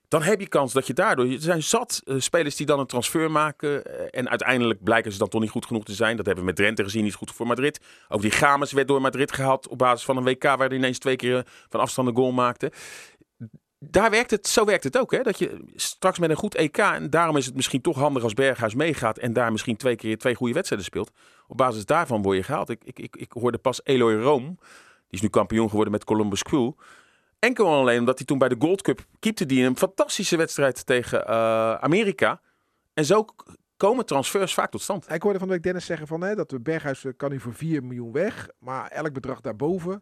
Dan 0.09 0.21
heb 0.21 0.39
je 0.39 0.47
kans 0.47 0.73
dat 0.73 0.87
je 0.87 0.93
daardoor... 0.93 1.25
Er 1.25 1.41
zijn 1.41 1.63
zat 1.63 2.01
eh, 2.05 2.15
spelers 2.17 2.55
die 2.55 2.65
dan 2.65 2.79
een 2.79 2.85
transfer 2.85 3.31
maken. 3.31 3.85
eh, 3.85 4.19
en 4.19 4.29
uiteindelijk 4.29 4.83
blijken 4.83 5.11
ze 5.11 5.17
dan 5.17 5.27
toch 5.27 5.41
niet 5.41 5.49
goed 5.49 5.65
genoeg 5.65 5.83
te 5.83 5.93
zijn. 5.93 6.17
Dat 6.17 6.25
hebben 6.25 6.43
we 6.43 6.49
met 6.49 6.59
Drenthe 6.59 6.83
gezien, 6.83 7.03
niet 7.03 7.13
goed 7.13 7.31
voor 7.31 7.47
Madrid. 7.47 7.79
Ook 8.07 8.21
die 8.21 8.31
Games 8.31 8.71
werd 8.71 8.87
door 8.87 9.01
Madrid 9.01 9.31
gehaald 9.31 9.67
op 9.67 9.77
basis 9.77 10.05
van 10.05 10.17
een 10.17 10.23
WK... 10.23 10.43
waar 10.43 10.67
hij 10.67 10.77
ineens 10.77 10.99
twee 10.99 11.15
keer 11.15 11.37
eh, 11.37 11.43
van 11.69 11.79
afstand 11.79 12.07
een 12.07 12.15
goal 12.15 12.31
maakte. 12.31 12.71
Daar 13.79 14.11
werkt 14.11 14.31
het, 14.31 14.47
zo 14.47 14.65
werkt 14.65 14.83
het 14.83 14.97
ook. 14.97 15.11
Hè? 15.11 15.21
Dat 15.21 15.39
je 15.39 15.63
straks 15.75 16.19
met 16.19 16.29
een 16.29 16.35
goed 16.35 16.55
EK... 16.55 16.77
en 16.77 17.09
daarom 17.09 17.37
is 17.37 17.45
het 17.45 17.55
misschien 17.55 17.81
toch 17.81 17.97
handig 17.97 18.23
als 18.23 18.33
Berghuis 18.33 18.75
meegaat... 18.75 19.17
en 19.17 19.33
daar 19.33 19.51
misschien 19.51 19.77
twee 19.77 19.95
keer 19.95 20.17
twee 20.17 20.35
goede 20.35 20.53
wedstrijden 20.53 20.87
speelt. 20.87 21.11
Op 21.47 21.57
basis 21.57 21.85
daarvan 21.85 22.21
word 22.21 22.37
je 22.37 22.43
gehaald. 22.43 22.69
Ik, 22.69 22.83
ik, 22.83 22.99
ik, 22.99 23.15
ik 23.15 23.31
hoorde 23.31 23.57
pas 23.57 23.81
Eloy 23.83 24.15
Room... 24.15 24.45
die 24.45 24.59
is 25.09 25.21
nu 25.21 25.29
kampioen 25.29 25.69
geworden 25.69 25.91
met 25.91 26.03
Columbus 26.03 26.43
Crew... 26.43 26.71
Enkel 27.39 27.65
en 27.65 27.71
alleen 27.73 27.99
omdat 27.99 28.17
hij 28.17 28.25
toen 28.27 28.37
bij 28.37 28.49
de 28.49 28.55
Gold 28.59 28.81
Cup 28.81 29.05
keepte 29.19 29.45
die 29.45 29.63
een 29.63 29.77
fantastische 29.77 30.37
wedstrijd 30.37 30.85
tegen 30.85 31.25
eh, 31.27 31.73
Amerika. 31.75 32.41
En 32.93 33.05
zo 33.05 33.25
komen 33.77 34.05
transfers 34.05 34.53
vaak 34.53 34.71
tot 34.71 34.81
stand. 34.81 35.11
Ik 35.13 35.21
hoorde 35.21 35.39
van 35.39 35.47
de 35.47 35.53
week 35.53 35.63
Dennis 35.63 35.85
zeggen 35.85 36.07
van 36.07 36.21
hè, 36.21 36.35
dat 36.35 36.49
de 36.49 36.59
Berghuis 36.59 37.05
eh, 37.05 37.11
kan 37.17 37.31
nu 37.31 37.39
voor 37.39 37.53
4 37.53 37.83
miljoen 37.83 38.11
weg. 38.11 38.49
Maar 38.59 38.87
elk 38.91 39.13
bedrag 39.13 39.41
daarboven, 39.41 40.01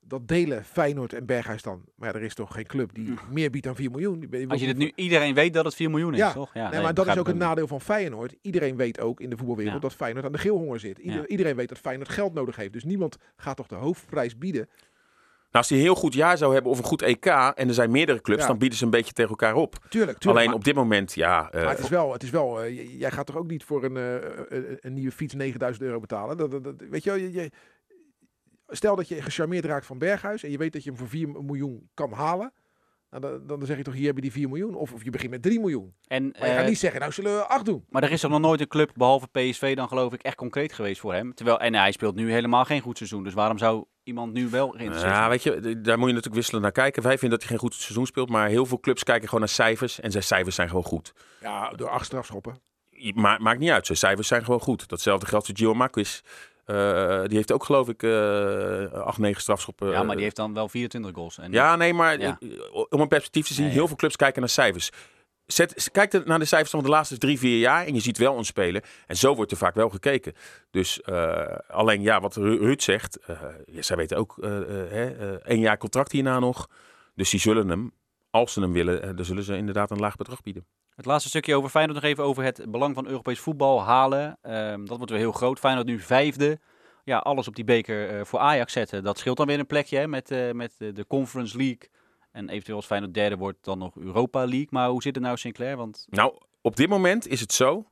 dat 0.00 0.28
delen 0.28 0.64
Feyenoord 0.64 1.12
en 1.12 1.26
Berghuis 1.26 1.62
dan. 1.62 1.84
Maar 1.96 2.08
ja, 2.08 2.14
er 2.14 2.22
is 2.24 2.34
toch 2.34 2.54
geen 2.54 2.66
club 2.66 2.94
die 2.94 3.14
meer 3.30 3.50
biedt 3.50 3.64
dan 3.64 3.74
4 3.76 3.90
miljoen. 3.90 4.28
Als 4.48 4.60
je 4.60 4.66
dit 4.66 4.76
nu, 4.76 4.92
iedereen 4.94 5.34
weet 5.34 5.52
dat 5.54 5.64
het 5.64 5.74
4 5.74 5.90
miljoen 5.90 6.12
is, 6.12 6.18
Ja. 6.18 6.32
toch? 6.32 6.54
Nee, 6.54 6.64
nee, 6.68 6.80
maar 6.82 6.94
dat 6.94 7.06
is 7.06 7.16
ook 7.18 7.28
een 7.28 7.36
nadeel 7.36 7.66
van 7.66 7.80
Feyenoord. 7.80 8.34
Iedereen 8.40 8.76
weet 8.76 9.00
ook 9.00 9.20
in 9.20 9.30
de 9.30 9.36
voetbalwereld 9.36 9.74
Ja. 9.74 9.80
dat 9.80 9.94
Feyenoord 9.94 10.24
aan 10.24 10.32
de 10.32 10.38
geelhonger 10.38 10.80
zit. 10.80 10.98
Ieder- 10.98 11.20
Ja. 11.20 11.26
Iedereen 11.26 11.56
weet 11.56 11.68
dat 11.68 11.78
Feyenoord 11.78 12.08
geld 12.08 12.34
nodig 12.34 12.56
heeft. 12.56 12.72
Dus 12.72 12.84
niemand 12.84 13.16
gaat 13.36 13.56
toch 13.56 13.66
de 13.66 13.74
hoofdprijs 13.74 14.38
bieden. 14.38 14.68
Nou, 15.52 15.64
als 15.64 15.68
hij 15.68 15.78
een 15.78 15.84
heel 15.84 15.94
goed 15.94 16.14
jaar 16.14 16.38
zou 16.38 16.52
hebben 16.52 16.70
of 16.72 16.78
een 16.78 16.84
goed 16.84 17.02
EK 17.02 17.26
en 17.26 17.68
er 17.68 17.74
zijn 17.74 17.90
meerdere 17.90 18.20
clubs, 18.20 18.40
Ja. 18.40 18.46
dan 18.46 18.58
bieden 18.58 18.78
ze 18.78 18.84
een 18.84 18.90
beetje 18.90 19.12
tegen 19.12 19.30
elkaar 19.30 19.54
op. 19.54 19.72
Tuurlijk, 19.72 19.90
tuurlijk. 20.18 20.24
Alleen 20.26 20.46
maar, 20.46 20.54
op 20.54 20.64
dit 20.64 20.74
moment, 20.74 21.12
ja. 21.14 21.50
eh, 21.50 21.60
maar 21.62 21.70
het 21.70 21.78
is 21.78 21.88
wel, 21.88 22.12
het 22.12 22.22
is 22.22 22.30
wel 22.30 22.62
eh, 22.62 22.98
jij 23.00 23.10
gaat 23.10 23.26
toch 23.26 23.36
ook 23.36 23.46
niet 23.50 23.64
voor 23.64 23.84
een, 23.84 23.96
eh, 23.96 24.30
een, 24.48 24.76
een 24.80 24.92
nieuwe 24.94 25.12
fiets 25.12 25.34
9000 25.34 25.84
euro 25.86 26.00
betalen. 26.00 26.36
Dat, 26.36 26.50
dat, 26.50 26.64
dat- 26.64 26.74
weet 26.90 27.04
je, 27.04 27.10
wel, 27.10 27.18
je, 27.18 27.32
je- 27.32 27.50
stel 28.68 28.96
dat 28.96 29.08
je 29.08 29.22
gecharmeerd 29.22 29.64
raakt 29.64 29.86
van 29.86 29.98
Berghuis 29.98 30.42
en 30.44 30.50
je 30.50 30.58
weet 30.58 30.72
dat 30.72 30.82
je 30.84 30.88
hem 30.90 30.98
voor 30.98 31.08
4 31.08 31.28
miljoen 31.28 31.88
kan 31.94 32.12
halen. 32.12 32.52
Nou, 33.20 33.22
dan, 33.22 33.58
dan 33.58 33.66
zeg 33.66 33.76
je 33.76 33.82
toch, 33.82 33.94
hier 33.94 34.06
heb 34.06 34.14
je 34.14 34.20
die 34.20 34.32
4 34.32 34.48
miljoen. 34.48 34.74
Of, 34.74 34.92
of 34.92 35.04
je 35.04 35.10
begint 35.10 35.30
met 35.30 35.42
3 35.42 35.60
miljoen. 35.60 35.94
En, 36.06 36.22
Maar 36.22 36.48
je 36.48 36.54
gaat 36.54 36.62
eh, 36.62 36.68
niet 36.68 36.78
zeggen, 36.78 37.00
nou 37.00 37.12
zullen 37.12 37.36
we 37.36 37.46
8 37.46 37.64
doen. 37.64 37.84
maar 37.88 38.02
er 38.02 38.10
is 38.10 38.20
toch 38.20 38.30
nog 38.30 38.40
nooit 38.40 38.60
een 38.60 38.68
club, 38.68 38.90
behalve 38.94 39.26
PSV 39.26 39.76
dan 39.76 39.88
geloof 39.88 40.12
ik, 40.12 40.22
echt 40.22 40.36
concreet 40.36 40.72
geweest 40.72 41.00
voor 41.00 41.14
hem. 41.14 41.34
Terwijl, 41.34 41.60
en 41.60 41.74
hij 41.74 41.92
speelt 41.92 42.14
nu 42.14 42.32
helemaal 42.32 42.64
geen 42.64 42.80
goed 42.80 42.96
seizoen. 42.96 43.24
Dus 43.24 43.34
waarom 43.34 43.58
zou 43.58 43.84
iemand 44.02 44.32
nu 44.32 44.48
wel 44.48 44.68
geïnteresseerd 44.68 45.12
ja, 45.12 45.28
weet 45.28 45.42
je, 45.42 45.80
daar 45.80 45.98
moet 45.98 46.08
je 46.08 46.14
natuurlijk 46.14 46.34
wisselen 46.34 46.62
naar 46.62 46.72
kijken. 46.72 47.02
Wij 47.02 47.18
vinden 47.18 47.38
dat 47.38 47.48
hij 47.48 47.48
geen 47.48 47.68
goed 47.68 47.74
seizoen 47.74 48.06
speelt, 48.06 48.28
maar 48.28 48.48
heel 48.48 48.66
veel 48.66 48.80
clubs 48.80 49.02
kijken 49.02 49.24
gewoon 49.24 49.40
naar 49.40 49.48
cijfers. 49.48 50.00
En 50.00 50.10
zijn 50.10 50.24
cijfers 50.24 50.54
zijn 50.54 50.68
gewoon 50.68 50.84
goed. 50.84 51.12
Ja, 51.40 51.70
door 51.70 51.88
8 51.88 52.04
strafschoppen. 52.04 52.60
Ma 53.14 53.38
maakt 53.38 53.58
niet 53.58 53.70
uit, 53.70 53.86
zijn 53.86 53.98
cijfers 53.98 54.28
zijn 54.28 54.44
gewoon 54.44 54.60
goed. 54.60 54.88
Datzelfde 54.88 55.26
geldt 55.26 55.46
voor 55.46 55.56
Gio 55.56 55.74
Marquis. 55.74 56.22
Eh, 56.72 57.22
die 57.28 57.36
heeft 57.36 57.52
ook 57.52 57.64
geloof 57.64 57.88
ik 57.88 58.02
eh 58.02 58.92
8, 58.92 59.18
9 59.18 59.40
strafschoppen. 59.42 59.88
Ja, 59.90 59.98
maar 60.00 60.08
eh, 60.08 60.14
die 60.14 60.22
heeft 60.22 60.36
dan 60.36 60.54
wel 60.54 60.68
24 60.68 61.14
goals. 61.14 61.38
En 61.38 61.52
Ja, 61.52 61.76
nee, 61.76 61.94
maar 61.94 62.20
Ja. 62.20 62.38
eh, 62.40 62.48
om 62.88 63.00
een 63.00 63.08
perspectief 63.08 63.46
te 63.46 63.54
zien, 63.54 63.64
Nee, 63.64 63.72
heel 63.72 63.82
ja. 63.82 63.88
veel 63.88 63.96
clubs 63.96 64.16
kijken 64.16 64.40
naar 64.40 64.50
cijfers. 64.50 64.90
zet, 65.46 65.88
kijk 65.92 66.24
naar 66.26 66.38
de 66.38 66.44
cijfers 66.44 66.70
van 66.70 66.82
de 66.82 66.88
laatste 66.88 67.18
drie, 67.18 67.38
vier 67.38 67.58
jaar 67.58 67.86
en 67.86 67.94
je 67.94 68.00
ziet 68.00 68.18
wel 68.18 68.38
een 68.38 68.44
speler. 68.44 68.84
En 69.06 69.16
zo 69.16 69.34
wordt 69.34 69.50
er 69.50 69.56
vaak 69.56 69.74
wel 69.74 69.88
gekeken. 69.88 70.32
Dus 70.70 71.00
uh, 71.04 71.44
alleen 71.68 72.02
ja, 72.02 72.20
wat 72.20 72.36
Ruud 72.36 72.80
zegt, 72.80 73.18
uh, 73.30 73.40
ja, 73.66 73.82
zij 73.82 73.96
weten 73.96 74.16
ook 74.16 74.36
uh, 74.40 74.58
één 75.46 75.60
jaar 75.60 75.78
contract 75.78 76.12
hierna 76.12 76.38
nog. 76.38 76.68
Dus 77.14 77.30
die 77.30 77.40
zullen 77.40 77.68
hem, 77.68 77.92
als 78.32 78.52
ze 78.52 78.60
hem 78.60 78.72
willen, 78.72 79.16
dan 79.16 79.24
zullen 79.24 79.42
ze 79.42 79.56
inderdaad 79.56 79.90
een 79.90 79.98
laag 79.98 80.16
bedrag 80.16 80.42
bieden. 80.42 80.66
Het 80.94 81.04
laatste 81.04 81.28
stukje 81.28 81.54
over 81.54 81.70
Feyenoord 81.70 82.00
nog 82.02 82.10
even 82.10 82.24
over 82.24 82.44
het 82.44 82.64
belang 82.68 82.94
van 82.94 83.06
Europees 83.06 83.40
voetbal 83.40 83.82
halen. 83.82 84.38
Um, 84.42 84.86
dat 84.86 84.96
wordt 84.96 85.10
weer 85.10 85.20
heel 85.20 85.32
groot. 85.32 85.58
Feyenoord 85.58 85.86
nu 85.86 85.98
vijfde. 86.00 86.58
Ja, 87.04 87.18
alles 87.18 87.48
op 87.48 87.54
die 87.54 87.64
beker 87.64 88.26
voor 88.26 88.38
Ajax 88.38 88.72
zetten. 88.72 89.04
Dat 89.04 89.18
scheelt 89.18 89.36
dan 89.36 89.46
weer 89.46 89.58
een 89.58 89.66
plekje 89.66 89.98
hè, 89.98 90.06
met, 90.06 90.52
met 90.52 90.74
de 90.78 91.04
Conference 91.08 91.56
League. 91.56 91.90
En 92.30 92.48
eventueel 92.48 92.76
als 92.76 92.86
Feyenoord 92.86 93.14
derde 93.14 93.36
wordt, 93.36 93.64
dan 93.64 93.78
nog 93.78 93.96
Europa 93.96 94.38
League. 94.38 94.68
Maar 94.70 94.88
hoe 94.88 95.02
zit 95.02 95.14
het 95.14 95.24
nou, 95.24 95.36
Sinclair? 95.36 95.76
Want... 95.76 96.06
Nou, 96.10 96.34
op 96.60 96.76
dit 96.76 96.88
moment 96.88 97.26
is 97.26 97.40
het 97.40 97.52
zo 97.52 97.86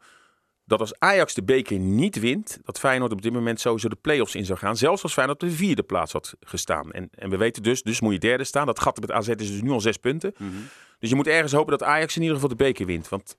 dat 0.71 0.81
als 0.81 0.99
Ajax 0.99 1.35
de 1.35 1.43
beker 1.43 1.79
niet 1.79 2.19
wint, 2.19 2.59
dat 2.65 2.79
Feyenoord 2.79 3.13
op 3.13 3.23
dit 3.23 3.33
moment 3.33 3.61
sowieso 3.61 3.89
de 3.89 3.97
play-offs 4.01 4.35
in 4.35 4.45
zou 4.45 4.59
gaan. 4.59 4.77
Zelfs 4.77 5.03
als 5.03 5.13
Feyenoord 5.13 5.43
op 5.43 5.49
de 5.49 5.55
vierde 5.55 5.83
plaats 5.83 6.13
had 6.13 6.35
gestaan. 6.41 6.93
En, 6.93 7.09
en 7.15 7.31
we 7.31 7.37
weten 7.37 7.63
dus, 7.63 7.83
dus 7.83 8.01
moet 8.01 8.13
je 8.13 8.19
derde 8.19 8.45
staan. 8.45 8.67
Dat 8.67 8.81
gat 8.81 9.01
met 9.01 9.11
AZ 9.11 9.29
is 9.29 9.37
dus 9.37 9.63
nu 9.63 9.71
al 9.71 9.81
zes 9.81 9.97
punten. 9.97 10.35
Mm 10.39 10.51
-hmm. 10.51 10.69
Dus 10.99 11.11
je 11.11 11.17
moet 11.17 11.27
ergens 11.27 11.53
hopen 11.53 11.79
dat 11.79 11.89
Ajax 11.89 12.15
in 12.17 12.21
ieder 12.21 12.35
geval 12.35 12.51
de 12.51 12.65
beker 12.65 12.87
wint. 12.87 13.09
Want 13.09 13.37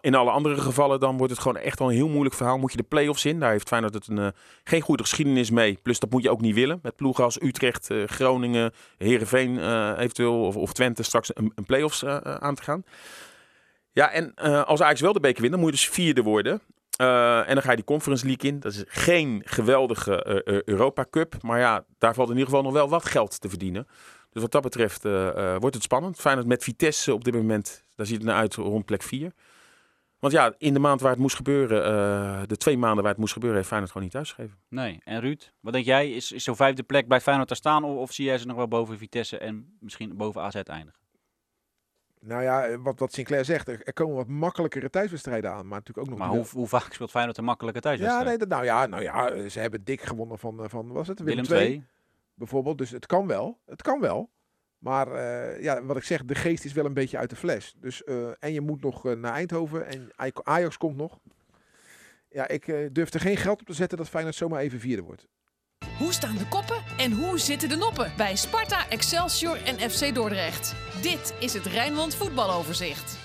in 0.00 0.14
alle 0.14 0.30
andere 0.30 0.60
gevallen 0.60 1.00
dan 1.00 1.16
wordt 1.16 1.32
het 1.32 1.42
gewoon 1.42 1.56
echt 1.56 1.78
wel 1.78 1.88
een 1.88 1.94
heel 1.94 2.08
moeilijk 2.08 2.34
verhaal. 2.34 2.58
Moet 2.58 2.70
je 2.70 2.76
de 2.76 2.82
play-offs 2.82 3.24
in. 3.24 3.40
Daar 3.40 3.50
heeft 3.50 3.68
Feyenoord 3.68 3.94
het 3.94 4.06
een, 4.06 4.18
uh, 4.18 4.28
geen 4.64 4.80
goede 4.80 5.02
geschiedenis 5.02 5.50
mee. 5.50 5.78
Plus 5.82 5.98
dat 5.98 6.10
moet 6.10 6.22
je 6.22 6.30
ook 6.30 6.40
niet 6.40 6.54
willen. 6.54 6.78
Met 6.82 6.96
ploegen 6.96 7.24
als 7.24 7.42
Utrecht, 7.42 7.90
uh, 7.90 8.06
Groningen, 8.06 8.72
Herenveen 8.98 9.54
uh, 9.54 9.92
eventueel 9.98 10.46
of, 10.46 10.56
of, 10.56 10.72
Twente 10.72 11.02
straks 11.02 11.36
een, 11.36 11.52
een 11.54 11.64
play-offs 11.64 12.04
aan 12.04 12.54
te 12.54 12.62
gaan. 12.62 12.84
Ja, 13.94 14.10
en 14.10 14.34
als 14.66 14.82
Ajax 14.82 15.00
wel 15.00 15.12
de 15.12 15.20
beker 15.20 15.40
wint, 15.40 15.52
dan 15.52 15.60
moet 15.62 15.70
je 15.70 15.76
dus 15.76 15.88
vierde 15.88 16.22
worden. 16.22 16.60
en 17.46 17.54
dan 17.54 17.62
ga 17.62 17.70
je 17.70 17.76
die 17.76 17.84
Conference 17.84 18.26
League 18.26 18.50
in. 18.50 18.60
Dat 18.60 18.72
is 18.72 18.84
geen 18.86 19.42
geweldige 19.44 20.42
Europa 20.64 21.06
Cup. 21.10 21.34
Maar 21.42 21.58
ja, 21.58 21.84
daar 21.98 22.14
valt 22.14 22.28
in 22.28 22.34
ieder 22.34 22.48
geval 22.48 22.64
nog 22.64 22.72
wel 22.72 22.88
wat 22.88 23.04
geld 23.04 23.40
te 23.40 23.48
verdienen. 23.48 23.86
Dus 24.30 24.42
wat 24.42 24.52
dat 24.52 24.62
betreft 24.62 25.02
wordt 25.58 25.74
het 25.74 25.82
spannend. 25.82 26.20
Feyenoord 26.20 26.46
met 26.46 26.64
Vitesse 26.64 27.14
op 27.14 27.24
dit 27.24 27.34
moment, 27.34 27.84
daar 27.94 28.06
ziet 28.06 28.16
het 28.16 28.26
naar 28.26 28.36
uit 28.36 28.54
rond 28.54 28.84
plek 28.84 29.02
4. 29.02 29.32
Want 30.18 30.32
ja, 30.32 30.54
in 30.58 30.72
de 30.72 30.78
maand 30.78 31.00
waar 31.00 31.10
het 31.10 31.20
moest 31.20 31.36
gebeuren, 31.36 32.48
de 32.48 32.56
twee 32.56 32.78
maanden 32.78 33.02
waar 33.02 33.12
het 33.12 33.20
moest 33.20 33.32
gebeuren, 33.32 33.56
heeft 33.56 33.68
Feyenoord 33.68 33.92
gewoon 33.92 34.06
niet 34.06 34.16
thuisgegeven. 34.16 34.58
Nee. 34.68 35.00
En 35.04 35.20
Ruud, 35.20 35.52
wat 35.60 35.72
denk 35.72 35.84
jij? 35.84 36.10
Is, 36.12 36.32
is 36.32 36.44
zo'n 36.44 36.56
vijfde 36.56 36.82
plek 36.82 37.08
bij 37.08 37.20
Feyenoord 37.20 37.48
te 37.48 37.54
staan? 37.54 37.84
Of, 37.84 37.96
of, 37.96 38.12
zie 38.12 38.24
jij 38.24 38.38
ze 38.38 38.46
nog 38.46 38.56
wel 38.56 38.68
boven 38.68 38.98
Vitesse 38.98 39.38
en 39.38 39.76
misschien 39.80 40.16
boven 40.16 40.42
AZ 40.42 40.54
eindigen? 40.54 41.03
Nou 42.26 42.42
ja, 42.42 42.78
wat, 42.78 42.98
wat 42.98 43.12
Sinclair 43.12 43.44
zegt, 43.44 43.68
er, 43.68 43.80
er 43.82 43.92
komen 43.92 44.16
wat 44.16 44.26
makkelijkere 44.26 44.90
thuiswedstrijden 44.90 45.50
aan. 45.50 45.66
Maar 45.66 45.78
natuurlijk 45.78 46.06
ook 46.06 46.08
nog. 46.08 46.18
Maar 46.18 46.36
hoe, 46.36 46.46
hoe, 46.52 46.66
vaak 46.66 46.92
speelt 46.92 47.10
Feyenoord 47.10 47.38
een 47.38 47.44
makkelijke 47.44 47.80
thuiswedstrijd? 47.80 48.24
Ja, 48.24 48.28
nee, 48.28 48.38
dat, 48.38 48.48
nou, 48.48 48.64
ja, 48.64 48.86
nou 48.86 49.02
ja, 49.02 49.48
ze 49.48 49.60
hebben 49.60 49.84
dik 49.84 50.00
gewonnen 50.00 50.38
van, 50.38 50.70
van 50.70 50.92
was 50.92 51.08
het? 51.08 51.20
Willem, 51.20 51.44
Willem 51.44 51.62
II. 51.62 51.84
Bijvoorbeeld. 52.34 52.78
Dus 52.78 52.90
het 52.90 53.06
kan 53.06 53.26
wel. 53.26 53.58
Het 53.66 53.82
kan 53.82 54.00
wel. 54.00 54.30
Maar 54.78 55.08
uh, 55.08 55.62
ja, 55.62 55.84
wat 55.84 55.96
ik 55.96 56.02
zeg, 56.02 56.24
de 56.24 56.34
geest 56.34 56.64
is 56.64 56.72
wel 56.72 56.84
een 56.84 56.94
beetje 56.94 57.18
uit 57.18 57.30
de 57.30 57.36
fles. 57.36 57.74
Dus, 57.78 58.02
uh, 58.06 58.28
en 58.38 58.52
je 58.52 58.60
moet 58.60 58.82
nog 58.82 59.04
naar 59.04 59.32
Eindhoven 59.32 59.86
en 59.86 60.10
Ajax 60.42 60.76
komt 60.76 60.96
nog. 60.96 61.18
Ja, 62.28 62.48
ik 62.48 62.88
durf 62.92 63.12
er 63.12 63.20
geen 63.20 63.36
geld 63.36 63.60
op 63.60 63.66
te 63.66 63.72
zetten 63.72 63.98
dat 63.98 64.08
Feyenoord 64.08 64.34
zomaar 64.34 64.60
even 64.60 64.80
vierde 64.80 65.02
wordt. 65.02 65.26
Hoe 65.98 66.12
staan 66.12 66.36
de 66.36 66.48
koppen 66.48 66.82
en 66.96 67.12
hoe 67.12 67.38
zitten 67.38 67.68
de 67.68 67.76
noppen 67.76 68.12
bij 68.16 68.36
Sparta, 68.36 68.88
Excelsior 68.88 69.56
en 69.64 69.90
FC 69.90 70.14
Dordrecht? 70.14 70.74
Dit 71.02 71.34
is 71.40 71.54
het 71.54 71.66
Rijnmond 71.66 72.14
voetbaloverzicht. 72.14 73.18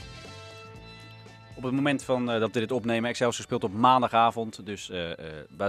Op 1.55 1.63
het 1.63 1.73
moment 1.73 2.03
van, 2.03 2.33
uh, 2.33 2.39
dat 2.39 2.53
we 2.53 2.59
dit 2.59 2.71
opnemen, 2.71 3.09
Excelsior 3.09 3.43
speelt 3.43 3.63
op 3.63 3.73
maandagavond. 3.73 4.65
Dus 4.65 4.89
uh, 4.89 5.09
uh, 5.09 5.15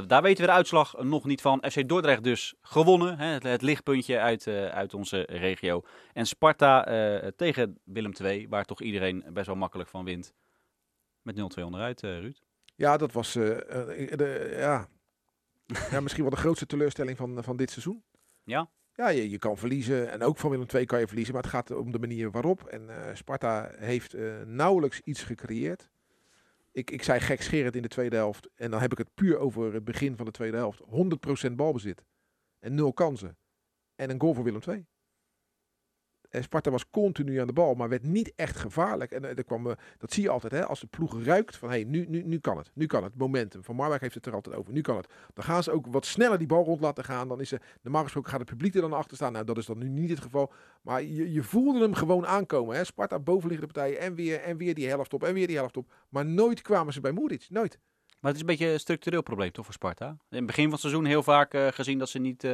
daar 0.07 0.23
weten 0.23 0.41
we 0.41 0.51
de 0.51 0.57
uitslag 0.57 1.03
nog 1.03 1.25
niet 1.25 1.41
van. 1.41 1.65
FC 1.71 1.89
Dordrecht 1.89 2.25
dus 2.25 2.55
gewonnen. 2.63 3.19
Hè, 3.19 3.27
het, 3.27 3.43
het, 3.43 3.63
lichtpuntje 3.63 4.19
uit, 4.19 4.47
uit 4.49 4.95
onze 4.95 5.21
regio. 5.21 5.83
En 6.13 6.27
Sparta 6.27 6.85
tegen 7.37 7.79
Willem 7.85 8.13
II, 8.23 8.49
waar 8.49 8.65
toch 8.65 8.81
iedereen 8.81 9.25
best 9.33 9.47
wel 9.47 9.57
makkelijk 9.57 9.89
van 9.89 10.05
wint. 10.05 10.35
Met 11.23 11.37
0-2 11.59 11.63
onderuit, 11.65 12.01
Ruud. 12.01 12.41
Ja, 12.77 12.97
dat 12.97 13.13
was 13.13 13.33
de, 13.33 14.55
ja. 14.59 14.89
Ja, 15.91 16.01
misschien 16.01 16.23
wel 16.23 16.33
de 16.33 16.41
grootste 16.41 16.67
teleurstelling 16.67 17.17
van, 17.17 17.45
van 17.45 17.57
dit 17.57 17.71
seizoen. 17.71 18.03
Ja? 18.45 18.71
Ja, 18.95 19.09
je, 19.09 19.31
je 19.31 19.39
kan 19.39 19.57
verliezen. 19.57 20.11
En 20.11 20.23
ook 20.23 20.37
van 20.37 20.51
Willem 20.51 20.67
II 20.75 20.85
kan 20.85 21.01
je 21.01 21.07
verliezen. 21.07 21.35
Maar 21.35 21.43
het 21.43 21.53
gaat 21.53 21.71
om 21.71 21.93
de 21.93 21.99
manier 21.99 22.31
waarop. 22.31 22.65
En 22.65 22.83
uh, 22.89 22.97
Sparta 23.15 23.71
heeft 23.77 24.15
uh, 24.15 24.43
nauwelijks 24.43 25.01
iets 25.01 25.23
gecreëerd. 25.23 25.91
Ik, 26.73 26.91
ik 26.91 27.03
zei 27.03 27.21
gekscherend 27.21 27.77
in 27.77 27.83
de 27.83 27.89
tweede 27.89 28.17
helft. 28.17 28.49
En 28.55 28.71
dan 28.71 28.81
heb 28.81 28.93
ik 28.93 28.99
het 28.99 29.15
puur 29.15 29.39
over 29.39 29.75
het 29.75 29.85
begin 29.85 30.17
van 30.17 30.27
de 30.27 30.33
tweede 30.33 30.57
helft. 30.57 30.81
100% 31.49 31.53
balbezit. 31.53 32.05
En 32.59 32.75
nul 32.75 32.93
kansen. 32.93 33.37
En 33.95 34.11
een 34.11 34.21
goal 34.21 34.35
voor 34.35 34.45
Willem 34.45 34.61
II. 34.69 34.87
En 36.31 36.43
Sparta 36.43 36.71
was 36.71 36.91
continu 36.91 37.41
aan 37.41 37.47
de 37.47 37.53
bal, 37.53 37.75
maar 37.75 37.89
werd 37.89 38.03
niet 38.03 38.33
echt 38.37 38.57
gevaarlijk. 38.57 39.11
En 39.11 39.37
er 39.37 39.45
kwam, 39.45 39.65
dat 39.99 40.13
zie 40.13 40.23
je 40.23 40.29
altijd, 40.29 40.53
hè, 40.53 40.67
als 40.67 40.81
de 40.81 40.87
ploeg 40.87 41.23
ruikt 41.25 41.57
van 41.57 41.69
hey, 41.69 41.85
nu, 41.85 42.07
nu, 42.09 42.23
nu 42.23 42.39
kan 42.39 42.57
het. 42.57 42.71
Nu 42.75 42.87
kan 42.87 43.05
het. 43.05 43.17
Momentum. 43.17 43.65
Van 43.65 43.77
Marwijk 43.77 44.01
heeft 44.01 44.15
het 44.15 44.27
er 44.27 44.35
altijd 44.35 44.57
over. 44.57 44.73
Nu 44.73 44.81
kan 44.81 44.97
het. 44.97 45.09
Dan 45.35 45.45
gaan 45.45 45.63
ze 45.63 45.71
ook 45.71 45.87
wat 45.87 46.07
sneller 46.07 46.39
die 46.39 46.47
bal 46.47 46.65
rond 46.65 46.81
laten 46.81 47.05
gaan. 47.05 47.29
Dan 47.29 47.41
is 47.41 47.53
er, 47.53 47.63
normaal 47.83 48.03
gesproken 48.03 48.31
gaat 48.31 48.41
het 48.41 48.49
publiek 48.49 48.75
er 48.75 48.81
dan 48.81 48.93
achter 48.93 49.17
staan. 49.17 49.33
Nou, 49.33 49.45
dat 49.45 49.59
is 49.59 49.67
dan 49.67 49.79
nu 49.79 49.89
niet 49.89 50.11
het 50.11 50.21
geval. 50.21 50.53
Maar 50.83 51.03
je, 51.03 51.33
je 51.33 51.43
voelde 51.43 51.81
hem 51.81 51.95
gewoon 51.95 52.27
aankomen. 52.27 52.77
Hè. 52.77 52.85
Sparta 52.85 53.19
bovenliggende 53.19 53.73
partijen 53.73 54.01
en 54.01 54.15
weer, 54.15 54.41
en 54.41 54.57
weer 54.57 54.75
die 54.75 54.89
helft 54.89 55.15
op 55.15 55.23
en 55.23 55.35
weer 55.35 55.47
die 55.47 55.57
helft 55.57 55.77
op. 55.77 55.93
Maar 56.09 56.27
nooit 56.27 56.63
kwamen 56.63 56.93
ze 56.93 57.01
bij 57.01 57.13
Moeric. 57.13 57.47
Nooit. 57.49 57.79
Maar 58.21 58.33
het 58.33 58.41
is 58.41 58.49
een 58.49 58.57
beetje 58.57 58.73
een 58.73 58.81
structureel 58.81 59.23
probleem 59.23 59.53
toch 59.53 59.65
voor 59.65 59.75
Sparta? 59.75 60.07
In 60.07 60.37
het 60.37 60.47
begin 60.47 60.63
van 60.63 60.73
het 60.73 60.81
seizoen 60.81 61.05
heel 61.05 61.23
vaak 61.23 61.55
uh, 61.55 61.67
gezien 61.71 61.99
dat 61.99 62.09
ze 62.09 62.19
niet, 62.19 62.45
uh, 62.45 62.53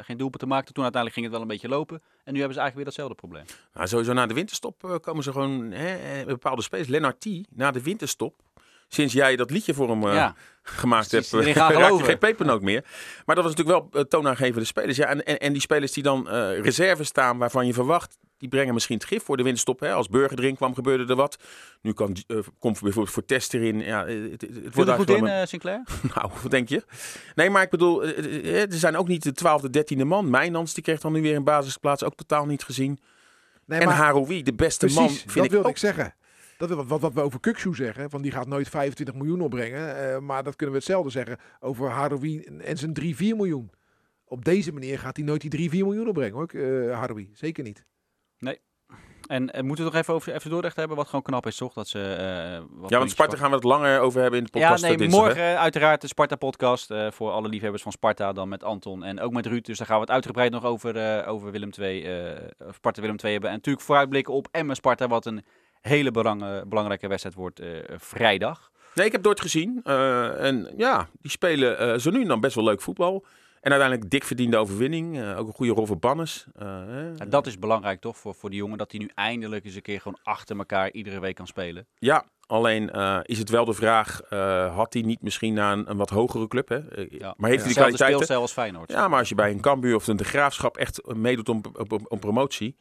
geen 0.00 0.16
doelpunten 0.16 0.48
maakten. 0.48 0.74
Toen 0.74 0.82
uiteindelijk 0.82 1.12
ging 1.12 1.26
het 1.26 1.34
wel 1.34 1.40
een 1.40 1.52
beetje 1.52 1.68
lopen. 1.68 2.02
En 2.24 2.32
nu 2.32 2.38
hebben 2.38 2.54
ze 2.54 2.60
eigenlijk 2.60 2.74
weer 2.74 2.84
datzelfde 2.84 3.14
probleem. 3.14 3.44
Nou, 3.74 3.88
sowieso 3.88 4.12
na 4.12 4.26
de 4.26 4.34
winterstop 4.34 4.84
uh, 4.84 4.94
komen 5.00 5.22
ze 5.22 5.32
gewoon 5.32 5.70
hè, 5.70 6.24
bepaalde 6.24 6.62
spelers. 6.62 6.88
Lennart 6.88 7.20
T, 7.20 7.26
na 7.50 7.70
de 7.70 7.82
winterstop. 7.82 8.42
Sinds 8.88 9.12
jij 9.12 9.36
dat 9.36 9.50
liedje 9.50 9.74
voor 9.74 9.88
hem 9.88 10.02
ja. 10.02 10.34
gemaakt 10.62 11.10
hebt, 11.10 11.30
raak 11.32 11.90
je 11.90 12.04
geen 12.04 12.18
pepernoot 12.18 12.62
meer. 12.62 12.84
Maar 13.26 13.34
dat 13.34 13.44
was 13.44 13.54
natuurlijk 13.54 13.92
wel 13.92 14.04
toonaangevende 14.04 14.66
spelers. 14.66 14.96
Ja, 14.96 15.06
en, 15.06 15.24
en, 15.24 15.38
en 15.38 15.52
die 15.52 15.62
spelers 15.62 15.92
die 15.92 16.02
dan 16.02 16.28
reserve 16.28 17.04
staan 17.04 17.38
waarvan 17.38 17.66
je 17.66 17.72
verwacht 17.72 18.18
die 18.38 18.48
brengen 18.48 18.74
misschien 18.74 18.96
het 18.96 19.06
gif 19.06 19.22
voor 19.22 19.36
de 19.36 19.42
winterstop. 19.42 19.80
Hè? 19.80 19.92
Als 19.92 20.08
Burger 20.08 20.38
erin 20.38 20.56
kwam, 20.56 20.74
gebeurde 20.74 21.06
er 21.06 21.16
wat. 21.16 21.38
Nu 21.80 21.92
kan, 21.92 22.16
uh, 22.26 22.38
komt 22.58 22.80
bijvoorbeeld 22.80 23.14
voor 23.14 23.24
Test 23.24 23.54
erin. 23.54 23.80
Ja, 23.80 24.06
het, 24.06 24.40
het 24.40 24.74
wordt 24.74 24.90
er 24.90 24.96
goed 24.96 25.10
in, 25.10 25.24
uh, 25.24 25.44
Sinclair? 25.44 25.82
nou, 26.14 26.30
wat 26.42 26.50
denk 26.50 26.68
je? 26.68 26.84
Nee, 27.34 27.50
maar 27.50 27.62
ik 27.62 27.70
bedoel, 27.70 28.04
uh, 28.04 28.62
er 28.62 28.78
zijn 28.78 28.96
ook 28.96 29.08
niet 29.08 29.22
de 29.22 29.32
twaalfde, 29.32 29.70
dertiende 29.70 30.04
man. 30.04 30.30
Mijnans, 30.30 30.74
die 30.74 30.82
kreeg 30.82 31.00
dan 31.00 31.12
nu 31.12 31.22
weer 31.22 31.36
een 31.36 31.44
basisplaats. 31.44 32.04
Ook 32.04 32.14
totaal 32.14 32.46
niet 32.46 32.64
gezien. 32.64 32.98
Nee, 33.64 33.80
en 33.80 33.88
Haroui, 33.88 34.42
de 34.42 34.54
beste 34.54 34.86
precies, 34.86 35.00
man, 35.00 35.08
vind 35.08 35.34
dat 35.34 35.44
ik 35.44 35.50
wilde 35.50 35.66
ook. 35.66 35.72
ik 35.72 35.78
zeggen. 35.78 36.14
Dat 36.58 36.70
wat, 36.70 36.86
wat, 36.86 37.00
wat 37.00 37.12
we 37.12 37.20
over 37.20 37.40
Kukshoe 37.40 37.74
zeggen. 37.74 38.10
Van 38.10 38.22
die 38.22 38.30
gaat 38.30 38.46
nooit 38.46 38.68
25 38.68 39.14
miljoen 39.14 39.40
opbrengen. 39.40 40.12
Uh, 40.12 40.18
maar 40.18 40.42
dat 40.42 40.56
kunnen 40.56 40.74
we 40.74 40.80
hetzelfde 40.80 41.10
zeggen 41.10 41.38
over 41.60 41.90
Haroui 41.90 42.40
en 42.42 42.76
zijn 42.76 42.92
3, 42.92 43.16
4 43.16 43.36
miljoen. 43.36 43.70
Op 44.24 44.44
deze 44.44 44.72
manier 44.72 44.98
gaat 44.98 45.16
hij 45.16 45.24
nooit 45.24 45.40
die 45.40 45.50
3, 45.50 45.70
4 45.70 45.84
miljoen 45.84 46.08
opbrengen 46.08 46.34
hoor, 46.34 46.50
uh, 46.52 46.98
Haroui. 46.98 47.30
Zeker 47.32 47.64
niet. 47.64 47.84
Nee, 48.38 48.60
en, 49.26 49.50
en 49.50 49.66
moeten 49.66 49.84
we 49.84 49.90
nog 49.90 50.00
even 50.00 50.14
over 50.14 50.40
FC 50.40 50.48
Dordrecht 50.48 50.76
hebben, 50.76 50.96
wat 50.96 51.06
gewoon 51.06 51.22
knap 51.22 51.46
is, 51.46 51.56
toch? 51.56 51.72
Dat 51.72 51.88
ze, 51.88 51.98
uh, 51.98 52.80
wat 52.80 52.90
ja, 52.90 52.98
want 52.98 53.10
Sparta 53.10 53.36
gaan 53.36 53.50
we 53.50 53.54
het 53.54 53.64
langer 53.64 54.00
over 54.00 54.20
hebben 54.20 54.38
in 54.38 54.44
de 54.44 54.50
podcast. 54.50 54.82
Ja, 54.82 54.88
nee, 54.88 54.96
dinsdag, 54.96 55.20
morgen 55.20 55.42
hè? 55.42 55.56
uiteraard 55.56 56.00
de 56.00 56.06
Sparta-podcast 56.06 56.90
uh, 56.90 57.10
voor 57.10 57.30
alle 57.30 57.48
liefhebbers 57.48 57.82
van 57.82 57.92
Sparta, 57.92 58.32
dan 58.32 58.48
met 58.48 58.64
Anton 58.64 59.04
en 59.04 59.20
ook 59.20 59.32
met 59.32 59.46
Ruud. 59.46 59.64
Dus 59.64 59.78
daar 59.78 59.86
gaan 59.86 59.96
we 59.96 60.02
het 60.02 60.10
uitgebreid 60.10 60.52
nog 60.52 60.64
over, 60.64 60.96
uh, 60.96 61.32
over 61.32 61.50
Willem 61.50 61.70
II, 61.80 62.06
Sparta 62.74 63.00
Willem 63.00 63.16
II 63.22 63.32
hebben. 63.32 63.50
En 63.50 63.56
natuurlijk 63.56 63.84
vooruitblikken 63.84 64.34
op 64.34 64.48
Emmen 64.50 64.76
Sparta, 64.76 65.08
wat 65.08 65.26
een 65.26 65.44
hele 65.80 66.10
belang, 66.10 66.68
belangrijke 66.68 67.08
wedstrijd 67.08 67.36
wordt 67.36 67.60
vrijdag. 67.96 68.70
Nee, 68.94 69.06
ik 69.06 69.12
heb 69.12 69.22
Dort 69.22 69.40
gezien. 69.40 69.80
en 70.38 70.72
ja, 70.76 71.08
die 71.20 71.30
spelen 71.30 72.00
zo 72.00 72.10
nu 72.10 72.22
en 72.22 72.28
dan 72.28 72.40
best 72.40 72.54
wel 72.54 72.64
leuk 72.64 72.80
voetbal. 72.80 73.24
En 73.66 73.72
uiteindelijk 73.72 74.10
dik 74.10 74.24
verdiende 74.24 74.56
overwinning. 74.56 75.16
Uh, 75.16 75.38
ook 75.38 75.46
een 75.46 75.52
goede 75.52 75.72
rol 75.72 75.86
voor 75.86 75.98
Bannes. 75.98 76.46
Uh, 76.62 76.66
ja, 77.16 77.24
dat 77.24 77.46
is 77.46 77.58
belangrijk 77.58 78.00
toch 78.00 78.16
voor, 78.16 78.34
voor 78.34 78.50
die 78.50 78.58
jongen. 78.58 78.78
Dat 78.78 78.90
hij 78.90 79.00
nu 79.00 79.10
eindelijk 79.14 79.64
eens 79.64 79.74
een 79.74 79.82
keer 79.82 80.00
gewoon 80.00 80.18
achter 80.22 80.56
elkaar 80.56 80.90
iedere 80.90 81.20
week 81.20 81.34
kan 81.34 81.46
spelen. 81.46 81.86
Ja, 81.98 82.24
alleen 82.46 82.90
uh, 82.94 83.18
is 83.22 83.38
het 83.38 83.50
wel 83.50 83.64
de 83.64 83.72
vraag. 83.72 84.20
had 84.74 84.92
hij 84.92 85.02
niet 85.02 85.22
misschien 85.22 85.54
naar 85.54 85.72
een, 85.72 85.90
een 85.90 85.96
wat 85.96 86.10
hogere 86.10 86.48
club? 86.48 86.68
Hè? 86.68 86.76
Ja. 87.08 87.34
Maar 87.36 87.50
heeft 87.50 87.64
ja. 87.64 87.72
hij 87.72 87.88
die 87.88 87.96
kwaliteit? 87.96 88.30
als 88.30 88.52
Feyenoord. 88.52 88.90
Ja, 88.90 89.08
maar 89.08 89.18
als 89.18 89.28
je 89.28 89.34
bij 89.34 89.50
een 89.50 89.60
Cambuur 89.60 89.94
of 89.94 90.06
een 90.06 90.16
De 90.16 90.24
Graafschap 90.24 90.76
echt 90.76 91.14
meedoet 91.14 91.48
om, 91.48 91.62
om, 91.88 92.06
om 92.08 92.18
promotie. 92.18 92.76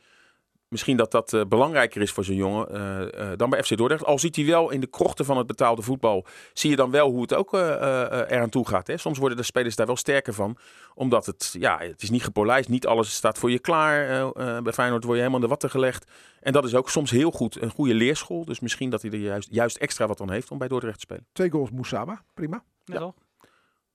Misschien 0.67 0.97
dat 0.97 1.11
dat 1.11 1.33
eh, 1.33 1.41
belangrijker 1.47 2.01
is 2.01 2.11
voor 2.11 2.23
zo'n 2.23 2.35
jongen 2.35 2.69
eh, 2.69 3.31
eh, 3.31 3.37
dan 3.37 3.49
bij 3.49 3.63
FC 3.63 3.77
Dordrecht. 3.77 4.05
Al 4.05 4.19
ziet 4.19 4.35
hij 4.35 4.45
wel 4.45 4.69
in 4.69 4.79
de 4.79 4.87
krochten 4.87 5.25
van 5.25 5.37
het 5.37 5.47
betaalde 5.47 5.81
voetbal, 5.81 6.25
zie 6.53 6.69
je 6.69 6.75
dan 6.75 6.91
wel 6.91 7.09
hoe 7.09 7.21
het 7.21 7.33
ook 7.33 7.53
uh, 7.53 7.61
eraan 7.61 8.49
toe 8.49 8.67
gaat. 8.67 8.87
Hè? 8.87 8.97
Soms 8.97 9.17
worden 9.17 9.37
de 9.37 9.43
spelers 9.43 9.75
daar 9.75 9.85
wel 9.85 9.95
sterker 9.95 10.33
van, 10.33 10.57
omdat 10.93 11.25
het, 11.25 11.55
ja, 11.59 11.79
het 11.79 12.01
is 12.01 12.09
niet 12.09 12.23
gepolijst, 12.23 12.69
niet 12.69 12.87
alles 12.87 13.15
staat 13.15 13.37
voor 13.37 13.51
je 13.51 13.59
klaar. 13.59 14.31
bij 14.63 14.73
Feyenoord 14.73 15.03
word 15.03 15.15
je 15.15 15.23
helemaal 15.23 15.35
in 15.35 15.41
de 15.41 15.47
watten 15.47 15.69
gelegd. 15.69 16.11
En 16.39 16.53
dat 16.53 16.65
is 16.65 16.75
ook 16.75 16.89
soms 16.89 17.11
heel 17.11 17.31
goed, 17.31 17.61
een 17.61 17.71
goede 17.71 17.93
leerschool. 17.93 18.45
Dus 18.45 18.59
misschien 18.59 18.89
dat 18.89 19.01
hij 19.01 19.11
er 19.11 19.17
juist, 19.17 19.47
juist 19.51 19.77
extra 19.77 20.07
wat 20.07 20.21
aan 20.21 20.31
heeft 20.31 20.51
om 20.51 20.57
bij 20.57 20.67
Dordrecht 20.67 20.95
te 20.95 21.01
spelen. 21.01 21.25
Twee 21.31 21.49
goals 21.49 21.71
Moussaba, 21.71 22.23
prima. 22.33 22.63
Ja? 22.83 23.13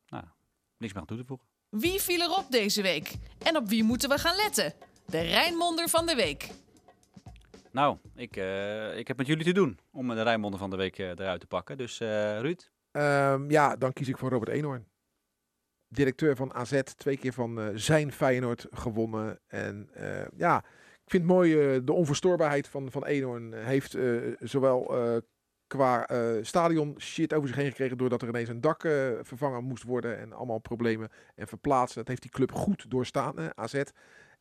Nou, 0.09 0.25
niks 0.77 0.93
meer 0.93 1.03
aan 1.03 1.09
toe 1.09 1.17
te 1.17 1.25
voegen. 1.25 1.47
Wie 1.69 2.01
viel 2.01 2.21
erop 2.21 2.47
deze 2.51 2.83
week? 2.83 3.15
En 3.39 3.57
op 3.57 3.69
wie 3.69 3.85
moeten 3.85 4.09
we 4.09 4.19
gaan 4.19 4.37
letten? 4.37 4.75
De 5.11 5.21
Rijnmonder 5.21 5.89
van 5.89 6.07
de 6.07 6.15
week. 6.15 6.49
Nou, 7.71 7.97
ik, 8.15 8.37
uh, 8.37 8.99
ik 8.99 9.09
heb 9.09 9.17
met 9.17 9.27
jullie 9.27 9.45
te 9.45 9.53
doen 9.53 9.79
om 9.93 10.09
de 10.09 10.23
Rijnmonder 10.23 10.61
van 10.61 10.71
de 10.71 10.77
week 10.77 10.99
uh, 10.99 11.09
eruit 11.09 11.41
te 11.41 11.47
pakken. 11.47 11.79
Dus 11.79 12.01
uh, 12.01 12.41
Ruud? 12.41 12.71
Um, 12.93 13.51
ja, 13.51 13.77
dan 13.77 13.93
kies 13.93 14.09
ik 14.09 14.19
voor 14.19 14.31
Robert 14.31 14.51
Eenhoorn. 14.51 14.89
Directeur 15.89 16.37
van 16.37 16.55
AZ, 16.55 16.81
twee 16.97 17.17
keer 17.17 17.33
van 17.33 17.73
zijn 17.75 18.13
Feyenoord 18.13 18.67
gewonnen. 18.71 19.41
En 19.47 19.91
ja, 20.37 20.59
ik 21.05 21.11
vind 21.11 21.23
het 21.23 21.33
mooi 21.33 21.81
de 21.85 21.93
onverstoorbaarheid 21.93 22.69
van, 22.69 22.91
van 22.91 23.05
Eenhoorn. 23.05 23.53
Heeft 23.53 23.97
zowel 24.39 24.95
qua 25.67 26.09
stadion 26.43 26.95
shit 26.99 27.35
over 27.35 27.49
zich 27.49 27.57
heen 27.57 27.71
gekregen 27.71 27.99
doordat 27.99 28.23
er 28.23 28.29
ineens 28.29 28.49
een 28.49 28.61
dak 28.61 28.81
vervangen 29.23 29.65
moest 29.65 29.83
worden 29.83 30.19
en 30.19 30.33
allemaal 30.33 30.59
problemen 30.59 31.09
en 31.35 31.49
verplaatsen. 31.49 31.99
Dat 31.99 32.09
heeft 32.09 32.23
die 32.23 32.31
club 32.31 32.53
goed 32.53 32.91
doorstaan, 32.91 33.57
AZ. 33.57 33.83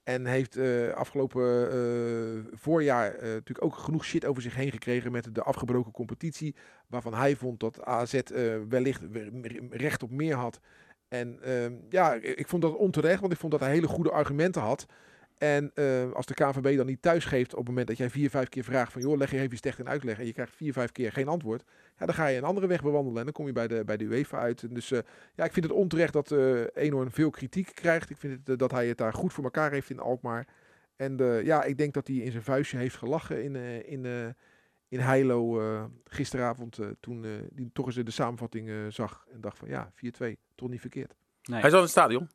En 0.10 0.26
heeft 0.26 0.58
uh, 0.58 0.94
afgelopen 0.94 1.76
uh, 1.76 2.44
voorjaar 2.54 3.16
uh, 3.16 3.22
natuurlijk 3.22 3.64
ook 3.64 3.76
genoeg 3.76 4.06
shit 4.06 4.26
over 4.26 4.42
zich 4.42 4.56
heen 4.56 4.72
gekregen 4.72 5.12
met 5.12 5.36
de 5.36 5.44
afgebroken 5.44 5.92
competitie. 5.92 6.56
Waarvan 6.88 7.14
hij 7.14 7.36
vond 7.36 7.60
dat 7.60 7.84
AZ 7.84 8.20
wellicht 8.70 9.02
recht 9.70 10.04
op 10.04 10.12
meer 10.12 10.36
had. 10.36 10.60
En 11.08 11.40
ehm, 11.42 11.74
ja, 11.90 12.14
ik 12.14 12.48
vond 12.48 12.62
dat 12.62 12.76
onterecht, 12.76 13.20
want 13.20 13.34
ik 13.34 13.40
vond 13.40 13.52
dat 13.52 13.62
hij 13.62 13.72
hele 13.72 13.88
goede 13.88 14.12
argumenten 14.12 14.62
had. 14.62 14.86
En 15.40 15.72
uh, 15.76 16.12
als 16.12 16.26
de 16.26 16.34
KNVB 16.34 16.78
dan 16.78 16.86
niet 16.86 17.02
thuis 17.02 17.26
geeft 17.26 17.52
op 17.52 17.58
het 17.58 17.68
moment 17.68 17.88
dat 17.88 17.98
jij 17.98 18.10
vier, 18.10 18.30
vijf 18.30 18.50
keer 18.50 18.64
vraagt 18.64 18.92
van 18.92 19.02
joh, 19.02 19.18
leg 19.18 19.32
je 19.32 19.40
even 19.40 19.54
iets 19.54 19.62
echt 19.62 19.80
in 19.80 19.90
uitleg 19.90 20.20
en 20.20 20.26
je 20.26 20.34
krijgt 20.34 20.56
vier, 20.56 20.74
vijf 20.74 20.92
keer 20.92 21.12
geen 21.12 21.28
antwoord. 21.28 21.64
Ja, 21.98 22.06
dan 22.06 22.16
ga 22.16 22.28
je 22.28 22.38
een 22.38 22.44
andere 22.44 22.68
weg 22.68 22.82
bewandelen 22.82 23.18
en 23.18 23.24
dan 23.24 23.34
kom 23.34 23.46
je 23.46 23.52
bij 23.52 23.68
de, 23.68 23.84
bij 23.86 23.98
de 23.98 24.04
UEFA 24.04 24.38
uit. 24.38 24.64
En 24.64 24.74
dus 24.74 24.92
uh, 24.92 25.00
ja, 25.36 25.44
ik 25.44 25.54
vind 25.54 25.66
het 25.66 25.74
onterecht 25.74 26.14
dat 26.14 26.32
uh, 26.32 26.64
Eenhoorn 26.74 27.12
veel 27.12 27.30
kritiek 27.30 27.72
krijgt. 27.74 28.10
Ik 28.10 28.18
vind 28.18 28.48
het, 28.48 28.60
dat 28.60 28.72
hij 28.72 28.88
het 28.88 28.98
daar 28.98 29.14
goed 29.14 29.34
voor 29.34 29.44
elkaar 29.44 29.72
heeft 29.72 29.90
in 29.90 30.00
Alkmaar. 30.00 30.48
En 30.96 31.18
ja, 31.44 31.64
ik 31.64 31.78
denk 31.78 31.94
dat 31.94 32.08
hij 32.08 32.16
in 32.16 32.32
zijn 32.32 32.44
vuistje 32.44 32.78
heeft 32.78 32.96
gelachen 32.96 33.44
in, 33.44 33.56
in, 33.86 34.36
in 34.88 35.00
Heilo 35.00 35.62
gisteravond 36.04 36.80
toen 37.00 37.24
hij 37.24 37.70
toch 37.74 37.86
eens 37.86 37.96
de 37.96 38.12
samenvatting 38.12 38.72
zag 38.90 39.26
en 39.32 39.42
dacht 39.42 39.58
van 39.58 39.68
ja, 39.68 39.92
4-2, 40.24 40.26
toch 40.56 40.70
niet 40.70 40.82
verkeerd. 40.82 41.16
Nee. 41.44 41.60
Hij 41.60 41.70
zat 41.70 41.80
in 41.80 41.84
het 41.84 41.92
stadion. 41.92 42.30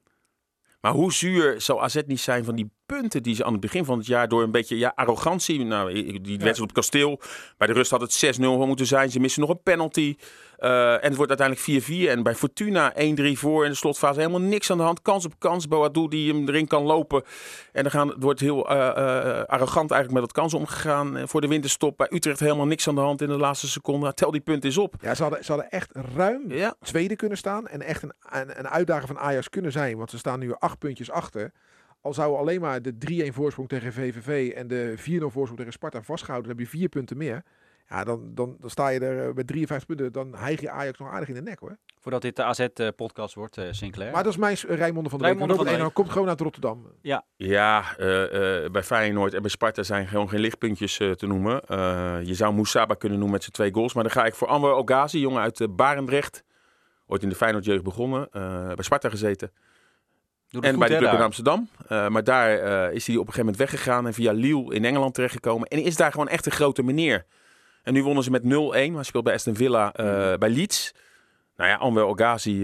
Maar 0.85 0.93
hoe 0.93 1.13
zuur 1.13 1.61
zou 1.61 1.81
AZ 1.81 2.01
niet 2.07 2.21
zijn 2.21 2.45
van 2.45 2.55
die 2.55 2.71
punten 2.87 3.23
die 3.23 3.35
ze 3.35 3.45
aan 3.45 3.53
het 3.53 3.61
begin 3.61 3.85
van 3.85 3.99
het 3.99 4.07
jaar 4.07 4.29
door 4.29 4.43
een 4.43 4.51
beetje 4.51 4.79
ja, 4.79 4.93
arrogantie. 4.95 5.65
Nou, 5.65 5.93
die 6.03 6.23
wedstrijd 6.23 6.61
op 6.61 6.67
het 6.67 6.73
kasteel. 6.73 7.21
Bij 7.57 7.67
de 7.67 7.73
rust 7.73 7.91
had 7.91 8.01
het 8.01 8.39
6-0 8.39 8.41
moeten 8.41 8.87
zijn. 8.87 9.11
Ze 9.11 9.21
missen 9.21 9.41
nog 9.41 9.51
een 9.51 9.63
penalty. 9.63 10.17
Uh, 10.59 10.93
en 10.93 11.09
het 11.09 11.17
wordt 11.17 11.41
uiteindelijk 11.41 11.85
4-4. 11.85 12.09
En 12.09 12.23
bij 12.23 12.35
Fortuna 12.35 12.93
1-3 12.93 12.97
voor 13.33 13.65
in 13.65 13.71
de 13.71 13.77
slotfase 13.77 14.21
helemaal 14.21 14.41
niks 14.41 14.71
aan 14.71 14.77
de 14.77 14.83
hand. 14.83 15.03
Kans 15.03 15.25
op 15.25 15.35
kans. 15.39 15.69
Boadou 15.69 16.09
die 16.09 16.33
hem 16.33 16.49
erin 16.49 16.67
kan 16.67 16.83
lopen. 16.83 17.23
En 17.73 17.83
dan 17.83 17.93
gaan, 17.93 18.09
het 18.09 18.23
wordt 18.23 18.41
heel 18.41 18.71
uh, 18.71 18.77
uh, 18.77 19.43
arrogant 19.45 19.91
eigenlijk 19.91 20.13
met 20.13 20.23
dat 20.23 20.33
kans 20.33 20.55
omgegaan. 20.55 21.29
voor 21.29 21.41
de 21.41 21.49
winterstop 21.49 21.97
bij 21.97 22.07
Utrecht 22.11 22.41
helemaal 22.41 22.67
niks 22.67 22.89
aan 22.89 22.95
de 22.95 23.01
hand 23.01 23.23
in 23.23 23.29
de 23.29 23.39
laatste 23.39 23.69
seconde. 23.69 24.15
Tel 24.15 24.31
die 24.31 24.41
punt 24.41 24.65
eens 24.65 24.79
op. 24.79 24.95
Ja, 25.01 25.15
ze 25.15 25.23
hadden, 25.23 25.45
ze 25.45 25.53
hadden 25.53 25.71
echt 25.71 25.91
ruim 26.17 26.43
ja. 26.49 26.75
tweede 26.81 27.17
kunnen 27.17 27.39
staan. 27.39 27.67
En 27.67 27.83
echt 27.83 28.03
een, 28.03 28.13
een, 28.31 28.59
een 28.59 28.69
uitdaging 28.69 29.07
van 29.07 29.19
Ajax 29.19 29.49
kunnen 29.49 29.73
zijn. 29.73 29.97
Want 29.97 30.11
ze 30.11 30.19
staan 30.19 30.39
nu 30.39 30.55
acht 30.59 30.79
puntjes 30.79 31.11
achter 31.11 31.53
al 32.05 32.15
zou 32.15 32.37
alleen 32.37 32.61
maar 32.61 32.83
de 32.83 32.95
3-1 33.31 33.35
voorsprong 33.35 33.69
tegen 33.69 33.93
VVV 33.93 34.53
en 34.53 34.69
de 34.69 34.95
4-0 34.99 35.03
voorsprong 35.03 35.57
tegen 35.57 35.73
Sparta 35.73 36.03
vastgehouden, 36.03 36.49
dan 36.49 36.59
heb 36.59 36.67
je 36.67 36.79
vier 36.79 36.89
punten 36.89 37.17
meer. 37.17 37.43
Ja, 37.89 38.05
dan, 38.05 38.31
dan, 38.35 38.57
dan 38.61 38.71
sta 38.71 38.89
je 38.89 39.01
er 39.01 39.29
eh, 39.29 39.35
met 39.35 39.47
53 39.47 39.87
punten. 39.87 40.13
Dan 40.13 40.35
hijg 40.35 40.61
je 40.61 40.71
Ajax 40.71 40.99
nog 40.99 41.11
aardig 41.11 41.29
in 41.29 41.35
de 41.35 41.43
nek 41.43 41.59
hoor. 41.59 41.77
Voordat 42.01 42.23
dit 42.23 42.37
de 42.37 42.43
AZ-podcast 42.43 43.35
wordt, 43.35 43.57
uh, 43.57 43.65
Sinclair. 43.71 44.13
Maar 44.13 44.23
dat 44.23 44.33
is 44.33 44.39
mijn 44.39 44.57
Rijnmond 44.57 45.11
van 45.11 45.19
de 45.19 45.25
Rijnmond 45.25 45.51
week. 45.51 45.69
Van 45.69 45.87
de 45.87 45.91
komt 45.93 46.11
gewoon 46.11 46.29
uit 46.29 46.41
Rotterdam. 46.41 46.93
Ja, 47.01 47.25
ja 47.37 47.99
uh, 47.99 48.63
uh, 48.63 48.71
bij 48.71 48.83
Feyenoord 48.83 49.35
en 49.35 49.41
bij 49.41 49.51
Sparta 49.51 49.83
zijn 49.83 50.07
gewoon 50.07 50.29
geen 50.29 50.41
lichtpuntjes 50.41 50.97
te 50.97 51.27
noemen. 51.27 51.63
je 52.27 52.35
zou 52.35 52.55
Moussaba 52.55 52.95
kunnen 52.95 53.19
noemen 53.19 53.35
met 53.35 53.43
zijn 53.43 53.55
twee 53.55 53.73
goals. 53.73 53.95
Maar 53.95 54.03
dan 54.03 54.13
ga 54.13 54.25
ik 54.25 54.35
voor 54.35 54.49
Anwar 54.49 54.73
Ogazi, 54.73 55.19
jongen 55.19 55.43
uit 55.43 55.77
Barendrecht. 55.77 56.45
Ooit 57.07 57.23
in 57.23 57.29
de 57.29 57.35
Feyenoord 57.35 57.65
jeugd 57.65 57.83
begonnen. 57.83 58.29
bij 58.75 58.85
Sparta 58.85 59.09
gezeten 59.09 59.51
en 60.63 60.79
bij 60.79 60.89
de 60.89 60.97
club 60.97 61.13
in 61.13 61.21
Amsterdam. 61.21 61.69
Uh, 61.89 62.09
maar 62.09 62.25
daar 62.25 62.63
uh, 62.89 62.95
is 62.95 63.07
hij 63.07 63.17
op 63.17 63.27
een 63.27 63.33
gegeven 63.33 63.39
moment 63.39 63.57
weggegaan 63.57 64.07
en 64.07 64.15
via 64.15 64.33
Lille 64.33 64.75
in 64.75 64.85
Engeland 64.85 65.15
terechtgekomen. 65.15 65.69
En 65.69 65.83
is 65.83 65.97
daar 65.97 66.11
gewoon 66.11 66.29
echt 66.29 66.47
een 66.47 66.53
grote 66.53 66.83
meneer. 66.83 67.27
En 67.85 67.93
nu 67.93 68.03
wonnen 68.03 68.25
ze 68.25 68.31
met 68.31 68.43
0-1. 68.43 68.47
Hij 68.95 69.03
speelt 69.03 69.25
bij 69.25 69.35
Aston 69.35 69.55
Villa 69.55 69.95
uh, 70.01 70.37
bij 70.39 70.51
Leeds. 70.51 70.95
Nou 71.57 71.71
ja, 71.71 71.77
Anwar 71.77 72.05
Ogazi 72.05 72.61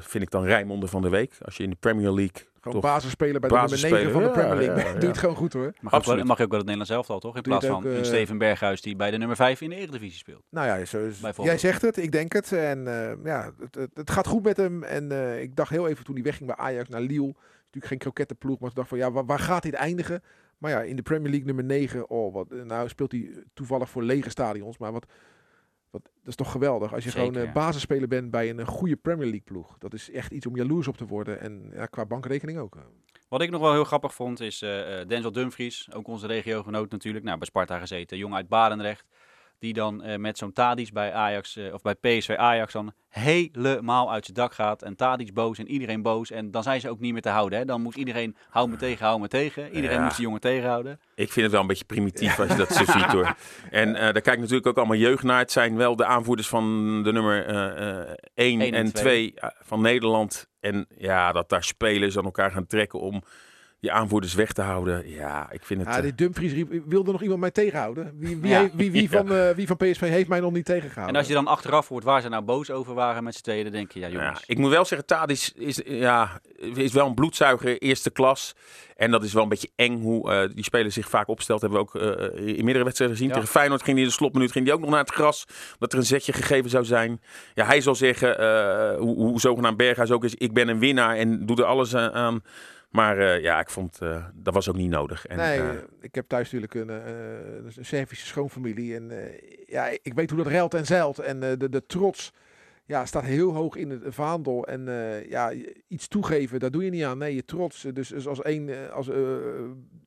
vind 0.00 0.24
ik 0.24 0.30
dan 0.30 0.44
Rijnmonder 0.44 0.88
van 0.88 1.02
de 1.02 1.08
week. 1.08 1.32
Als 1.44 1.56
je 1.56 1.62
in 1.62 1.70
de 1.70 1.76
Premier 1.80 2.10
League 2.10 2.48
gewoon 2.60 2.80
basisspeler 2.80 3.40
bij 3.40 3.50
de 3.50 3.56
nummer 3.56 3.90
9 3.90 4.12
van 4.12 4.22
de 4.22 4.30
Premier 4.30 4.54
League. 4.56 4.84
Ja, 4.84 4.88
ja, 4.92 4.98
Doe 4.98 5.08
het 5.08 5.18
gewoon 5.18 5.36
goed 5.36 5.52
hoor. 5.52 5.72
Mag, 5.80 5.92
Absoluut. 5.92 6.20
Ook, 6.20 6.26
mag 6.26 6.38
je 6.38 6.44
ook 6.44 6.50
wel 6.50 6.58
het 6.58 6.68
Nederlands 6.68 6.96
elftal 6.96 7.18
toch? 7.18 7.36
In 7.36 7.42
plaats 7.42 7.66
van 7.66 7.76
ook, 7.76 7.84
uh, 7.84 8.02
Steven 8.02 8.38
Berghuis 8.38 8.80
die 8.80 8.96
bij 8.96 9.10
de 9.10 9.18
nummer 9.18 9.36
5 9.36 9.60
in 9.60 9.70
de 9.70 9.76
Eredivisie 9.76 10.18
speelt. 10.18 10.42
Nou 10.50 10.66
ja, 10.66 10.84
zo 10.84 11.06
is, 11.06 11.20
jij 11.36 11.58
zegt 11.58 11.82
het, 11.82 11.96
ik 11.96 12.12
denk 12.12 12.32
het. 12.32 12.52
En 12.52 12.78
uh, 12.78 13.24
ja, 13.24 13.52
het, 13.60 13.74
het, 13.74 13.90
het, 13.94 14.10
gaat 14.10 14.26
goed 14.26 14.42
met 14.42 14.56
hem. 14.56 14.82
En 14.82 15.12
uh, 15.12 15.40
ik 15.40 15.56
dacht 15.56 15.70
heel 15.70 15.88
even 15.88 16.04
toen 16.04 16.14
hij 16.14 16.24
wegging 16.24 16.46
bij 16.46 16.56
Ajax 16.56 16.88
naar 16.88 17.00
Lille. 17.00 17.34
Natuurlijk 17.64 17.86
geen 17.86 17.98
krokettenploeg, 17.98 18.58
maar 18.58 18.68
ik 18.70 18.76
dacht 18.76 18.88
van 18.88 18.98
ja, 18.98 19.10
waar, 19.10 19.26
waar 19.26 19.38
gaat 19.38 19.62
dit 19.62 19.74
eindigen? 19.74 20.22
Maar 20.58 20.70
ja, 20.70 20.82
in 20.82 20.96
de 20.96 21.02
Premier 21.02 21.30
League 21.30 21.46
nummer 21.46 21.64
9, 21.64 22.10
oh, 22.10 22.32
wat, 22.34 22.50
nou 22.50 22.88
speelt 22.88 23.12
hij 23.12 23.44
toevallig 23.54 23.90
voor 23.90 24.02
lege 24.02 24.30
stadions. 24.30 24.78
Maar 24.78 24.92
wat, 24.92 25.06
wat, 25.90 26.02
dat 26.02 26.28
is 26.28 26.34
toch 26.34 26.50
geweldig. 26.50 26.94
Als 26.94 27.04
je 27.04 27.10
Zeker, 27.10 27.26
gewoon 27.26 27.46
uh, 27.46 27.52
basisspeler 27.52 28.08
bent 28.08 28.30
bij 28.30 28.50
een, 28.50 28.58
een 28.58 28.66
goede 28.66 28.96
Premier 28.96 29.26
League 29.26 29.44
ploeg. 29.44 29.78
Dat 29.78 29.94
is 29.94 30.10
echt 30.10 30.32
iets 30.32 30.46
om 30.46 30.56
jaloers 30.56 30.88
op 30.88 30.96
te 30.96 31.06
worden. 31.06 31.40
En 31.40 31.70
ja, 31.72 31.86
qua 31.86 32.06
bankrekening 32.06 32.58
ook. 32.58 32.76
Wat 33.28 33.42
ik 33.42 33.50
nog 33.50 33.60
wel 33.60 33.72
heel 33.72 33.84
grappig 33.84 34.14
vond 34.14 34.40
is 34.40 34.62
uh, 34.62 34.70
Denzel 35.06 35.32
Dumfries, 35.32 35.88
ook 35.92 36.08
onze 36.08 36.26
regiogenoot 36.26 36.90
natuurlijk, 36.90 37.24
nou, 37.24 37.38
bij 37.38 37.46
Sparta 37.46 37.78
gezeten, 37.78 38.18
jong 38.18 38.34
uit 38.34 38.48
Barendrecht. 38.48 39.04
Die 39.58 39.72
dan 39.72 40.06
uh, 40.06 40.16
met 40.16 40.38
zo'n 40.38 40.52
Tadic 40.52 40.92
bij 40.92 41.12
Ajax, 41.12 41.56
uh, 41.56 41.74
of 41.74 41.82
bij 41.82 41.94
PSV 41.94 42.34
Ajax 42.36 42.72
dan 42.72 42.92
helemaal 43.08 44.12
uit 44.12 44.24
zijn 44.24 44.36
dak 44.36 44.52
gaat. 44.52 44.82
En 44.82 44.96
Tadic 44.96 45.34
boos 45.34 45.58
en 45.58 45.68
iedereen 45.68 46.02
boos. 46.02 46.30
En 46.30 46.50
dan 46.50 46.62
zijn 46.62 46.80
ze 46.80 46.90
ook 46.90 47.00
niet 47.00 47.12
meer 47.12 47.22
te 47.22 47.28
houden. 47.28 47.58
Hè? 47.58 47.64
Dan 47.64 47.82
moest 47.82 47.96
iedereen, 47.96 48.36
hou 48.48 48.68
me 48.68 48.76
tegen, 48.76 49.06
hou 49.06 49.20
me 49.20 49.28
tegen. 49.28 49.74
Iedereen 49.74 49.96
ja. 49.96 50.02
moest 50.02 50.16
die 50.16 50.24
jongen 50.24 50.40
tegenhouden. 50.40 51.00
Ik 51.14 51.32
vind 51.32 51.42
het 51.42 51.50
wel 51.50 51.60
een 51.60 51.66
beetje 51.66 51.84
primitief 51.84 52.36
ja. 52.36 52.42
als 52.42 52.52
je 52.52 52.58
dat 52.58 52.72
zo 52.72 52.84
ziet 52.84 53.12
hoor. 53.12 53.34
En 53.70 53.88
uh, 53.88 53.94
daar 53.94 54.20
kijk 54.20 54.38
natuurlijk 54.38 54.66
ook 54.66 54.76
allemaal 54.76 54.96
jeugd 54.96 55.22
naar. 55.22 55.38
Het 55.38 55.52
zijn 55.52 55.76
wel 55.76 55.96
de 55.96 56.04
aanvoerders 56.04 56.48
van 56.48 56.64
de 57.02 57.12
nummer 57.12 57.46
1 58.34 58.60
en 58.60 58.92
2 58.92 59.34
van 59.60 59.80
Nederland. 59.80 60.48
En 60.60 60.86
ja, 60.96 61.32
dat 61.32 61.48
daar 61.48 61.64
spelers 61.64 62.18
aan 62.18 62.24
elkaar 62.24 62.50
gaan 62.50 62.66
trekken 62.66 63.00
om 63.00 63.22
je 63.80 63.90
aanvoerders 63.90 64.34
weg 64.34 64.52
te 64.52 64.62
houden. 64.62 65.08
Ja, 65.08 65.50
ik 65.50 65.64
vind 65.64 65.84
het... 65.84 65.94
Ja, 65.94 66.00
die 66.00 66.14
Dumfries 66.14 66.64
wilde 66.86 67.12
nog 67.12 67.22
iemand 67.22 67.40
mij 67.40 67.50
tegenhouden. 67.50 68.12
Wie, 68.18 68.36
wie, 68.36 68.50
ja. 68.56 68.68
wie, 68.72 68.90
wie, 68.90 69.10
van, 69.18 69.32
uh, 69.32 69.50
wie 69.50 69.66
van 69.66 69.76
PSV 69.76 70.00
heeft 70.00 70.28
mij 70.28 70.40
nog 70.40 70.52
niet 70.52 70.64
tegengehouden? 70.64 71.14
En 71.14 71.20
als 71.20 71.28
je 71.28 71.34
dan 71.34 71.46
achteraf 71.46 71.88
hoort 71.88 72.04
waar 72.04 72.20
ze 72.20 72.28
nou 72.28 72.42
boos 72.42 72.70
over 72.70 72.94
waren 72.94 73.24
met 73.24 73.34
z'n 73.34 73.42
tweeën, 73.42 73.62
dan 73.62 73.72
denk 73.72 73.92
je, 73.92 74.00
ja 74.00 74.08
jongens. 74.08 74.38
Ja, 74.38 74.44
ik 74.46 74.58
moet 74.58 74.70
wel 74.70 74.84
zeggen, 74.84 75.06
Tadis 75.06 75.52
is, 75.52 75.80
ja, 75.84 76.40
is 76.74 76.92
wel 76.92 77.06
een 77.06 77.14
bloedzuiger 77.14 77.78
eerste 77.78 78.10
klas. 78.10 78.54
En 78.96 79.10
dat 79.10 79.24
is 79.24 79.32
wel 79.32 79.42
een 79.42 79.48
beetje 79.48 79.70
eng 79.76 80.00
hoe 80.00 80.30
uh, 80.30 80.54
die 80.54 80.64
speler 80.64 80.92
zich 80.92 81.08
vaak 81.08 81.28
opstelt. 81.28 81.60
Hebben 81.60 81.78
we 81.78 81.84
ook 81.84 81.94
uh, 81.94 82.56
in 82.56 82.64
meerdere 82.64 82.84
wedstrijden 82.84 83.16
gezien. 83.16 83.32
Ja. 83.32 83.34
Tegen 83.40 83.50
Feyenoord 83.50 83.82
ging 83.82 83.96
hij 83.96 84.04
in 84.04 84.10
de 84.10 84.16
slotminuut 84.16 84.52
ging 84.52 84.64
hij 84.64 84.74
ook 84.74 84.80
nog 84.80 84.90
naar 84.90 85.00
het 85.00 85.10
gras. 85.10 85.44
Dat 85.78 85.92
er 85.92 85.98
een 85.98 86.04
zetje 86.04 86.32
gegeven 86.32 86.70
zou 86.70 86.84
zijn. 86.84 87.20
Ja, 87.54 87.66
hij 87.66 87.80
zal 87.80 87.94
zeggen, 87.94 88.28
hoe, 88.98 89.16
hoe 89.16 89.40
zogenaamd 89.40 89.76
Berghuis 89.76 90.10
ook 90.10 90.24
is, 90.24 90.34
ik 90.34 90.52
ben 90.52 90.68
een 90.68 90.78
winnaar 90.78 91.16
en 91.16 91.46
doe 91.46 91.56
er 91.56 91.64
alles 91.64 91.94
aan 91.94 92.42
maar 92.88 93.18
uh, 93.18 93.42
ja, 93.42 93.60
ik 93.60 93.70
vond 93.70 93.98
uh, 94.02 94.26
dat 94.34 94.54
was 94.54 94.68
ook 94.68 94.76
niet 94.76 94.90
nodig. 94.90 95.26
En, 95.26 95.36
nee, 95.36 95.60
uh, 95.60 95.70
ik 96.00 96.14
heb 96.14 96.28
thuis 96.28 96.52
natuurlijk 96.52 96.74
een, 96.74 96.88
een 97.76 97.84
Servische 97.84 98.26
schoonfamilie. 98.26 98.94
En 98.94 99.12
ja, 99.66 99.86
ik 99.86 100.14
weet 100.14 100.30
hoe 100.30 100.42
dat 100.42 100.52
ruilt 100.52 100.74
en 100.74 100.86
zeilt. 100.86 101.18
En 101.18 101.40
de, 101.40 101.68
de 101.68 101.86
trots 101.86 102.32
ja, 102.84 103.06
staat 103.06 103.24
heel 103.24 103.54
hoog 103.54 103.76
in 103.76 103.90
het 103.90 104.14
vaandel. 104.14 104.66
En 104.66 104.84
ja, 105.28 105.52
iets 105.88 106.08
toegeven, 106.08 106.60
daar 106.60 106.70
doe 106.70 106.84
je 106.84 106.90
niet 106.90 107.04
aan. 107.04 107.18
Nee, 107.18 107.34
je 107.34 107.44
trots. 107.44 107.82
Dus, 107.92 108.08
dus 108.08 108.26
als 108.26 108.42
één, 108.42 108.92
als 108.92 109.10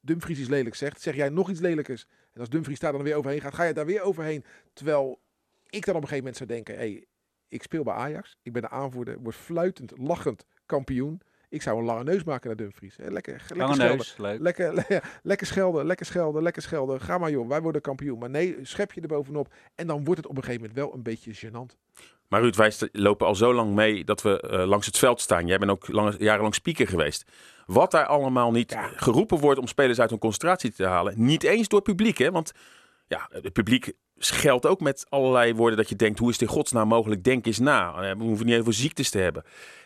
Dumfries 0.01 0.39
iets 0.39 0.49
lelijk 0.49 0.75
zegt, 0.75 1.01
zeg 1.01 1.15
jij 1.15 1.29
nog 1.29 1.49
iets 1.49 1.59
lelijkers. 1.59 2.07
En 2.33 2.39
als 2.39 2.49
Dumfries 2.49 2.79
daar 2.79 2.91
dan 2.91 3.03
weer 3.03 3.15
overheen 3.15 3.41
gaat, 3.41 3.53
ga 3.53 3.63
je 3.63 3.73
daar 3.73 3.85
weer 3.85 4.01
overheen. 4.01 4.43
Terwijl 4.73 5.21
ik 5.69 5.85
dan 5.85 5.95
op 5.95 6.01
een 6.01 6.07
gegeven 6.07 6.17
moment 6.17 6.37
zou 6.37 6.49
denken, 6.49 6.75
hey, 6.75 7.05
ik 7.47 7.63
speel 7.63 7.83
bij 7.83 7.93
Ajax. 7.93 8.37
Ik 8.41 8.53
ben 8.53 8.61
de 8.61 8.69
aanvoerder, 8.69 9.19
word 9.19 9.35
fluitend, 9.35 9.93
lachend 9.97 10.45
kampioen 10.65 11.21
Ik 11.51 11.61
zou 11.61 11.79
een 11.79 11.85
lange 11.85 12.03
neus 12.03 12.23
maken 12.23 12.47
naar 12.47 12.55
Dumfries. 12.57 12.95
Hè, 12.97 13.09
Lekker, 13.09 13.33
lekker 13.33 13.57
Lange 13.57 13.73
schelden. 13.73 13.95
neus, 13.97 14.15
leuk. 14.17 14.39
Lekker, 14.39 14.73
le- 14.73 14.83
ja, 14.95 15.01
lekker 15.23 15.47
schelden, 15.47 15.85
lekker 15.85 16.05
schelden, 16.05 16.43
lekker 16.43 16.61
schelden. 16.61 17.01
Ga 17.01 17.17
maar 17.17 17.31
joh, 17.31 17.47
wij 17.47 17.61
worden 17.61 17.81
kampioen. 17.81 18.19
Maar 18.19 18.29
nee, 18.29 18.57
schep 18.61 18.91
je 18.93 19.01
er 19.01 19.07
bovenop. 19.07 19.53
En 19.75 19.87
dan 19.87 20.03
wordt 20.03 20.21
het 20.21 20.29
op 20.29 20.37
een 20.37 20.43
gegeven 20.43 20.61
moment 20.67 20.79
wel 20.79 20.93
een 20.93 21.03
beetje 21.03 21.33
gênant. 21.35 21.77
Maar 22.27 22.41
Ruud, 22.41 22.55
wij 22.55 22.73
lopen 22.91 23.27
al 23.27 23.35
zo 23.35 23.53
lang 23.53 23.73
mee 23.75 24.03
dat 24.03 24.21
we 24.21 24.41
eh, 24.41 24.65
langs 24.67 24.85
het 24.85 24.97
veld 24.97 25.21
staan. 25.21 25.47
Jij 25.47 25.57
bent 25.57 25.71
ook 25.71 25.87
lange, 25.87 26.15
jarenlang 26.17 26.55
speaker 26.55 26.87
geweest. 26.87 27.25
Wat 27.65 27.91
daar 27.91 28.05
allemaal 28.05 28.51
niet 28.51 28.71
Ja. 28.71 28.87
geroepen 28.95 29.37
wordt 29.39 29.59
om 29.59 29.67
spelers 29.67 29.99
uit 29.99 30.09
hun 30.09 30.19
concentratie 30.19 30.73
te 30.73 30.85
halen. 30.85 31.13
Niet 31.17 31.43
eens 31.43 31.67
door 31.67 31.79
het 31.79 31.87
publiek, 31.95 32.17
hè? 32.17 32.31
Want 32.31 32.51
ja, 33.07 33.29
het 33.31 33.53
publiek 33.53 33.93
scheldt 34.25 34.65
ook 34.65 34.79
met 34.79 35.05
allerlei 35.09 35.55
woorden 35.55 35.77
dat 35.77 35.89
je 35.89 35.95
denkt, 35.95 36.19
hoe 36.19 36.29
is 36.29 36.39
het 36.39 36.49
in 36.49 36.55
godsnaam 36.55 36.87
mogelijk? 36.87 37.23
Denk 37.23 37.45
eens 37.45 37.59
na. 37.59 37.93
Eh, 37.93 38.17
We 38.17 38.23
hoeven 38.23 38.45
niet 38.45 38.55
even 38.55 38.73
ziektes 38.73 39.09
te 39.09 39.17
hebben. 39.17 39.43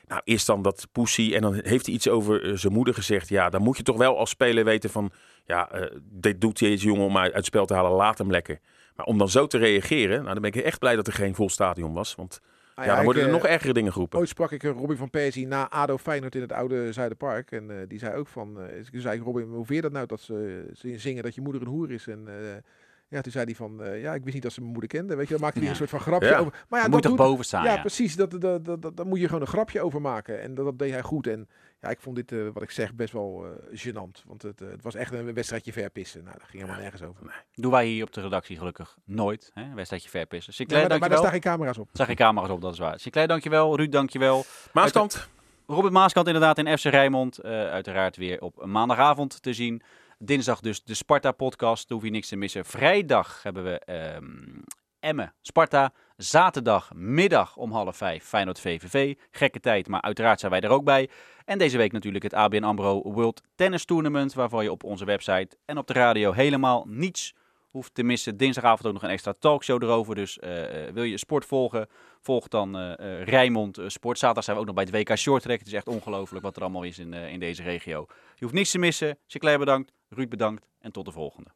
Nou, 0.07 0.21
eerst 0.23 0.47
dan 0.47 0.61
dat 0.61 0.87
poesie 0.91 1.35
en 1.35 1.41
dan 1.41 1.59
heeft 1.63 1.85
hij 1.85 1.95
iets 1.95 2.09
over 2.09 2.43
eh, 2.43 2.53
zijn 2.55 2.73
moeder 2.73 2.93
gezegd. 2.93 3.29
Ja, 3.29 3.49
dan 3.49 3.61
moet 3.61 3.77
je 3.77 3.83
toch 3.83 3.97
wel 3.97 4.17
als 4.17 4.29
speler 4.29 4.65
weten 4.65 4.89
van, 4.89 5.11
ja, 5.45 5.71
eh, 5.71 5.91
dit 6.03 6.41
doet 6.41 6.59
deze 6.59 6.85
jongen 6.85 7.05
om 7.05 7.17
uit 7.17 7.33
het 7.33 7.45
spel 7.45 7.65
te 7.65 7.73
halen, 7.73 7.91
laat 7.91 8.17
hem 8.17 8.31
lekker. 8.31 8.59
Maar 8.95 9.05
om 9.05 9.17
dan 9.17 9.29
zo 9.29 9.47
te 9.47 9.57
reageren, 9.57 10.21
nou, 10.21 10.33
dan 10.33 10.41
ben 10.41 10.53
ik 10.53 10.61
echt 10.61 10.79
blij 10.79 10.95
dat 10.95 11.07
er 11.07 11.13
geen 11.13 11.35
vol 11.35 11.49
stadion 11.49 11.93
was. 11.93 12.15
Want 12.15 12.41
Nou 12.75 12.87
ja, 12.87 12.93
dan 12.93 12.99
ik, 12.99 13.05
worden 13.05 13.23
er 13.23 13.31
nog 13.31 13.45
ergere 13.45 13.73
dingen 13.73 13.91
geroepen. 13.91 14.19
Ooit 14.19 14.29
sprak 14.29 14.51
ik 14.51 14.63
Robin 14.63 14.97
van 14.97 15.09
Persie 15.09 15.47
na 15.47 15.69
ADO 15.69 15.97
Feyenoord 15.97 16.35
in 16.35 16.41
het 16.41 16.51
oude 16.51 16.93
Zuiderpark. 16.93 17.51
En 17.51 17.85
die 17.87 17.99
zei 17.99 18.15
ook 18.15 18.27
van, 18.27 18.59
eh 18.59 18.77
ik 18.77 19.01
zei 19.01 19.19
Robin, 19.19 19.43
hoe 19.43 19.65
vind 19.65 19.75
je 19.75 19.81
dat 19.81 19.91
nou 19.91 20.05
dat 20.05 20.21
ze, 20.21 20.65
zingen 20.95 21.23
dat 21.23 21.35
je 21.35 21.41
moeder 21.41 21.61
een 21.61 21.67
hoer 21.67 21.91
is? 21.91 22.07
En 22.07 22.27
ja, 23.07 23.21
toen 23.21 23.31
zei 23.31 23.45
hij 23.45 23.55
van, 23.55 23.83
eh, 23.83 24.01
ja, 24.01 24.13
ik 24.13 24.21
wist 24.23 24.33
niet 24.33 24.43
dat 24.43 24.53
ze 24.53 24.59
mijn 24.59 24.71
moeder 24.71 24.89
kende. 24.89 25.15
Weet 25.15 25.27
je, 25.27 25.33
dan 25.33 25.41
maakte 25.41 25.57
hij 25.57 25.67
Ja. 25.67 25.73
een 25.73 25.77
soort 25.79 25.89
van 25.89 25.99
grapje 25.99 26.27
Ja. 26.27 26.37
over. 26.37 26.51
Maar 26.51 26.79
ja, 26.79 26.85
Dan 26.85 26.89
moet 26.95 27.03
je 27.03 27.09
dat 27.09 27.17
toch 27.17 27.27
boven 27.27 27.45
staan, 27.45 27.63
ja, 27.63 27.73
ja. 27.73 27.79
precies. 27.81 28.15
Dat, 28.15 28.31
dat, 28.41 28.65
dat, 28.65 28.81
dat, 28.81 28.97
daar 28.97 29.05
moet 29.07 29.19
je 29.19 29.25
gewoon 29.25 29.41
een 29.41 29.47
grapje 29.47 29.81
over 29.81 30.01
maken. 30.01 30.41
En 30.41 30.55
dat, 30.55 30.65
dat 30.65 30.79
deed 30.79 30.91
hij 30.91 31.01
goed. 31.01 31.27
En 31.27 31.47
ja, 31.81 31.89
ik 31.89 31.99
vond 31.99 32.15
dit, 32.15 32.31
eh, 32.31 32.47
wat 32.53 32.63
ik 32.63 32.71
zeg, 32.71 32.93
best 32.93 33.13
wel 33.13 33.45
eh 33.45 33.85
gênant. 33.87 34.25
Want 34.27 34.41
het, 34.41 34.59
het 34.59 34.81
was 34.83 34.95
echt 34.95 35.13
een 35.13 35.33
wedstrijdje 35.33 35.71
verpissen. 35.71 36.23
Nou, 36.23 36.37
daar 36.37 36.47
ging 36.47 36.61
helemaal 36.63 36.81
nergens 36.81 37.01
over. 37.03 37.43
Doen 37.55 37.71
wij 37.71 37.85
hier 37.85 38.03
op 38.05 38.13
de 38.13 38.21
redactie 38.21 38.57
gelukkig 38.57 38.97
nooit. 39.05 39.51
Hè? 39.53 39.61
Een 39.63 39.75
wedstrijdje 39.75 40.09
verpissen. 40.09 40.53
Sinclair, 40.53 40.79
maar, 40.81 40.89
daar- 40.89 40.99
maar 40.99 41.09
daar 41.09 41.17
dankjewel. 41.19 41.41
staan 41.41 41.51
geen 41.59 41.67
camera's 41.67 41.77
op. 41.77 41.97
Zag 41.97 42.07
je 42.07 42.15
camera's 42.15 42.49
op, 42.49 42.61
dat 42.61 42.73
is 42.73 42.79
waar. 42.79 42.99
Sinclair, 42.99 43.27
dankjewel. 43.27 43.77
Ruud, 43.77 43.91
dankjewel. 43.91 44.45
Maaskant, 44.73 45.29
Robert 45.67 45.93
Maaskant 45.93 46.27
inderdaad 46.27 46.57
in 46.57 46.77
FC 46.77 46.83
Rijnmond. 46.83 47.37
eh, 47.39 47.51
uiteraard 47.51 48.15
weer 48.17 48.41
op 48.41 48.65
maandagavond 48.65 49.41
te 49.41 49.53
zien. 49.53 49.81
Dinsdag 50.17 50.59
dus 50.59 50.83
de 50.83 50.93
Sparta-podcast. 50.93 51.87
Daar 51.87 51.97
hoef 51.97 52.07
je 52.07 52.13
niks 52.13 52.27
te 52.27 52.35
missen. 52.35 52.65
Vrijdag 52.65 53.43
hebben 53.43 53.63
we 53.63 53.79
ehm 53.79 54.63
Emmen, 54.99 55.33
Sparta. 55.41 55.93
Zaterdagmiddag 56.17 57.57
om 57.57 57.71
half 57.71 57.97
vijf 57.97 58.23
Feyenoord 58.23 58.59
VVV. 58.59 59.15
Gekke 59.31 59.59
tijd, 59.59 59.87
maar 59.87 60.01
uiteraard 60.01 60.39
zijn 60.39 60.51
wij 60.51 60.61
er 60.61 60.69
ook 60.69 60.83
bij. 60.83 61.09
En 61.45 61.57
deze 61.57 61.77
week 61.77 61.91
natuurlijk 61.91 62.23
het 62.23 62.33
ABN 62.33 62.63
AMRO 62.63 63.11
World 63.11 63.41
Tennis 63.55 63.85
Tournament. 63.85 64.33
Waarvan 64.33 64.63
je 64.63 64.71
op 64.71 64.83
onze 64.83 65.05
website 65.05 65.57
en 65.65 65.77
op 65.77 65.87
de 65.87 65.93
radio 65.93 66.31
helemaal 66.31 66.85
niets 66.87 67.33
hoeft 67.75 67.93
te 67.93 68.03
missen. 68.03 68.37
Dinsdagavond 68.37 68.87
ook 68.87 68.93
nog 68.93 69.03
een 69.03 69.09
extra 69.09 69.33
talkshow 69.39 69.83
erover. 69.83 70.15
Dus 70.15 70.39
eh, 70.39 70.87
eh, 70.87 70.93
wil 70.93 71.03
je 71.03 71.17
sport 71.17 71.45
volgen, 71.45 71.87
volg 72.21 72.47
dan 72.47 72.77
eh, 72.77 73.87
Sport. 73.87 74.17
Zaterdag 74.17 74.43
zijn 74.43 74.55
we 74.55 74.61
ook 74.61 74.67
nog 74.67 74.75
bij 74.75 74.85
het 74.91 75.09
WK 75.09 75.17
Short 75.17 75.41
Track. 75.41 75.59
Het 75.59 75.67
is 75.67 75.73
echt 75.73 75.87
ongelooflijk 75.87 76.43
wat 76.43 76.55
er 76.55 76.61
allemaal 76.61 76.83
is 76.83 76.99
in, 76.99 77.13
in 77.13 77.39
deze 77.39 77.63
regio. 77.63 78.05
Je 78.35 78.43
hoeft 78.43 78.53
niets 78.53 78.71
te 78.71 78.77
missen. 78.77 79.17
Sinclair 79.25 79.59
bedankt, 79.59 79.91
Ruud 80.15 80.29
bedankt 80.29 80.65
en 80.79 80.91
tot 80.91 81.05
de 81.05 81.11
volgende. 81.11 81.49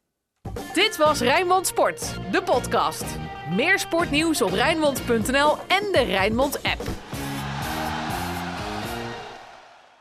Dit 0.74 0.96
was 0.96 1.20
Rijnmond 1.20 1.66
Sport, 1.66 2.18
de 2.32 2.42
podcast. 2.42 3.04
Meer 3.50 3.78
sportnieuws 3.78 4.42
op 4.42 4.50
Rijnmond.nl 4.50 5.56
en 5.56 5.92
de 5.92 6.04
Rijnmond 6.06 6.62
app. 6.62 7.09